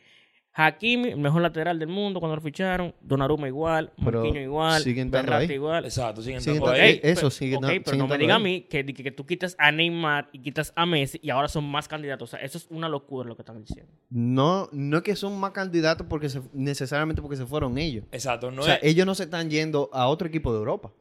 Hakimi, 0.51 1.09
el 1.09 1.17
mejor 1.17 1.43
lateral 1.43 1.77
del 1.77 1.88
mundo 1.89 2.19
cuando 2.19 2.35
lo 2.35 2.41
ficharon. 2.41 2.93
Donnarumma 3.01 3.47
igual, 3.47 3.93
Marquinhos 3.97 4.38
igual, 4.43 4.83
Berratti 4.83 5.45
ahí. 5.51 5.53
igual. 5.53 5.85
Exacto, 5.85 6.23
siguen 6.23 6.41
Siguen 6.41 6.63
eh, 6.75 6.99
eso 7.03 7.19
pero- 7.21 7.29
sigue 7.29 7.55
ok, 7.55 7.62
na- 7.62 7.67
pero 7.69 7.83
siguen 7.85 7.99
no 7.99 8.07
me 8.07 8.17
diga 8.17 8.35
a 8.35 8.39
mí 8.39 8.62
que, 8.62 8.83
que, 8.83 8.93
que 9.03 9.12
tú 9.12 9.25
quitas 9.27 9.55
a 9.59 9.71
Neymar 9.71 10.27
y 10.33 10.39
quitas 10.39 10.73
a 10.75 10.88
Messi 10.88 11.19
y 11.21 11.29
ahora 11.29 11.47
son 11.47 11.69
más 11.69 11.88
candidatos. 11.88 12.29
O 12.29 12.31
sea, 12.35 12.43
eso 12.43 12.57
es 12.57 12.65
una 12.71 12.89
locura 12.89 13.29
lo 13.29 13.35
que 13.35 13.43
están 13.43 13.59
diciendo. 13.62 13.93
no, 14.09 14.67
no 14.73 14.97
es 14.97 15.03
que 15.03 15.15
son 15.15 15.39
más 15.39 15.51
candidatos 15.51 16.07
porque 16.09 16.29
se- 16.29 16.41
necesariamente 16.53 17.21
porque 17.21 17.38
se 17.38 17.45
fueron 17.45 17.77
ellos. 17.77 18.05
Exacto, 18.12 18.49
no 18.49 18.63
o 18.63 18.65
sea, 18.65 18.75
es. 18.75 18.83
ellos 18.91 19.05
no 19.05 19.13
se 19.13 19.23
están 19.25 19.49
yendo 19.51 19.89
a 19.93 20.07
otro 20.07 20.27
equipo 20.27 20.51
de 20.51 20.57
Europa. 20.59 20.91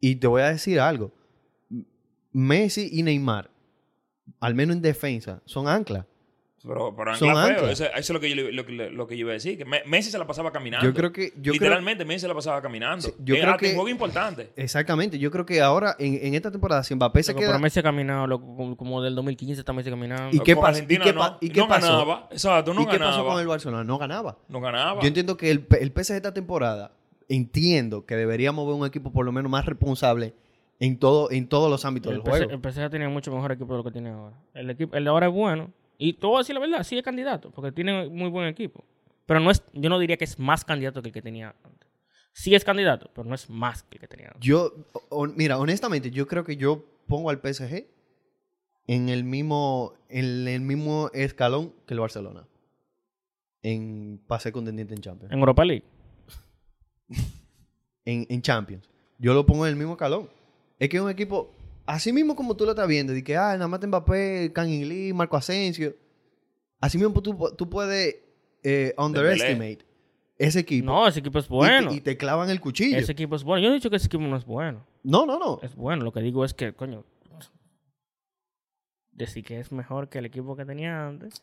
Y 0.00 0.16
te 0.16 0.26
voy 0.26 0.40
a 0.42 0.48
decir 0.48 0.80
algo. 0.80 1.12
Messi 2.32 2.88
y 2.92 3.02
Neymar, 3.02 3.50
al 4.40 4.54
menos 4.54 4.76
en 4.76 4.82
defensa, 4.82 5.40
son 5.44 5.68
anclas. 5.68 6.04
Pero, 6.60 6.94
pero 6.94 7.14
son 7.14 7.28
ancla 7.30 7.44
feo. 7.46 7.54
anclas. 7.56 7.70
Eso, 7.72 7.84
eso 7.84 7.96
es 7.98 8.10
lo 8.10 8.18
que, 8.20 8.34
yo, 8.34 8.50
lo, 8.50 8.66
que- 8.66 8.72
lo 8.90 9.06
que 9.06 9.16
yo 9.16 9.20
iba 9.20 9.30
a 9.30 9.34
decir. 9.34 9.56
Que 9.56 9.64
Me- 9.64 9.84
Messi 9.86 10.10
se 10.10 10.18
la 10.18 10.26
pasaba 10.26 10.50
caminando. 10.50 10.84
Yo 10.84 10.92
creo 10.92 11.12
que... 11.12 11.28
Yo 11.36 11.40
creo, 11.42 11.52
Literalmente, 11.52 12.04
Messi 12.04 12.20
se 12.22 12.28
la 12.28 12.34
pasaba 12.34 12.60
caminando. 12.60 13.06
Sí, 13.06 13.14
yo 13.20 13.36
Eh, 13.36 13.40
creo 13.40 13.52
en 13.52 13.58
que- 13.58 13.74
juego 13.74 13.88
importante. 13.88 14.50
exactamente. 14.56 15.18
Yo 15.20 15.30
creo 15.30 15.46
que 15.46 15.60
ahora, 15.62 15.94
en, 16.00 16.18
en 16.20 16.34
esta 16.34 16.50
temporada, 16.50 16.82
si 16.82 16.94
Mbappé 16.96 17.22
se 17.22 17.30
Loco, 17.32 17.40
queda... 17.40 17.50
pero 17.50 17.60
Messi 17.60 17.78
ha 17.78 17.82
caminado 17.84 18.26
loco, 18.26 18.76
como, 18.76 19.00
del 19.00 19.14
2015 19.14 19.60
está 19.60 19.72
Messi 19.72 19.88
caminando. 19.88 20.36
¿Y 20.36 20.40
qué 20.40 20.54
Con 20.56 20.64
pasó? 20.64 20.82
¿Y 20.82 20.86
qué 20.98 21.12
no. 21.12 21.20
pa- 21.20 21.38
y 21.40 21.48
qué 21.50 21.60
no 21.60 21.68
pasó? 21.68 21.86
ganaba. 21.92 22.28
Exacto, 22.32 22.74
no 22.74 22.82
¿Y 22.82 22.86
qué 22.86 22.92
ganaba. 22.98 23.12
pasó 23.12 23.24
con 23.24 23.40
el 23.40 23.46
Barcelona? 23.46 23.84
No 23.84 23.96
ganaba. 23.96 24.36
No 24.48 24.60
ganaba. 24.60 25.00
Yo 25.00 25.06
entiendo 25.06 25.36
que 25.36 25.52
el, 25.52 25.64
el 25.80 25.92
PSG 25.92 26.14
esta 26.16 26.34
temporada, 26.34 26.90
entiendo 27.28 28.04
que 28.04 28.16
deberíamos 28.16 28.66
ver 28.66 28.74
un 28.74 28.84
equipo 28.86 29.12
por 29.12 29.24
lo 29.24 29.30
menos 29.30 29.48
más 29.50 29.64
responsable 29.64 30.34
en, 30.80 30.98
todo, 30.98 31.30
en 31.30 31.48
todos 31.48 31.70
los 31.70 31.84
ámbitos 31.84 32.12
el, 32.12 32.22
del 32.22 32.30
juego. 32.30 32.50
El 32.50 32.60
PSG 32.72 32.90
tenía 32.90 33.08
mucho 33.08 33.32
mejor 33.32 33.52
equipo 33.52 33.72
de 33.72 33.78
lo 33.78 33.84
que 33.84 33.90
tiene 33.92 34.10
ahora. 34.10 34.36
El 34.54 34.70
equipo, 34.70 34.96
el 34.96 35.04
de 35.04 35.10
ahora 35.10 35.26
es 35.26 35.32
bueno. 35.32 35.72
Y 35.98 36.12
te 36.14 36.26
voy 36.26 36.36
a 36.36 36.38
decir 36.38 36.54
la 36.54 36.60
verdad, 36.60 36.82
sí 36.84 36.96
es 36.96 37.02
candidato, 37.02 37.50
porque 37.50 37.72
tiene 37.72 38.08
muy 38.08 38.30
buen 38.30 38.46
equipo. 38.46 38.84
Pero 39.26 39.40
no 39.40 39.50
es, 39.50 39.62
yo 39.72 39.90
no 39.90 39.98
diría 39.98 40.16
que 40.16 40.24
es 40.24 40.38
más 40.38 40.64
candidato 40.64 41.02
que 41.02 41.08
el 41.08 41.12
que 41.12 41.22
tenía 41.22 41.54
antes. 41.64 41.88
Sí 42.32 42.54
es 42.54 42.64
candidato, 42.64 43.10
pero 43.14 43.28
no 43.28 43.34
es 43.34 43.50
más 43.50 43.82
que 43.82 43.96
el 43.96 44.00
que 44.00 44.08
tenía 44.08 44.28
antes. 44.28 44.40
Yo, 44.40 44.72
o- 45.10 45.26
mira, 45.26 45.58
honestamente, 45.58 46.10
yo 46.10 46.26
creo 46.28 46.44
que 46.44 46.56
yo 46.56 46.84
pongo 47.08 47.30
al 47.30 47.40
PSG 47.40 47.86
en 48.86 49.08
el 49.08 49.24
mismo, 49.24 49.94
en 50.08 50.46
el 50.46 50.60
mismo 50.60 51.10
escalón 51.12 51.74
que 51.86 51.94
el 51.94 52.00
Barcelona. 52.00 52.46
En 53.62 54.20
pase 54.28 54.52
contendiente 54.52 54.94
en 54.94 55.00
Champions. 55.00 55.32
En 55.32 55.40
Europa 55.40 55.64
League. 55.64 55.84
En, 58.04 58.26
en 58.30 58.40
Champions. 58.40 58.88
Yo 59.18 59.34
lo 59.34 59.44
pongo 59.44 59.66
en 59.66 59.70
el 59.72 59.76
mismo 59.76 59.92
escalón. 59.92 60.30
Es 60.78 60.88
que 60.88 60.96
es 60.96 61.02
un 61.02 61.10
equipo, 61.10 61.50
así 61.86 62.12
mismo 62.12 62.36
como 62.36 62.56
tú 62.56 62.64
lo 62.64 62.70
estás 62.70 62.86
viendo, 62.88 63.12
de 63.12 63.22
que, 63.24 63.36
ah, 63.36 63.52
nada 63.54 63.68
más 63.68 63.84
Mbappé, 63.86 64.52
Kangin 64.52 64.88
Lee, 64.88 65.12
Marco 65.12 65.36
Asensio. 65.36 65.94
Así 66.80 66.96
mismo 66.98 67.20
tú, 67.22 67.36
tú 67.56 67.68
puedes 67.68 68.16
eh, 68.62 68.94
underestimate 68.96 69.78
ese 70.38 70.60
equipo. 70.60 70.86
No, 70.86 71.08
ese 71.08 71.18
equipo 71.20 71.38
es 71.40 71.46
Y 71.46 71.48
te- 71.48 71.54
bueno. 71.54 71.92
Y 71.92 72.00
te, 72.00 72.16
clavan 72.16 72.48
el 72.50 72.60
cuchillo. 72.60 72.96
Ese 72.96 73.10
equipo 73.12 73.34
es 73.34 73.42
bueno. 73.42 73.62
Yo 73.62 73.68
no 73.68 73.74
he 73.74 73.78
dicho 73.78 73.90
que 73.90 73.96
ese 73.96 74.06
equipo 74.06 74.22
no 74.22 74.36
es 74.36 74.44
bueno. 74.44 74.84
No, 75.02 75.26
no, 75.26 75.38
no. 75.38 75.58
Es 75.62 75.74
bueno. 75.74 76.04
Lo 76.04 76.12
que 76.12 76.20
digo 76.20 76.44
es 76.44 76.54
que, 76.54 76.72
coño, 76.72 77.04
decir 79.12 79.44
que 79.44 79.58
es 79.58 79.72
mejor 79.72 80.08
que 80.08 80.18
el 80.18 80.26
equipo 80.26 80.56
que 80.56 80.64
tenía 80.64 81.06
antes. 81.08 81.42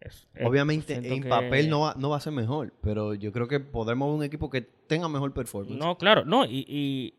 es- 0.00 0.28
es- 0.34 0.46
Obviamente 0.46 0.94
en 0.94 1.22
que- 1.22 1.28
papel 1.28 1.68
no 1.68 1.80
va, 1.80 1.94
no 1.98 2.10
va 2.10 2.18
a 2.18 2.20
ser 2.20 2.32
mejor, 2.32 2.72
pero 2.82 3.14
yo 3.14 3.32
creo 3.32 3.48
que 3.48 3.58
podremos 3.58 4.08
ver 4.08 4.16
un 4.18 4.22
equipo 4.22 4.48
que 4.50 4.60
tenga 4.60 5.08
mejor 5.08 5.32
performance. 5.32 5.76
No, 5.76 5.98
claro, 5.98 6.24
no. 6.24 6.44
Y, 6.44 6.64
y 6.68 7.14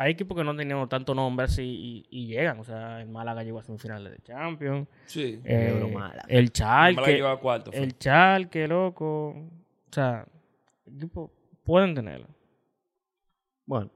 hay 0.00 0.12
equipos 0.12 0.36
que 0.36 0.44
no 0.44 0.54
tenían 0.54 0.88
tanto 0.88 1.12
nombre 1.12 1.46
así 1.46 1.62
y, 1.62 2.06
y 2.08 2.26
llegan. 2.28 2.60
O 2.60 2.64
sea, 2.64 3.02
el 3.02 3.08
Málaga 3.08 3.42
llegó 3.42 3.58
a 3.58 3.64
semifinales 3.64 4.12
de 4.12 4.20
Champions. 4.22 4.88
Sí. 5.06 5.40
Eh, 5.44 5.76
el 5.76 5.92
Málaga 5.92 6.24
Chalke. 6.52 7.14
llegó 7.14 7.28
a 7.28 7.40
cuarto. 7.40 7.72
fue. 7.72 7.82
El 7.82 7.98
Chalke, 7.98 8.68
loco. 8.68 9.30
O 9.30 9.92
sea, 9.92 10.24
equipos 10.86 11.30
pueden 11.64 11.96
tenerlo. 11.96 12.28
Bueno, 13.66 13.90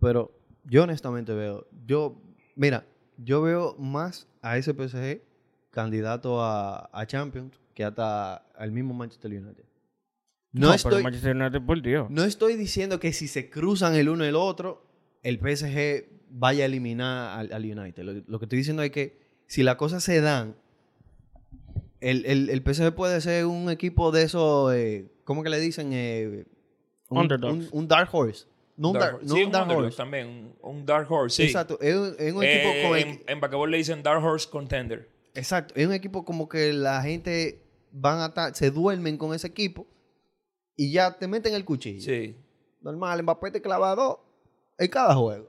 pero 0.00 0.32
yo 0.64 0.84
honestamente 0.84 1.34
veo, 1.34 1.66
yo, 1.86 2.20
mira, 2.56 2.86
yo 3.18 3.42
veo 3.42 3.76
más 3.78 4.26
a 4.40 4.56
ese 4.56 4.72
PSG 4.72 5.20
candidato 5.70 6.42
a, 6.42 6.88
a 6.92 7.06
Champions 7.06 7.60
que 7.74 7.84
hasta 7.84 8.36
al 8.56 8.72
mismo 8.72 8.94
Manchester 8.94 9.30
United. 9.30 9.64
No, 10.52 10.72
estoy, 10.72 11.02
Manchester 11.02 11.36
United 11.36 11.62
por 11.62 11.80
Dios. 11.80 12.10
no 12.10 12.24
estoy 12.24 12.56
diciendo 12.56 12.98
que 12.98 13.12
si 13.12 13.28
se 13.28 13.48
cruzan 13.48 13.94
el 13.94 14.08
uno 14.08 14.24
y 14.24 14.28
el 14.28 14.36
otro, 14.36 14.91
el 15.22 15.38
PSG 15.38 16.06
vaya 16.30 16.64
a 16.64 16.66
eliminar 16.66 17.38
al, 17.38 17.52
al 17.52 17.64
United. 17.64 18.02
Lo, 18.02 18.12
lo 18.26 18.38
que 18.38 18.44
estoy 18.46 18.58
diciendo 18.58 18.82
es 18.82 18.90
que 18.90 19.20
si 19.46 19.62
las 19.62 19.76
cosas 19.76 20.02
se 20.02 20.20
dan, 20.20 20.56
el, 22.00 22.24
el, 22.26 22.50
el 22.50 22.62
PSG 22.62 22.94
puede 22.94 23.20
ser 23.20 23.46
un 23.46 23.70
equipo 23.70 24.10
de 24.10 24.22
esos, 24.22 24.74
eh, 24.74 25.10
¿cómo 25.24 25.42
que 25.42 25.50
le 25.50 25.60
dicen? 25.60 25.90
Eh, 25.92 26.44
un, 27.08 27.18
Underdogs. 27.18 27.54
un- 27.54 27.68
un 27.80 27.88
dark 27.88 28.08
horse. 28.12 28.46
No 28.76 28.88
un 28.90 28.98
dark, 28.98 29.14
Horse. 29.16 29.26
no 29.28 29.34
Sí, 29.34 29.44
un 29.44 29.52
dark 29.52 29.70
horse. 29.70 29.96
también. 29.96 30.54
Un, 30.62 30.86
Dark 30.86 31.12
Horse, 31.12 31.36
sí. 31.36 31.42
Exacto. 31.44 31.78
Es, 31.80 31.94
un- 31.94 32.14
es 32.18 32.32
un 32.32 32.42
Eh, 32.42 32.54
equipo 32.56 32.88
con 32.88 32.98
el 32.98 33.04
en, 33.28 33.42
en 33.62 33.70
le 33.70 33.76
dicen 33.76 34.02
Dark 34.02 34.24
Horse 34.24 34.48
Contender. 34.48 35.08
Exacto, 35.34 35.74
es 35.76 35.86
un 35.86 35.92
equipo 35.92 36.24
como 36.24 36.48
que 36.48 36.72
la 36.72 37.02
gente 37.02 37.62
van 37.92 38.20
a 38.20 38.26
estar, 38.26 38.54
se 38.54 38.70
duermen 38.70 39.18
con 39.18 39.34
ese 39.34 39.46
equipo 39.46 39.86
y 40.74 40.90
ya 40.90 41.16
te 41.18 41.28
meten 41.28 41.54
el 41.54 41.64
cuchillo. 41.66 42.00
Sí. 42.00 42.34
Normal, 42.80 43.22
Mbappé 43.22 43.50
te 43.50 43.62
clava 43.62 43.94
dos 43.94 44.16
en 44.78 44.88
cada 44.88 45.14
juego. 45.14 45.48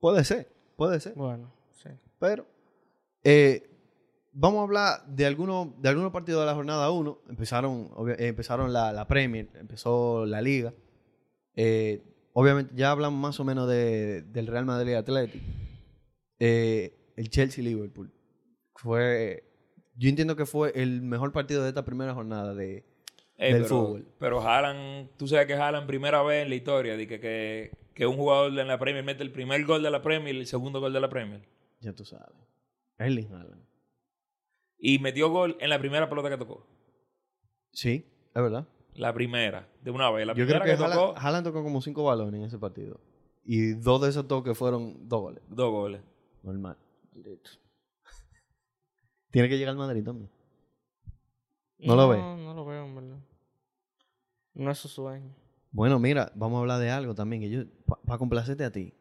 Puede 0.00 0.24
ser, 0.24 0.48
puede 0.76 0.98
ser. 1.00 1.14
Bueno, 1.14 1.52
sí. 1.70 1.88
Pero 2.18 2.46
eh, 3.24 3.68
vamos 4.32 4.60
a 4.60 4.62
hablar 4.64 5.06
de 5.06 5.26
algunos 5.26 5.80
de 5.80 5.88
algunos 5.88 6.12
partidos 6.12 6.40
de 6.42 6.46
la 6.46 6.54
jornada 6.54 6.90
1. 6.90 7.18
Empezaron, 7.28 7.90
eh, 8.08 8.26
empezaron 8.28 8.72
la, 8.72 8.92
la 8.92 9.06
Premier, 9.06 9.48
empezó 9.54 10.26
la 10.26 10.40
Liga. 10.42 10.74
Eh, 11.54 12.02
obviamente 12.32 12.72
ya 12.74 12.90
hablamos 12.90 13.20
más 13.20 13.38
o 13.40 13.44
menos 13.44 13.68
de- 13.68 14.22
del 14.22 14.46
Real 14.46 14.64
Madrid 14.64 14.94
Atlético. 14.94 15.44
Eh, 16.38 17.12
el 17.16 17.28
Chelsea-Liverpool. 17.30 18.12
Fue, 18.74 19.44
yo 19.94 20.08
entiendo 20.08 20.34
que 20.34 20.46
fue 20.46 20.72
el 20.74 21.02
mejor 21.02 21.30
partido 21.30 21.62
de 21.62 21.68
esta 21.68 21.84
primera 21.84 22.14
jornada 22.14 22.54
de, 22.54 22.84
Ey, 23.36 23.52
del 23.52 23.62
pero, 23.62 23.68
fútbol. 23.68 24.08
Pero 24.18 24.40
Haaland, 24.40 25.10
tú 25.16 25.28
sabes 25.28 25.46
que 25.46 25.54
Haaland 25.54 25.86
primera 25.86 26.22
vez 26.22 26.42
en 26.42 26.48
la 26.48 26.54
historia 26.56 26.96
de 26.96 27.06
que, 27.06 27.20
que, 27.20 27.70
que 27.94 28.06
un 28.06 28.16
jugador 28.16 28.58
en 28.58 28.68
la 28.68 28.78
Premier 28.78 29.04
mete 29.04 29.22
el 29.22 29.32
primer 29.32 29.64
gol 29.64 29.82
de 29.82 29.90
la 29.90 30.02
Premier 30.02 30.34
y 30.34 30.40
el 30.40 30.46
segundo 30.46 30.80
gol 30.80 30.92
de 30.92 31.00
la 31.00 31.08
Premier. 31.08 31.42
Ya 31.80 31.92
tú 31.92 32.04
sabes. 32.04 32.28
Erling 32.98 33.32
Haaland. 33.32 33.62
Y 34.78 34.98
metió 34.98 35.30
gol 35.30 35.56
en 35.60 35.70
la 35.70 35.78
primera 35.78 36.08
pelota 36.08 36.30
que 36.30 36.38
tocó. 36.38 36.66
Sí, 37.72 38.06
es 38.34 38.42
verdad. 38.42 38.66
La 38.94 39.14
primera, 39.14 39.68
de 39.82 39.90
una 39.90 40.10
vez. 40.10 40.26
La 40.26 40.34
Yo 40.34 40.46
creo 40.46 40.60
primera 40.60 40.64
que, 40.64 40.76
que, 40.76 40.84
Haaland, 40.84 41.00
tocó, 41.00 41.18
Haaland 41.18 41.46
tocó 41.46 41.62
como 41.62 41.80
cinco 41.80 42.04
balones 42.04 42.40
en 42.40 42.46
ese 42.46 42.58
partido. 42.58 43.00
Y 43.44 43.72
dos 43.72 44.00
de 44.02 44.10
esos 44.10 44.28
toques 44.28 44.56
fueron 44.56 45.08
dos 45.08 45.20
goles. 45.20 45.42
dos 45.48 45.70
goles. 45.70 46.02
Normal. 46.42 46.76
Tiene 49.30 49.48
que 49.48 49.56
llegar 49.56 49.72
al 49.72 49.78
Madrid 49.78 50.04
también. 50.04 50.30
¿No 51.78 51.96
lo 51.96 52.08
ve? 52.08 52.18
No 52.18 52.54
lo 52.54 52.64
veo, 52.64 52.84
en 52.84 52.94
verdad. 52.94 53.18
No 54.54 54.70
es 54.70 54.78
su 54.78 54.88
sueño. 54.88 55.34
Bueno, 55.72 55.98
mira, 55.98 56.30
vamos 56.34 56.58
a 56.58 56.60
hablar 56.60 56.80
de 56.80 56.90
algo 56.90 57.14
también. 57.14 57.42
que 57.42 57.50
yo 57.50 57.62
Para 58.06 58.18
complacerte 58.18 58.64
a 58.64 58.70
ti. 58.70 58.92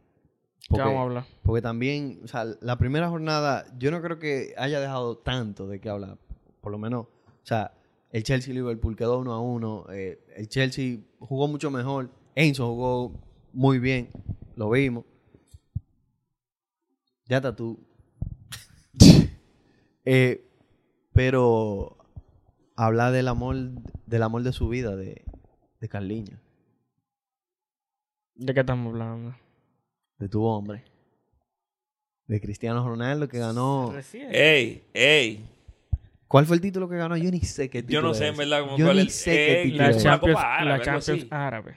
¿Qué 0.61 0.67
Porque, 0.69 0.83
vamos 0.83 0.99
a 0.99 1.03
hablar? 1.03 1.25
porque 1.43 1.61
también, 1.61 2.21
o 2.23 2.27
sea, 2.27 2.45
la 2.61 2.77
primera 2.77 3.09
jornada, 3.09 3.65
yo 3.77 3.91
no 3.91 4.01
creo 4.01 4.19
que 4.19 4.53
haya 4.57 4.79
dejado 4.79 5.17
tanto 5.17 5.67
de 5.67 5.79
qué 5.81 5.89
hablar. 5.89 6.17
Por 6.61 6.71
lo 6.71 6.77
menos, 6.77 7.07
o 7.07 7.45
sea, 7.45 7.73
el 8.11 8.23
Chelsea-Liverpool 8.23 8.95
quedó 8.95 9.19
uno 9.19 9.33
a 9.33 9.41
uno. 9.41 9.85
eh, 9.91 10.23
el 10.35 10.47
Chelsea 10.47 10.99
jugó 11.19 11.47
mucho 11.47 11.71
mejor. 11.71 12.09
Enzo 12.35 12.67
jugó 12.67 13.19
muy 13.53 13.79
bien. 13.79 14.09
Lo 14.55 14.69
vimos. 14.69 15.03
Ya 17.25 17.37
está 17.37 17.55
tú. 17.55 17.79
Eh, 20.03 20.43
pero 21.13 21.95
hablar 22.75 23.13
del 23.13 23.27
amor, 23.27 23.55
del 24.07 24.23
amor 24.23 24.41
de 24.41 24.51
su 24.51 24.67
vida, 24.67 24.95
de, 24.95 25.23
de 25.79 25.87
Carliño, 25.89 26.39
¿De 28.43 28.53
qué 28.55 28.59
estamos 28.61 28.91
hablando? 28.93 29.35
de 30.17 30.29
tu 30.29 30.43
hombre. 30.43 30.83
De 32.27 32.39
Cristiano 32.39 32.87
Ronaldo 32.87 33.27
que 33.27 33.39
ganó. 33.39 33.91
Recién. 33.91 34.29
¡Ey! 34.31 34.83
¡Ey! 34.93 35.45
¿Cuál 36.27 36.45
fue 36.45 36.55
el 36.55 36.61
título 36.61 36.87
que 36.87 36.95
ganó? 36.95 37.17
Yo 37.17 37.29
ni 37.31 37.41
sé 37.41 37.69
qué 37.69 37.81
título 37.81 38.01
Yo 38.01 38.07
no 38.07 38.13
sé, 38.13 38.27
en 38.27 38.37
verdad, 38.37 38.61
como 38.61 38.77
Yo 38.77 38.85
cuál 38.85 38.97
ni 38.97 39.03
es- 39.07 39.15
sé 39.15 39.31
qué 39.31 39.61
título 39.65 39.83
la 39.83 39.89
es 39.89 40.03
Champions, 40.03 40.35
Copa 40.35 40.53
Árabe, 40.55 40.65
la 40.69 40.73
algo 40.75 40.85
Champions 40.85 41.19
así. 41.21 41.27
Árabe. 41.31 41.75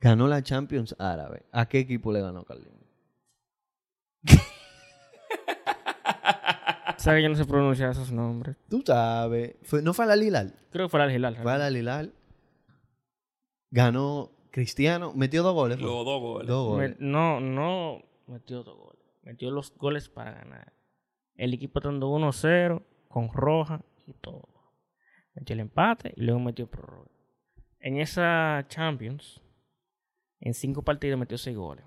Ganó 0.00 0.26
la 0.28 0.42
Champions 0.42 0.96
Árabe. 0.98 1.42
¿A 1.52 1.66
qué 1.68 1.78
equipo 1.80 2.12
le 2.12 2.20
ganó 2.22 2.44
Carliño? 2.44 2.70
¿Sabes 6.96 7.18
que 7.18 7.22
yo 7.24 7.28
no 7.28 7.36
sé 7.36 7.44
pronunciar 7.44 7.90
esos 7.90 8.12
nombres? 8.12 8.56
Tú 8.68 8.82
sabes. 8.86 9.56
Fue- 9.64 9.82
no 9.82 9.92
fue 9.92 10.10
al 10.10 10.22
Hilal. 10.22 10.54
Creo 10.70 10.86
que 10.86 10.90
fue 10.90 11.04
el 11.04 11.10
Hilal. 11.10 11.36
Fue 11.36 11.52
al 11.52 11.76
Hilal. 11.76 12.12
Ganó 13.70 14.30
Cristiano. 14.52 15.12
Metió 15.14 15.42
dos 15.42 15.54
goles. 15.54 15.80
Los 15.80 16.04
dos 16.04 16.20
goles. 16.20 16.46
Dos 16.46 16.68
Me- 16.78 16.84
goles. 16.88 16.96
no, 17.00 17.40
no 17.40 18.02
metió 18.28 18.62
dos 18.62 18.76
goles. 18.78 19.02
Metió 19.22 19.50
los 19.50 19.76
goles 19.76 20.08
para 20.08 20.32
ganar. 20.32 20.72
El 21.34 21.54
equipo 21.54 21.78
estando 21.80 22.08
1-0 22.10 22.82
con 23.08 23.32
roja 23.32 23.84
y 24.06 24.12
todo. 24.14 24.48
Metió 25.34 25.54
el 25.54 25.60
empate 25.60 26.12
y 26.16 26.22
luego 26.22 26.40
metió 26.40 26.66
prórroga. 26.70 27.10
En 27.80 27.96
esa 27.98 28.64
Champions, 28.68 29.42
en 30.40 30.54
cinco 30.54 30.82
partidos 30.82 31.18
metió 31.18 31.38
seis 31.38 31.56
goles. 31.56 31.84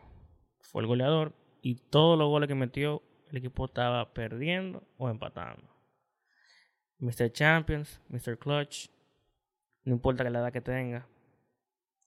Fue 0.59 0.81
el 0.81 0.87
goleador 0.87 1.33
y 1.61 1.75
todos 1.75 2.17
los 2.17 2.27
goles 2.27 2.47
que 2.49 2.55
metió, 2.55 3.01
el 3.29 3.37
equipo 3.37 3.65
estaba 3.65 4.13
perdiendo 4.13 4.83
o 4.97 5.09
empatando. 5.09 5.69
Mr. 6.99 7.31
Champions, 7.31 8.01
Mr. 8.09 8.37
Clutch, 8.37 8.89
no 9.83 9.93
importa 9.93 10.23
que 10.23 10.29
la 10.29 10.39
edad 10.39 10.51
que 10.53 10.61
tenga, 10.61 11.07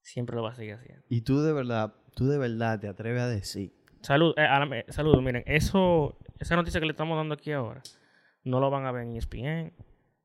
siempre 0.08 0.36
lo 0.36 0.42
va 0.42 0.50
a 0.50 0.54
seguir 0.54 0.74
haciendo. 0.74 1.04
Y 1.08 1.20
tú 1.22 1.40
de 1.42 1.52
verdad, 1.52 1.94
tú 2.14 2.26
de 2.28 2.38
verdad 2.38 2.80
te 2.80 2.88
atreves 2.88 3.22
a 3.22 3.28
decir. 3.28 3.72
Salud, 4.00 4.34
eh, 4.36 4.84
saludos, 4.88 5.22
miren, 5.22 5.42
eso, 5.46 6.16
esa 6.38 6.56
noticia 6.56 6.80
que 6.80 6.86
le 6.86 6.92
estamos 6.92 7.16
dando 7.16 7.34
aquí 7.34 7.52
ahora, 7.52 7.82
no 8.44 8.60
lo 8.60 8.70
van 8.70 8.86
a 8.86 8.92
ver 8.92 9.02
en 9.04 9.16
ESPN, 9.16 9.72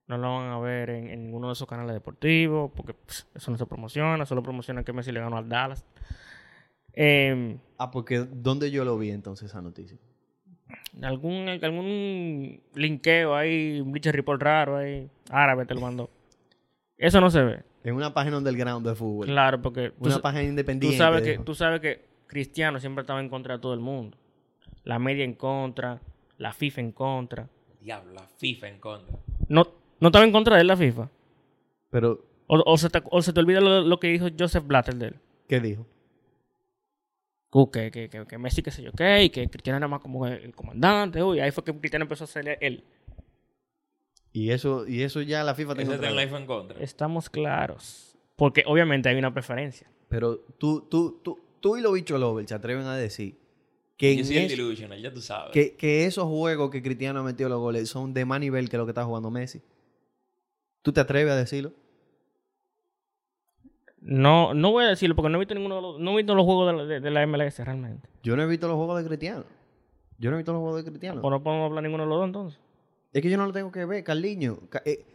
no 0.08 0.18
lo 0.18 0.34
van 0.36 0.52
a 0.52 0.60
ver 0.60 0.90
en, 0.92 1.10
en 1.10 1.24
ninguno 1.24 1.48
de 1.48 1.54
esos 1.54 1.68
canales 1.68 1.94
deportivos, 1.94 2.72
porque 2.76 2.96
eso 3.34 3.52
no 3.52 3.58
se 3.58 3.66
promociona, 3.66 4.26
solo 4.26 4.44
promociona 4.44 4.84
que 4.84 4.94
Messi 4.94 5.12
le 5.12 5.20
ganó 5.20 5.38
al 5.38 5.50
Dallas. 5.50 5.84
Eh, 6.94 7.58
Ah, 7.78 7.92
porque 7.92 8.20
¿dónde 8.20 8.72
yo 8.72 8.86
lo 8.86 8.98
vi 8.98 9.10
entonces 9.12 9.50
esa 9.50 9.62
noticia? 9.62 9.98
algún, 11.02 11.50
algún 11.50 12.62
linkeo 12.76 13.36
ahí, 13.36 13.82
un 13.82 13.92
Bleacher 13.92 14.16
Report 14.16 14.42
raro 14.42 14.78
ahí, 14.78 15.10
árabe 15.30 15.66
te 15.66 15.74
lo 15.74 15.82
mandó. 15.82 16.10
Eso 16.98 17.20
no 17.20 17.30
se 17.30 17.42
ve. 17.44 17.64
En 17.84 17.96
una 17.96 18.14
página 18.14 18.38
underground 18.38 18.88
de 18.88 18.96
fútbol. 18.96 19.26
Claro, 19.28 19.62
porque 19.62 19.90
tú, 19.92 20.06
Una 20.06 20.20
página 20.20 20.44
tú 20.44 20.50
independiente. 20.50 20.98
sabes 20.98 21.22
que, 21.24 21.38
tú 21.40 21.54
sabes 21.54 21.82
que 21.82 22.06
Cristiano 22.28 22.80
siempre 22.80 23.02
estaba 23.02 23.20
en 23.20 23.30
contra 23.30 23.56
de 23.56 23.62
todo 23.62 23.74
el 23.74 23.80
mundo. 23.82 24.18
La 24.84 25.00
media 25.00 25.24
en 25.26 25.34
contra, 25.34 26.00
la 26.38 26.54
FIFA 26.54 26.82
en 26.82 26.92
contra. 26.94 27.50
Diablo, 27.82 28.14
la 28.14 28.28
FIFA 28.38 28.68
en 28.70 28.80
contra. 28.80 29.18
No, 29.50 29.68
no 30.00 30.08
estaba 30.08 30.24
en 30.26 30.32
contra 30.32 30.56
de 30.56 30.62
él 30.62 30.68
la 30.68 30.78
FIFA. 30.78 31.10
Pero, 31.90 32.26
O, 32.48 32.62
o 32.66 32.78
se, 32.78 32.90
te, 32.90 33.02
o 33.12 33.22
se 33.22 33.34
te 33.34 33.40
olvida 33.40 33.60
lo, 33.62 33.82
lo 33.82 34.00
que 34.00 34.08
dijo 34.08 34.28
Joseph 34.38 34.66
Blatter 34.66 34.96
de 34.96 35.08
él. 35.08 35.16
¿qué 35.48 35.60
dijo? 35.60 35.86
Uh, 37.52 37.70
que, 37.70 37.92
que, 37.92 38.10
que, 38.10 38.26
que 38.26 38.38
Messi, 38.40 38.64
qué 38.64 38.72
sé 38.72 38.82
yo 38.82 38.92
qué, 38.94 39.24
y 39.26 39.30
que 39.30 39.48
Cristiano 39.48 39.78
era 39.78 39.88
más 39.88 40.00
como 40.02 40.26
el, 40.26 40.34
el 40.42 40.56
comandante. 40.56 41.22
Uy, 41.22 41.40
ahí 41.40 41.52
fue 41.52 41.64
que 41.64 41.72
Cristiano 41.78 42.04
empezó 42.04 42.24
a 42.24 42.28
ser 42.28 42.58
él. 42.62 42.84
Y 44.36 44.50
eso, 44.50 44.86
y 44.88 45.04
eso 45.04 45.22
ya 45.22 45.44
la 45.44 45.54
FIFA 45.56 45.72
está 45.74 45.84
en 46.10 46.16
la 46.16 46.24
FIFA 46.24 46.38
en 46.40 46.46
contra. 46.48 46.80
Estamos 46.84 47.30
claros. 47.30 48.16
Porque 48.36 48.64
obviamente 48.66 49.08
hay 49.08 49.16
una 49.18 49.32
preferencia. 49.32 49.88
Pero 50.10 50.40
tú, 50.58 50.82
tú, 50.90 51.22
tú, 51.24 51.40
tú 51.60 51.78
y 51.78 51.82
los 51.82 51.94
bichos 51.94 52.20
Lovell 52.20 52.48
se 52.48 52.56
atreven 52.56 52.86
a 52.88 52.96
decir 52.98 53.38
que, 53.96 54.16
Yo 54.16 54.22
en 54.22 54.26
soy 54.26 54.38
el 54.38 54.44
es- 54.46 54.50
delusional, 54.58 55.00
ya 55.02 55.14
tú 55.14 55.22
sabes. 55.22 55.52
que, 55.54 55.76
que 55.76 56.06
esos 56.06 56.26
juegos 56.26 56.72
que 56.72 56.82
Cristiano 56.82 57.20
ha 57.20 57.24
metido 57.24 57.48
los 57.48 57.60
goles 57.60 57.88
son 57.90 58.14
de 58.14 58.26
más 58.26 58.40
nivel 58.40 58.70
que 58.70 58.78
lo 58.78 58.86
que 58.86 58.92
está 58.92 59.06
jugando 59.06 59.30
Messi. 59.30 59.62
¿Tú 60.82 60.92
te 60.92 61.00
atreves 61.00 61.32
a 61.32 61.36
decirlo? 61.38 61.72
No, 64.02 64.54
no 64.54 64.72
voy 64.72 64.84
a 64.86 64.90
decirlo 64.90 65.16
porque 65.16 65.30
no 65.30 65.38
he 65.38 65.40
visto 65.40 65.54
ninguno 65.56 65.76
de 65.78 65.82
los, 65.82 66.00
no 66.00 66.12
he 66.12 66.18
visto 66.18 66.36
los 66.36 66.44
juegos 66.46 66.68
de 66.68 66.74
la, 66.78 66.86
de- 66.86 67.00
de 67.00 67.12
la 67.12 67.26
MLS 67.26 67.60
realmente. 67.60 68.10
Yo 68.24 68.36
no 68.36 68.44
he 68.44 68.48
visto 68.48 68.68
los 68.68 68.76
juegos 68.76 69.02
de 69.02 69.08
Cristiano. 69.08 69.46
Yo 70.18 70.30
no 70.30 70.36
he 70.36 70.40
visto 70.40 70.52
los 70.54 70.62
juegos 70.62 70.84
de 70.84 70.90
Cristiano. 70.90 71.22
O 71.24 71.30
no 71.30 71.42
podemos 71.42 71.70
hablar 71.70 71.84
ninguno 71.84 72.04
de 72.04 72.10
los 72.10 72.18
dos 72.18 72.26
entonces. 72.28 72.60
Es 73.14 73.22
que 73.22 73.30
yo 73.30 73.38
no 73.38 73.46
lo 73.46 73.54
tengo 73.54 73.72
que 73.72 73.86
ver, 73.86 74.04
Carliño. 74.04 74.58
Ca- 74.70 74.82
eh, 74.86 75.06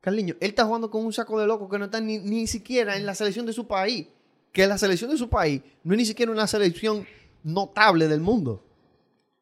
Carliño, 0.00 0.34
él 0.40 0.50
está 0.50 0.64
jugando 0.64 0.90
con 0.90 1.04
un 1.04 1.12
saco 1.12 1.38
de 1.40 1.46
locos 1.46 1.68
que 1.68 1.78
no 1.78 1.86
está 1.86 2.00
ni, 2.00 2.18
ni 2.18 2.46
siquiera 2.46 2.96
en 2.96 3.04
la 3.04 3.14
selección 3.14 3.44
de 3.46 3.52
su 3.52 3.66
país. 3.66 4.06
Que 4.52 4.66
la 4.66 4.78
selección 4.78 5.10
de 5.10 5.18
su 5.18 5.28
país 5.28 5.60
no 5.84 5.92
es 5.94 5.98
ni 5.98 6.04
siquiera 6.06 6.32
una 6.32 6.46
selección 6.46 7.04
notable 7.42 8.08
del 8.08 8.20
mundo. 8.20 8.62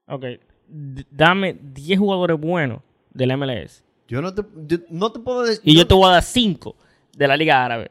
Ok. 0.07 0.25
D- 0.69 1.07
dame 1.11 1.57
10 1.61 1.99
jugadores 1.99 2.41
buenos 2.41 2.81
de 3.13 3.27
la 3.27 3.37
MLS. 3.37 3.85
Yo 4.09 4.21
no 4.23 4.35
te, 4.35 4.43
yo 4.67 4.79
no 4.91 5.13
te 5.13 5.21
puedo 5.21 5.43
decir. 5.43 5.61
Y 5.65 5.77
yo 5.77 5.87
te 5.87 5.95
voy 5.95 6.07
a 6.09 6.13
dar 6.15 6.23
5 6.23 6.75
de 7.17 7.29
la 7.29 7.37
Liga 7.37 7.65
Árabe. 7.65 7.91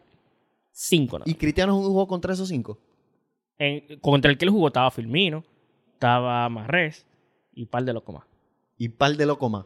5, 0.71 1.19
¿no? 1.19 1.25
Y 1.27 1.35
Cristiano 1.35 1.73
jugó 1.75 2.05
contra 2.07 2.33
esos 2.33 2.49
cinco. 2.49 2.77
En- 3.57 3.97
contra 3.99 4.29
el 4.29 4.37
que 4.37 4.43
él 4.45 4.51
jugó 4.51 4.67
estaba 4.67 4.91
Firmino, 4.91 5.43
estaba 5.93 6.47
Marrés 6.49 7.05
y 7.53 7.65
par 7.65 7.85
de 7.85 7.93
locos 7.93 8.15
más. 8.15 8.23
Y 8.77 8.89
par 8.89 9.15
de 9.15 9.25
locos 9.25 9.49
más. 9.49 9.65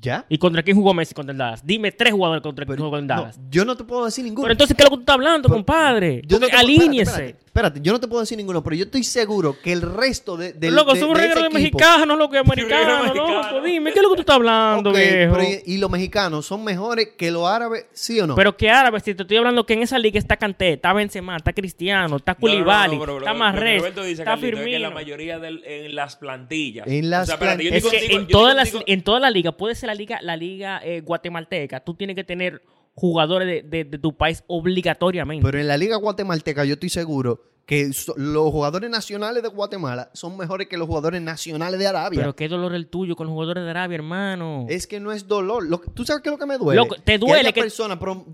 ¿Ya? 0.00 0.26
¿Y 0.28 0.38
contra 0.38 0.62
quién 0.62 0.76
jugó 0.76 0.92
Messi 0.92 1.14
contra 1.14 1.32
el 1.32 1.38
Dallas? 1.38 1.64
Dime 1.64 1.92
tres 1.92 2.12
jugadores 2.12 2.42
contra 2.42 2.66
quién 2.66 2.78
jugó 2.78 2.96
el 2.98 3.06
no, 3.06 3.14
Dallas. 3.14 3.38
yo 3.50 3.64
no 3.64 3.76
te 3.76 3.84
puedo 3.84 4.04
decir 4.04 4.24
ninguno. 4.24 4.42
Pero 4.42 4.52
entonces, 4.52 4.76
¿qué 4.76 4.82
es 4.82 4.86
lo 4.86 4.90
que 4.90 4.96
tú 4.96 5.00
estás 5.02 5.14
hablando, 5.14 5.48
Pero- 5.48 5.54
compadre? 5.56 6.22
Yo 6.26 6.38
no 6.38 6.46
Porque 6.46 6.56
te 6.56 6.62
puedo- 6.62 6.72
espérate, 6.72 6.82
alíñese. 6.82 7.10
Espérate, 7.26 7.43
espérate, 7.54 7.78
yo 7.80 7.92
no 7.92 8.00
te 8.00 8.08
puedo 8.08 8.20
decir 8.20 8.36
ninguno, 8.36 8.64
pero 8.64 8.74
yo 8.74 8.84
estoy 8.86 9.04
seguro 9.04 9.56
que 9.62 9.70
el 9.72 9.80
resto 9.82 10.36
de, 10.36 10.54
del- 10.54 10.74
loco, 10.74 10.92
de, 10.94 10.98
son 10.98 11.14
de 11.14 11.20
de 11.22 11.28
equipo- 11.28 11.50
mexicanos, 11.52 12.18
loco, 12.18 12.36
americanos, 12.38 13.14
loco. 13.14 13.60
Dime, 13.62 13.92
¿qué 13.92 14.00
es 14.00 14.02
lo 14.02 14.10
que 14.10 14.16
tú 14.16 14.20
estás 14.22 14.34
hablando, 14.36 14.90
Ok, 14.90 14.96
viejo? 14.96 15.34
pero 15.36 15.48
y, 15.64 15.78
los 15.78 15.88
mexicanos 15.88 16.44
son 16.46 16.64
mejores 16.64 17.10
que 17.16 17.30
los 17.30 17.46
árabes, 17.46 17.86
¿sí 17.92 18.18
o 18.20 18.26
no? 18.26 18.34
Pero 18.34 18.56
que 18.56 18.68
árabe, 18.70 18.98
si 18.98 19.14
te 19.14 19.22
estoy 19.22 19.36
hablando 19.36 19.64
que 19.64 19.74
en 19.74 19.82
esa 19.82 20.00
liga 20.00 20.18
está 20.18 20.36
Canté, 20.36 20.72
está 20.72 20.92
Benzema, 20.92 21.36
está 21.36 21.52
Cristiano, 21.52 22.16
está 22.16 22.36
No, 22.40 22.48
no, 22.48 22.64
no, 22.64 23.06
no, 23.06 23.18
está 23.18 23.34
Marres, 23.34 23.84
está 23.84 23.94
Carlito, 23.94 24.02
es 24.04 24.18
que 24.20 24.36
Firmino. 24.56 24.78
la 24.80 24.90
mayoría 24.90 25.38
del- 25.38 25.62
en 25.64 25.94
las 25.94 26.16
plantillas. 26.16 26.88
En 26.88 27.08
las 27.08 27.28
espérate, 27.28 27.62
yo 27.62 27.70
Es 27.70 27.76
estoy 27.84 27.90
que 27.92 27.98
contigo- 28.08 28.20
en 28.20 28.26
todas 28.26 28.56
las, 28.56 28.72
en 28.84 29.02
toda 29.02 29.20
la 29.20 29.30
liga, 29.30 29.52
puede 29.52 29.76
ser 29.76 29.86
la 29.86 29.94
liga, 29.94 30.18
la 30.22 30.36
liga 30.36 30.80
eh, 30.84 31.02
guatemalteca, 31.02 31.78
tú 31.80 31.94
tienes 31.94 32.16
que 32.16 32.24
tener 32.24 32.62
jugadores 32.94 33.46
de, 33.48 33.62
de- 33.68 33.84
de 33.84 33.98
tu 33.98 34.16
país 34.16 34.42
obligatoriamente. 34.46 35.44
Pero 35.44 35.58
en 35.58 35.68
la 35.68 35.76
liga 35.76 35.96
guatemalteca 35.96 36.64
yo 36.64 36.74
estoy 36.74 36.88
seguro 36.90 37.40
que 37.66 37.92
so- 37.94 38.12
los 38.18 38.50
jugadores 38.50 38.90
nacionales 38.90 39.42
de 39.42 39.48
Guatemala 39.48 40.10
son 40.12 40.36
mejores 40.36 40.68
que 40.68 40.76
los 40.76 40.86
jugadores 40.86 41.22
nacionales 41.22 41.80
de 41.80 41.86
Arabia. 41.86 42.20
Pero 42.20 42.36
qué 42.36 42.46
dolor 42.46 42.74
el 42.74 42.88
tuyo 42.88 43.16
con 43.16 43.26
los 43.26 43.32
jugadores 43.32 43.64
de 43.64 43.70
Arabia, 43.70 43.94
hermano. 43.96 44.66
es 44.68 44.86
que 44.86 45.00
no 45.00 45.12
es 45.12 45.26
dolor. 45.26 45.66
Lo 45.66 45.78
¿Tú 45.78 46.04
sabes 46.04 46.22
qué 46.22 46.28
es 46.28 46.32
lo 46.32 46.38
que 46.38 46.44
me 46.46 46.58
duele? 46.58 46.80
Loco, 46.82 46.96
te 46.96 47.02
que 47.12 47.18
duele 47.18 47.38
haya 47.40 47.52
que- 47.52 47.62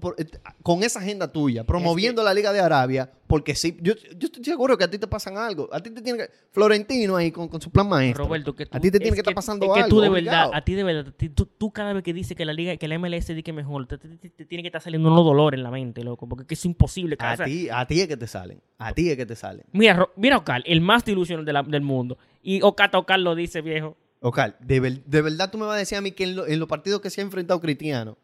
por- 0.00 0.16
eh, 0.18 0.26
con 0.62 0.82
esa 0.82 0.98
agenda 0.98 1.30
tuya, 1.30 1.62
promoviendo 1.64 2.22
la 2.24 2.34
Liga 2.34 2.52
de 2.52 2.58
Arabia, 2.60 3.10
porque 3.30 3.54
sí, 3.54 3.76
yo, 3.80 3.94
yo 3.94 4.26
estoy 4.26 4.42
seguro 4.42 4.76
que 4.76 4.82
a 4.82 4.90
ti 4.90 4.98
te 4.98 5.06
pasan 5.06 5.38
algo. 5.38 5.68
A 5.72 5.80
ti 5.80 5.90
te 5.90 6.02
tiene 6.02 6.18
que... 6.18 6.30
Florentino 6.50 7.14
ahí 7.14 7.30
con, 7.30 7.46
con 7.46 7.60
su 7.60 7.70
plan 7.70 7.88
maestro. 7.88 8.24
Roberto, 8.24 8.56
que 8.56 8.66
tú, 8.66 8.76
a 8.76 8.80
ti 8.80 8.90
te 8.90 8.98
tiene 8.98 9.14
que 9.14 9.20
estar 9.20 9.34
pasando 9.34 9.66
es 9.66 9.72
que 9.72 9.80
algo. 9.84 9.88
tú 9.96 10.00
de 10.02 10.08
obligado. 10.08 10.48
verdad, 10.50 10.58
a 10.60 10.64
ti 10.64 10.74
de 10.74 10.82
verdad, 10.82 11.14
ti- 11.16 11.28
tú, 11.28 11.46
tú 11.46 11.70
cada 11.70 11.92
vez 11.92 12.02
que 12.02 12.12
dices 12.12 12.36
que 12.36 12.44
la 12.44 12.52
liga, 12.52 12.76
que 12.76 12.88
la 12.88 12.98
MLS 12.98 13.28
di 13.28 13.42
que 13.44 13.52
mejor, 13.52 13.86
te, 13.86 13.98
te- 13.98 14.08
te- 14.16 14.30
te 14.30 14.44
tiene 14.44 14.62
que 14.62 14.68
estar 14.68 14.82
saliendo 14.82 15.08
unos 15.12 15.24
dolores 15.24 15.56
en 15.58 15.62
la 15.62 15.70
mente, 15.70 16.02
loco, 16.02 16.28
porque 16.28 16.54
es 16.54 16.64
imposible. 16.64 17.16
A 17.20 17.32
o 17.34 17.36
sea, 17.36 17.46
ti, 17.46 17.68
a 17.70 17.86
ti 17.86 18.00
es 18.00 18.08
que 18.08 18.16
te 18.16 18.26
salen. 18.26 18.60
A 18.78 18.92
ti 18.92 19.08
es 19.10 19.16
que 19.16 19.26
te 19.26 19.36
salen. 19.36 19.64
Mira, 19.72 19.94
Ro- 19.94 20.12
mira 20.16 20.36
Ocal, 20.36 20.64
el 20.66 20.80
más 20.80 21.04
delusional 21.04 21.44
de 21.46 21.52
la- 21.52 21.62
del 21.62 21.82
mundo. 21.82 22.18
Y 22.42 22.60
Ocata 22.62 22.98
Ocal 22.98 23.22
lo 23.22 23.36
dice, 23.36 23.60
viejo. 23.60 23.96
Ocal, 24.20 24.56
de, 24.60 24.80
ver- 24.80 25.04
de 25.04 25.22
verdad 25.22 25.50
tú 25.52 25.56
me 25.58 25.66
vas 25.66 25.76
a 25.76 25.78
decir 25.78 25.96
a 25.96 26.00
mí 26.00 26.10
que 26.10 26.24
en, 26.24 26.34
lo- 26.36 26.46
en 26.48 26.58
los 26.58 26.68
partidos 26.68 27.00
que 27.00 27.10
se 27.10 27.20
ha 27.20 27.24
enfrentado 27.24 27.60
Cristiano, 27.60 28.18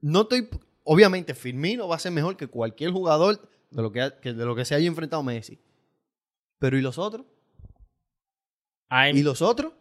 no 0.00 0.22
estoy. 0.22 0.48
Obviamente, 0.88 1.34
Firmino 1.34 1.88
va 1.88 1.96
a 1.96 1.98
ser 1.98 2.12
mejor 2.12 2.36
que 2.36 2.46
cualquier 2.46 2.92
jugador 2.92 3.40
de 3.70 3.82
lo 3.82 3.92
que, 3.92 4.00
ha- 4.02 4.20
que 4.20 4.32
de 4.32 4.44
lo 4.44 4.54
que 4.54 4.64
se 4.64 4.74
haya 4.74 4.86
enfrentado 4.86 5.22
Messi. 5.22 5.58
Pero 6.58 6.78
¿y 6.78 6.82
los 6.82 6.98
otros? 6.98 7.26
Hay- 8.88 9.16
¿Y 9.16 9.22
los 9.22 9.42
otros? 9.42 9.72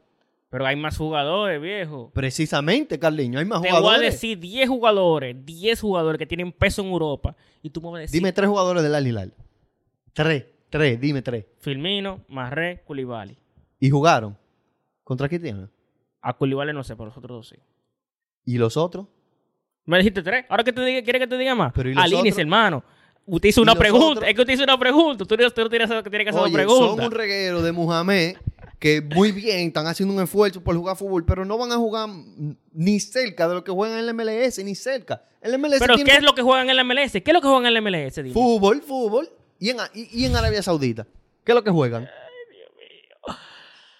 pero 0.50 0.66
hay 0.68 0.76
más 0.78 0.98
jugadores, 0.98 1.62
viejo. 1.62 2.12
Precisamente, 2.14 2.98
Carliño, 2.98 3.40
hay 3.40 3.46
más 3.46 3.62
Te 3.62 3.68
voy 3.70 3.78
a 3.78 3.82
jugadores. 3.82 4.14
decir 4.14 4.40
10 4.40 4.70
jugadores, 4.70 5.36
10 5.46 5.82
jugadores 5.82 6.18
que 6.18 6.26
tienen 6.26 6.54
peso 6.54 6.82
en 6.82 6.88
Europa. 6.90 7.36
Y 7.62 7.70
tú 7.72 7.82
me 7.82 7.88
vas 7.90 7.98
a 7.98 8.00
decir 8.02 8.14
Dime 8.22 8.32
tres 8.32 8.48
jugadores 8.48 8.82
del 8.82 8.96
Al 8.96 9.06
Hilal. 9.06 9.34
Tres, 10.14 10.46
tres, 10.70 11.02
dime 11.02 11.22
tres. 11.22 11.46
Firmino, 11.60 12.22
Marré, 12.30 12.84
Koulibaly. 12.86 13.38
¿Y 13.82 13.90
jugaron? 13.90 14.38
¿Contra 15.04 15.28
Cristiano? 15.28 15.70
A 16.22 16.34
Koulibaly 16.38 16.72
no 16.72 16.86
sé, 16.86 16.96
pero 16.96 17.08
los 17.08 17.18
otros 17.18 17.38
dos 17.38 17.48
sí. 17.50 17.58
¿Y 18.46 18.58
los 18.58 18.78
otros? 18.78 19.08
Me 19.84 19.98
dijiste 19.98 20.22
tres. 20.24 20.46
Ahora 20.48 20.64
que 20.64 20.72
te 20.72 20.86
diga, 20.86 21.04
¿quieres 21.04 21.20
que 21.22 21.28
te 21.28 21.38
diga 21.38 21.54
más? 21.54 21.74
Pero 21.76 21.90
¿y 21.90 21.94
los 21.96 22.04
Alíñese, 22.04 22.30
otros? 22.30 22.40
hermano. 22.40 22.84
Usted 23.26 23.50
hizo 23.50 23.62
¿Y 23.62 23.64
una 23.64 23.76
pregunta. 23.76 24.28
Es 24.28 24.36
que 24.36 24.42
usted 24.42 24.54
hizo 24.54 24.64
una 24.64 24.78
pregunta. 24.78 25.26
Tú 25.26 25.36
no, 25.36 25.50
tú 25.52 25.62
no 25.62 25.70
tienes 25.70 25.90
que 25.90 25.94
hacer 25.96 26.04
Oye, 26.36 26.54
una 26.54 26.54
pregunta. 26.54 26.96
son 26.96 27.06
un 27.06 27.12
reguero 27.12 27.62
de 27.62 27.72
Muhammad 27.72 28.34
que 28.80 29.02
muy 29.02 29.32
bien 29.32 29.68
están 29.68 29.88
haciendo 29.88 30.14
un 30.14 30.22
esfuerzo 30.22 30.62
por 30.62 30.76
jugar 30.76 30.96
fútbol, 30.96 31.26
pero 31.26 31.44
no 31.46 31.58
van 31.58 31.72
a 31.72 31.78
jugar 31.78 32.10
ni 32.72 33.00
cerca 33.00 33.48
de 33.48 33.56
lo 33.56 33.64
que 33.64 33.72
juegan 33.72 33.98
en 33.98 34.08
el 34.08 34.14
MLS, 34.14 34.64
ni 34.64 34.76
cerca. 34.76 35.24
El 35.42 35.58
MLS 35.58 35.80
Pero 35.80 35.96
tiene 35.96 36.12
¿qué 36.12 36.18
es 36.18 36.24
lo 36.24 36.36
que 36.36 36.42
juegan 36.42 36.70
en 36.70 36.76
la 36.76 36.84
MLS? 36.84 37.14
¿Qué 37.14 37.24
es 37.26 37.34
lo 37.34 37.42
que 37.42 37.48
juegan 37.48 37.66
en 37.66 37.74
la 37.74 37.82
MLS? 37.82 38.16
Dime? 38.16 38.32
fútbol, 38.32 38.82
fútbol, 38.82 39.30
y 39.60 39.70
en, 39.70 39.78
y, 39.94 40.22
y 40.22 40.26
en 40.26 40.36
Arabia 40.36 40.62
Saudita. 40.62 41.08
¿Qué 41.44 41.52
es 41.52 41.56
lo 41.56 41.64
que 41.64 41.72
juegan? 41.72 42.08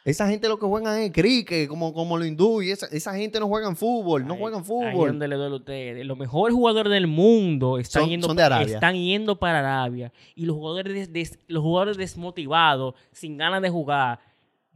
Esa 0.06 0.30
gente 0.30 0.48
lo 0.48 0.60
que 0.60 0.68
juegan 0.68 1.00
es 1.00 1.12
cricket, 1.12 1.68
como, 1.68 1.92
como 1.92 2.16
lo 2.18 2.26
hindú, 2.26 2.62
y 2.62 2.70
esa, 2.70 2.86
esa 2.92 3.16
gente 3.16 3.40
no 3.40 3.48
juegan 3.48 3.76
fútbol, 3.76 4.26
no 4.28 4.36
Ahí- 4.36 4.40
juegan 4.40 4.60
Ahí 4.60 4.66
fútbol. 4.66 5.08
donde 5.10 5.28
le 5.28 5.36
duele 5.36 5.54
a 5.54 5.58
ustedes. 5.58 6.06
Los 6.06 6.16
mejores 6.18 6.54
jugadores 6.56 6.94
del 6.94 7.08
mundo 7.08 7.80
están, 7.80 8.04
Son- 8.04 8.10
yendo, 8.12 8.28
son 8.28 8.38
están 8.40 8.94
yendo 8.96 9.40
para 9.40 9.60
Arabia. 9.60 10.14
Y 10.36 10.46
los 10.46 10.56
jugadores, 10.56 10.94
des- 10.94 11.12
des- 11.12 11.40
los 11.48 11.64
jugadores 11.64 11.98
desmotivados, 11.98 12.94
sin 13.12 13.36
ganas 13.36 13.64
de 13.64 13.70
jugar, 13.72 14.20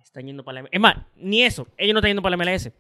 están 0.04 0.26
yendo 0.26 0.44
para 0.44 0.56
la 0.56 0.60
MLS. 0.62 0.72
Es 0.76 0.82
más, 0.82 0.96
ni 1.16 1.44
eso. 1.44 1.68
Ellos 1.78 1.94
no 1.94 2.00
están 2.00 2.10
yendo 2.10 2.24
para 2.24 2.32
la 2.36 2.44
MLS. 2.44 2.72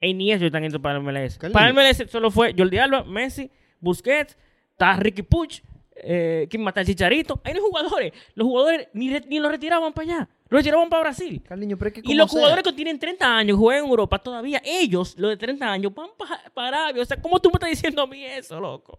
Eh, 0.00 0.14
ni 0.14 0.32
eso 0.32 0.46
están 0.46 0.62
yendo 0.62 0.80
para 0.80 0.94
la 0.94 1.00
MLS. 1.00 1.38
Para 1.52 1.66
la 1.66 1.72
MLS 1.74 2.08
solo 2.10 2.30
fue 2.30 2.54
Jordi 2.56 2.78
Alba, 2.78 3.04
Messi, 3.04 3.50
Busquets, 3.78 4.38
está 4.72 4.96
Ricky 4.96 5.20
Puch, 5.22 5.60
eh, 6.02 6.46
¿quién 6.50 6.62
mata 6.62 6.80
el 6.80 6.86
Chicharito? 6.86 7.40
Hay 7.44 7.52
no 7.54 7.60
hay 7.60 7.64
jugadores. 7.70 8.12
Los 8.34 8.46
jugadores 8.46 8.88
ni, 8.92 9.10
re- 9.10 9.24
ni 9.28 9.38
los 9.38 9.50
retiraban 9.50 9.92
para 9.92 10.12
allá. 10.16 10.28
Los 10.48 10.58
retiraban 10.60 10.88
para 10.88 11.02
Brasil. 11.02 11.42
Carliño, 11.46 11.76
pero 11.78 11.88
es 11.88 11.94
que 11.94 12.00
Y 12.04 12.14
los 12.14 12.30
sea, 12.30 12.40
jugadores 12.40 12.64
que 12.64 12.72
tienen 12.72 12.98
30 12.98 13.36
años, 13.36 13.56
juegan 13.58 13.84
en 13.84 13.90
Europa 13.90 14.18
todavía, 14.18 14.60
ellos, 14.64 15.14
los 15.18 15.30
de 15.30 15.36
30 15.36 15.70
años, 15.70 15.94
van 15.94 16.10
para 16.54 16.68
Arabia. 16.68 17.02
O 17.02 17.04
sea, 17.06 17.20
¿cómo 17.20 17.38
tú 17.40 17.48
me 17.50 17.54
estás 17.54 17.70
diciendo 17.70 18.02
a 18.02 18.06
mí 18.06 18.24
eso, 18.24 18.58
loco? 18.60 18.98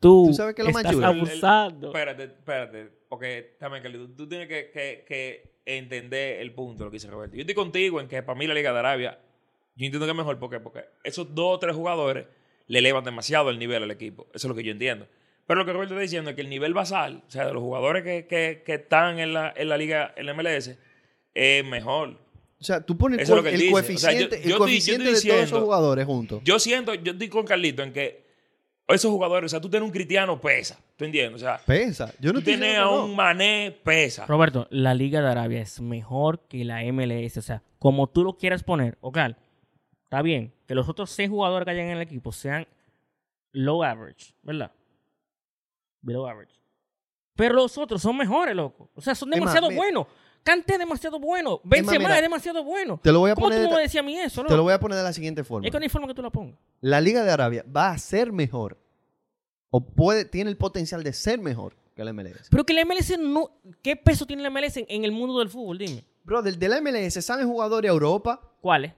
Tú, 0.00 0.26
¿Tú 0.28 0.34
sabes 0.34 0.54
qué 0.54 0.62
es 0.62 0.72
lo 0.72 0.78
estás 0.78 0.96
abusando. 1.00 1.86
Espérate, 1.88 2.24
espérate. 2.24 2.90
Porque 3.08 3.56
también, 3.60 3.82
Carlito, 3.82 4.08
tú 4.16 4.28
tienes 4.28 4.48
que, 4.48 4.70
que- 4.72 5.04
que 5.06 5.52
entender 5.64 6.40
el 6.40 6.52
punto 6.52 6.84
lo 6.84 6.90
que 6.90 6.96
dice 6.96 7.08
Roberto. 7.08 7.36
Yo 7.36 7.42
estoy 7.42 7.54
contigo 7.54 8.00
en 8.00 8.08
que 8.08 8.20
para 8.22 8.36
mí 8.36 8.46
la 8.48 8.54
Liga 8.54 8.72
de 8.72 8.78
Arabia, 8.80 9.18
yo 9.76 9.84
entiendo 9.86 10.06
que 10.06 10.10
es 10.10 10.16
mejor. 10.16 10.38
¿por 10.40 10.50
qué? 10.50 10.58
Porque 10.58 10.84
esos 11.04 11.32
dos 11.34 11.54
o 11.56 11.58
tres 11.60 11.76
jugadores 11.76 12.26
le 12.66 12.78
elevan 12.80 13.04
demasiado 13.04 13.48
el 13.50 13.58
nivel 13.60 13.82
al 13.82 13.90
equipo. 13.92 14.26
Eso 14.34 14.46
es 14.46 14.48
lo 14.48 14.54
que 14.56 14.64
yo 14.64 14.72
entiendo. 14.72 15.06
Pero 15.46 15.60
lo 15.60 15.66
que 15.66 15.72
Roberto 15.72 15.94
está 15.94 16.02
diciendo 16.02 16.30
es 16.30 16.36
que 16.36 16.42
el 16.42 16.48
nivel 16.48 16.72
basal, 16.74 17.22
o 17.26 17.30
sea, 17.30 17.46
de 17.46 17.52
los 17.52 17.62
jugadores 17.62 18.02
que, 18.04 18.26
que- 18.26 18.62
que 18.64 18.74
están 18.74 19.18
en 19.18 19.32
la, 19.34 19.52
en 19.56 19.68
la 19.68 19.76
Liga, 19.76 20.12
en 20.16 20.26
la 20.26 20.34
MLS, 20.34 20.76
es 21.34 21.64
mejor. 21.64 22.18
O 22.60 22.64
sea, 22.64 22.80
tú 22.80 22.96
pones 22.96 23.20
el, 23.20 23.26
co-. 23.26 23.40
O 23.40 23.42
sea, 23.42 23.70
coeficiente, 23.72 24.36
yo- 24.36 24.36
el 24.36 24.42
estoy- 24.44 24.58
coeficiente 24.58 25.10
estoy 25.10 25.28
de 25.30 25.34
todos 25.36 25.44
esos 25.48 25.60
jugadores 25.62 26.06
juntos. 26.06 26.40
Yo 26.44 26.58
siento, 26.58 26.94
yo 26.94 27.12
estoy 27.12 27.28
con 27.28 27.44
Carlito 27.44 27.82
en 27.82 27.92
que 27.92 28.22
esos 28.88 29.10
jugadores, 29.10 29.46
o 29.46 29.50
sea, 29.50 29.60
tú 29.60 29.68
tienes 29.70 29.86
un 29.86 29.92
cristiano 29.92 30.40
pesa, 30.40 30.78
¿tú 30.96 31.04
entiendes? 31.04 31.42
O 31.42 31.44
sea, 31.44 31.58
Pesa. 31.64 32.12
Yo 32.20 32.32
no 32.32 32.40
tú 32.40 32.44
tienes 32.44 32.70
a 32.76 32.80
que 32.82 32.84
no. 32.84 33.04
un 33.06 33.16
mané 33.16 33.76
pesa. 33.82 34.26
Roberto, 34.26 34.68
la 34.70 34.92
Liga 34.94 35.22
de 35.22 35.28
Arabia 35.28 35.60
es 35.62 35.80
mejor 35.80 36.40
que 36.48 36.64
la 36.64 36.82
MLS. 36.92 37.36
O 37.38 37.42
sea, 37.42 37.62
como 37.78 38.06
tú 38.08 38.22
lo 38.22 38.34
quieras 38.36 38.62
poner, 38.62 38.98
Ocal, 39.00 39.38
está 40.04 40.20
bien 40.22 40.52
que 40.68 40.74
los 40.74 40.88
otros 40.88 41.10
seis 41.10 41.30
jugadores 41.30 41.64
que 41.64 41.70
hayan 41.72 41.86
en 41.86 41.96
el 41.96 42.02
equipo 42.02 42.32
sean 42.32 42.66
low 43.52 43.82
average, 43.82 44.34
¿verdad? 44.42 44.72
Below 46.02 46.26
average. 46.26 46.52
Pero 47.34 47.54
los 47.54 47.78
otros 47.78 48.02
son 48.02 48.16
mejores, 48.16 48.54
loco. 48.54 48.90
O 48.94 49.00
sea, 49.00 49.14
son 49.14 49.28
Es 49.32 49.40
más, 49.40 49.54
demasiado 49.54 49.68
mira. 49.68 49.80
buenos. 49.80 50.06
Kanté 50.42 50.72
es 50.74 50.78
demasiado 50.80 51.18
bueno. 51.20 51.60
Benzema 51.62 51.98
mira, 52.00 52.16
es 52.16 52.22
demasiado 52.22 52.64
bueno. 52.64 53.00
Te 53.02 53.12
lo 53.12 53.20
voy 53.20 53.30
a 53.30 53.34
¿Cómo 53.34 53.46
poner 53.46 53.58
tú 53.60 53.62
de 53.62 53.68
me 53.68 53.72
esta- 53.74 53.82
decías 53.82 54.02
a 54.02 54.04
mí 54.04 54.18
eso, 54.18 54.40
Te 54.42 54.44
loco? 54.44 54.56
lo 54.56 54.62
voy 54.64 54.72
a 54.72 54.80
poner 54.80 54.98
de 54.98 55.04
la 55.04 55.12
siguiente 55.12 55.44
forma. 55.44 55.66
Es 55.66 55.72
que 55.72 55.78
no 55.78 55.82
hay 55.84 55.88
forma 55.88 56.08
que 56.08 56.14
tú 56.14 56.22
la 56.22 56.30
pongas. 56.30 56.58
La 56.80 57.00
Liga 57.00 57.22
de 57.24 57.30
Arabia 57.30 57.64
va 57.74 57.90
a 57.90 57.98
ser 57.98 58.32
mejor 58.32 58.76
o 59.70 59.80
puede 59.86 60.24
tiene 60.24 60.50
el 60.50 60.56
potencial 60.56 61.02
de 61.04 61.12
ser 61.12 61.38
mejor 61.40 61.76
que 61.94 62.02
la 62.04 62.12
MLS. 62.12 62.48
Pero 62.50 62.64
que 62.66 62.72
la 62.74 62.84
MLS 62.84 63.16
no... 63.18 63.52
¿Qué 63.82 63.94
peso 63.96 64.26
tiene 64.26 64.42
la 64.42 64.50
MLS 64.50 64.78
en, 64.78 64.86
en 64.88 65.04
el 65.04 65.12
mundo 65.12 65.38
del 65.38 65.48
fútbol? 65.48 65.78
Dime. 65.78 66.04
Brother, 66.24 66.58
de 66.58 66.68
la 66.68 66.80
MLS 66.80 67.24
salen 67.24 67.46
jugadores 67.48 67.88
a 67.88 67.92
Europa. 67.92 68.40
¿Cuál 68.60 68.86
es? 68.86 68.92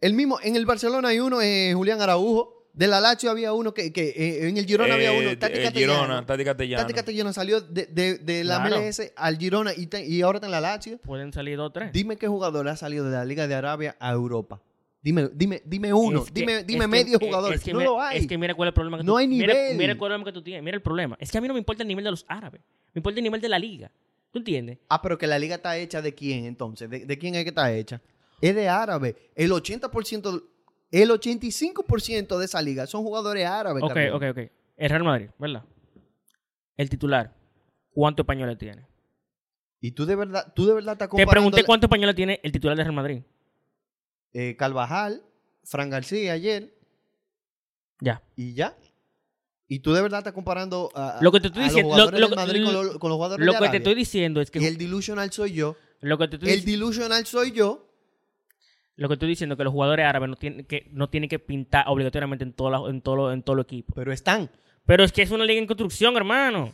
El 0.00 0.14
mismo, 0.14 0.38
en 0.42 0.56
el 0.56 0.66
Barcelona 0.66 1.08
hay 1.08 1.20
uno, 1.20 1.40
eh, 1.40 1.72
Julián 1.74 2.00
Araujo. 2.02 2.57
De 2.78 2.86
la 2.86 3.00
Lazio 3.00 3.30
había 3.30 3.52
uno 3.52 3.74
que, 3.74 3.92
que, 3.92 4.10
eh, 4.10 4.48
en 4.48 4.56
el 4.56 4.64
Girona 4.64 4.94
había 4.94 5.10
uno, 5.12 5.30
Eh, 5.30 5.36
Tati 5.36 5.58
eh, 5.58 5.62
Castellano. 5.64 5.94
Girona, 6.04 6.26
Tati 6.26 6.44
Castellano. 6.44 6.82
Tati 6.82 6.94
Castellano 6.94 7.32
salió 7.32 7.60
de, 7.60 7.86
de- 7.86 8.18
de 8.18 8.44
la 8.44 8.62
Claro. 8.62 8.76
MLS 8.80 9.12
al 9.16 9.36
Girona 9.36 9.72
y, 9.76 9.88
te- 9.88 10.06
y 10.06 10.22
ahora 10.22 10.36
está 10.36 10.46
en 10.46 10.52
la 10.52 10.60
Lazio. 10.60 10.98
Pueden 10.98 11.32
salir 11.32 11.56
dos 11.56 11.66
o 11.66 11.72
tres. 11.72 11.92
Dime 11.92 12.16
qué 12.16 12.28
jugador 12.28 12.68
ha 12.68 12.76
salido 12.76 13.04
de 13.06 13.10
la 13.16 13.24
Liga 13.24 13.48
de 13.48 13.54
Arabia 13.56 13.96
a 13.98 14.12
Europa. 14.12 14.62
Dime, 15.02 15.28
dime, 15.34 15.60
dime 15.64 15.92
uno, 15.92 16.20
Es 16.22 16.26
que- 16.30 16.40
dime, 16.40 16.58
es 16.58 16.66
dime 16.68 16.80
que- 16.84 16.86
medio 16.88 17.18
es- 17.18 17.24
jugador. 17.26 17.52
es 17.54 17.62
que 17.64 17.72
no 17.72 17.78
mira- 17.80 17.90
lo 17.90 18.00
hay. 18.00 18.18
Es 18.18 18.26
que 18.28 18.38
mira 18.38 18.54
cuál 18.54 18.68
es 18.68 18.70
el 18.70 18.74
problema 18.74 18.98
que 18.98 19.02
No 19.04 19.12
tú 19.12 19.18
hay 19.18 19.26
mira- 19.28 19.52
nivel. 19.54 19.76
Mira, 19.76 19.92
el 19.92 19.98
problema 19.98 20.24
que 20.24 20.32
tú 20.32 20.42
tienes. 20.42 20.62
Mira 20.62 20.76
el 20.76 20.82
problema. 20.82 21.16
Es 21.20 21.32
que 21.32 21.38
a 21.38 21.40
mí 21.40 21.48
no 21.48 21.54
me 21.54 21.58
importa 21.60 21.82
el 21.82 21.88
nivel 21.88 22.04
de 22.04 22.10
los 22.12 22.24
árabes. 22.28 22.60
Me 22.94 23.00
importa 23.00 23.18
el 23.18 23.24
nivel 23.24 23.40
de 23.40 23.48
la 23.48 23.58
liga. 23.58 23.90
¿Tú 24.30 24.38
entiendes? 24.38 24.78
Ah, 24.88 25.02
pero 25.02 25.18
que 25.18 25.26
la 25.26 25.38
liga 25.38 25.56
está 25.56 25.76
hecha 25.78 26.00
de 26.00 26.14
quién 26.14 26.44
entonces? 26.44 26.88
¿De, 26.88 27.06
de 27.06 27.18
quién 27.18 27.34
es 27.34 27.42
que 27.42 27.48
está 27.48 27.72
hecha? 27.72 28.00
Es 28.40 28.54
de 28.54 28.68
árabe. 28.68 29.16
El 29.34 29.50
80%, 29.52 30.42
el 30.90 31.10
85% 31.10 32.38
de 32.38 32.44
esa 32.44 32.62
liga 32.62 32.86
son 32.86 33.02
jugadores 33.02 33.46
árabes. 33.46 33.82
Ok, 33.82 33.92
Carlos. 33.94 34.16
ok, 34.16 34.22
ok. 34.30 34.50
El 34.76 34.90
Real 34.90 35.04
Madrid, 35.04 35.28
¿verdad? 35.38 35.64
El 36.76 36.88
titular. 36.88 37.34
¿Cuántos 37.90 38.24
españoles 38.24 38.56
tiene? 38.58 38.86
Y 39.80 39.90
tú 39.92 40.06
de 40.06 40.14
verdad, 40.16 40.52
tú 40.54 40.66
de 40.66 40.74
verdad 40.74 40.92
estás 40.94 41.06
Te 41.06 41.10
comparando 41.10 41.32
pregunté 41.32 41.60
la- 41.62 41.66
cuántos 41.66 41.88
españoles 41.88 42.14
tiene 42.16 42.40
el 42.42 42.52
titular 42.52 42.76
del 42.76 42.86
Real 42.86 42.94
Madrid. 42.96 43.22
eh, 44.32 44.56
Carvajal, 44.56 45.22
Fran 45.64 45.90
García 45.90 46.32
ayer 46.34 46.72
Ya. 48.00 48.22
y 48.36 48.54
ya. 48.54 48.76
Y 49.66 49.80
tú 49.80 49.92
de 49.92 50.00
verdad 50.02 50.18
estás 50.18 50.32
comparando 50.32 50.90
a, 50.94 51.18
Lo 51.20 51.30
que 51.32 51.40
te 51.40 51.48
estoy 51.48 51.62
a 51.62 51.66
diciendo- 51.66 51.88
los 51.96 51.96
jugadores 52.10 52.20
lo- 52.20 52.26
del 52.28 52.36
lo- 52.36 52.42
Madrid 52.46 52.64
con, 52.64 52.72
lo- 52.74 52.82
los- 52.84 52.98
con 52.98 53.08
los 53.10 53.16
jugadores 53.16 53.44
Lo 53.46 53.52
de 53.52 53.58
que 53.58 53.70
te 53.70 53.76
estoy 53.78 53.94
diciendo 53.94 54.40
es 54.40 54.50
que. 54.50 54.60
Y 54.60 54.64
el 54.66 54.78
delusional 54.78 55.30
soy 55.32 55.52
yo. 55.52 55.76
lo 56.00 56.16
que 56.18 56.28
te 56.28 56.36
estoy 56.36 56.50
El 56.52 56.64
delusional 56.64 57.26
soy 57.26 57.50
yo. 57.52 57.87
Lo 58.98 59.08
que 59.08 59.14
estoy 59.14 59.28
diciendo 59.30 59.56
que 59.56 59.64
los 59.64 59.72
jugadores 59.72 60.04
árabes 60.04 60.28
no 60.28 60.36
tienen 60.36 60.66
que, 60.66 60.88
no 60.92 61.08
tienen 61.08 61.30
que 61.30 61.38
pintar 61.38 61.84
obligatoriamente 61.88 62.44
en 62.44 62.52
todo, 62.52 62.68
la- 62.70 62.90
en 62.90 63.00
todo, 63.00 63.32
en 63.32 63.42
todo 63.42 63.54
el 63.56 63.62
equipo. 63.62 63.94
Pero 63.94 64.12
están. 64.12 64.50
Pero 64.84 65.04
es 65.04 65.12
que 65.12 65.22
es 65.22 65.30
una 65.30 65.44
liga 65.46 65.60
en 65.60 65.66
construcción, 65.66 66.16
hermano. 66.16 66.72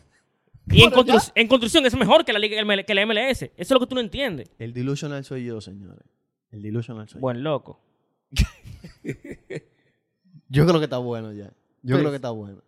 Y 0.70 0.82
en, 0.82 0.90
ya. 0.90 1.46
construcción 1.48 1.84
es 1.84 1.94
mejor 1.94 2.24
que 2.24 2.32
la 2.32 2.38
liga 2.38 2.56
que 2.84 2.94
la 2.94 3.04
MLS. 3.06 3.42
Eso 3.42 3.52
es 3.56 3.70
lo 3.70 3.80
que 3.80 3.86
tú 3.86 3.94
no 3.94 4.00
entiendes. 4.00 4.50
El 4.58 4.72
delusional 4.72 5.22
soy 5.24 5.44
yo, 5.44 5.60
señores. 5.60 6.02
El 6.50 6.62
delusional 6.62 7.08
soy 7.08 7.20
Buen 7.20 7.42
loco. 7.44 7.78
yo. 8.30 8.44
Yo 10.48 10.66
creo 10.66 10.78
que 10.78 10.84
está 10.84 10.98
bueno 10.98 11.32
ya. 11.32 11.46
Yo 11.82 11.94
Pues, 11.94 11.98
creo 11.98 12.10
que 12.10 12.16
está 12.16 12.30
bueno. 12.30 12.62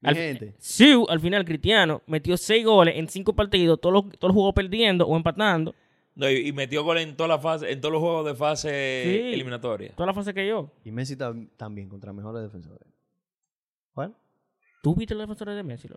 Mi 0.00 0.08
Al- 0.08 0.16
gente. 0.16 0.54
Siu, 0.58 1.06
al 1.08 1.20
final, 1.20 1.44
Cristiano, 1.44 2.02
metió 2.06 2.36
seis 2.36 2.64
goles 2.64 2.94
en 2.96 3.08
cinco 3.08 3.34
partidos, 3.34 3.80
todos 3.80 3.92
los, 3.92 4.18
todos 4.18 4.30
los 4.30 4.34
jugó 4.34 4.52
perdiendo 4.54 5.06
o 5.06 5.16
empatando. 5.16 5.74
No, 6.14 6.28
y, 6.28 6.48
y 6.48 6.52
metió 6.52 6.84
gol 6.84 6.98
en 6.98 7.16
toda 7.16 7.28
la 7.28 7.38
fase, 7.38 7.72
en 7.72 7.80
todos 7.80 7.92
los 7.92 8.00
juegos 8.02 8.26
de 8.26 8.34
fase 8.34 9.02
Sí. 9.04 9.32
eliminatoria. 9.34 9.92
Toda 9.94 10.06
la 10.08 10.14
fase 10.14 10.34
que 10.34 10.46
yo. 10.46 10.70
Y 10.84 10.90
Messi 10.92 11.16
tam- 11.16 11.48
también 11.56 11.88
contra 11.88 12.12
mejores 12.12 12.42
defensores. 12.42 12.86
Bueno, 13.94 14.14
¿Tú 14.82 14.94
viste 14.94 15.14
los 15.14 15.22
defensores 15.22 15.54
de 15.56 15.62
Messi? 15.62 15.88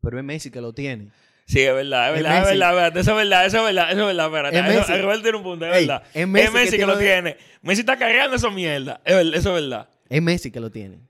pero 0.00 0.18
es 0.18 0.24
Messi 0.24 0.50
que 0.50 0.60
lo 0.60 0.72
tiene. 0.72 1.10
Sí, 1.46 1.60
es 1.60 1.74
verdad, 1.74 2.10
es 2.10 2.16
Es 2.16 2.22
verdad, 2.22 2.38
es 2.38 2.44
Messi. 2.46 2.58
verdad, 2.58 2.70
es 2.70 2.76
verdad, 2.76 2.96
eso 3.00 3.10
es 3.10 3.16
verdad, 3.16 3.46
eso 3.46 3.56
es 3.58 3.64
verdad, 3.64 3.90
eso 3.92 4.00
es 4.00 4.06
verdad, 4.06 4.26
espérate. 4.26 4.58
Es 4.58 4.64
Eso- 4.64 4.92
Messi. 4.92 5.02
Roberto 5.02 5.22
tiene 5.22 5.38
un 5.38 5.44
punto, 5.44 5.66
es 5.66 5.76
Ey, 5.76 5.86
verdad. 5.86 6.02
es 6.14 6.28
Messi 6.28 6.70
que 6.72 6.76
que, 6.78 6.86
lo 6.86 6.98
tiene-. 6.98 7.36
Messi 7.62 7.80
está 7.80 7.98
cargando 7.98 8.36
esa 8.36 8.50
mierda, 8.50 9.00
es 9.04 9.14
verdad, 9.14 9.34
eso 9.34 9.56
es 9.56 9.62
verdad. 9.62 9.88
Es 10.08 10.22
Messi 10.22 10.50
que 10.50 10.60
lo 10.60 10.70
tiene. 10.70 11.00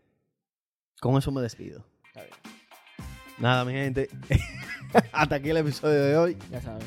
Con 1.00 1.16
eso 1.16 1.30
me 1.32 1.40
despido. 1.40 1.84
Nada, 3.38 3.64
mi 3.64 3.72
gente. 3.72 4.08
Hasta 5.12 5.36
aquí 5.36 5.50
el 5.50 5.56
episodio 5.58 6.00
de 6.02 6.16
hoy. 6.16 6.36
Ya 6.50 6.60
sabes. 6.62 6.84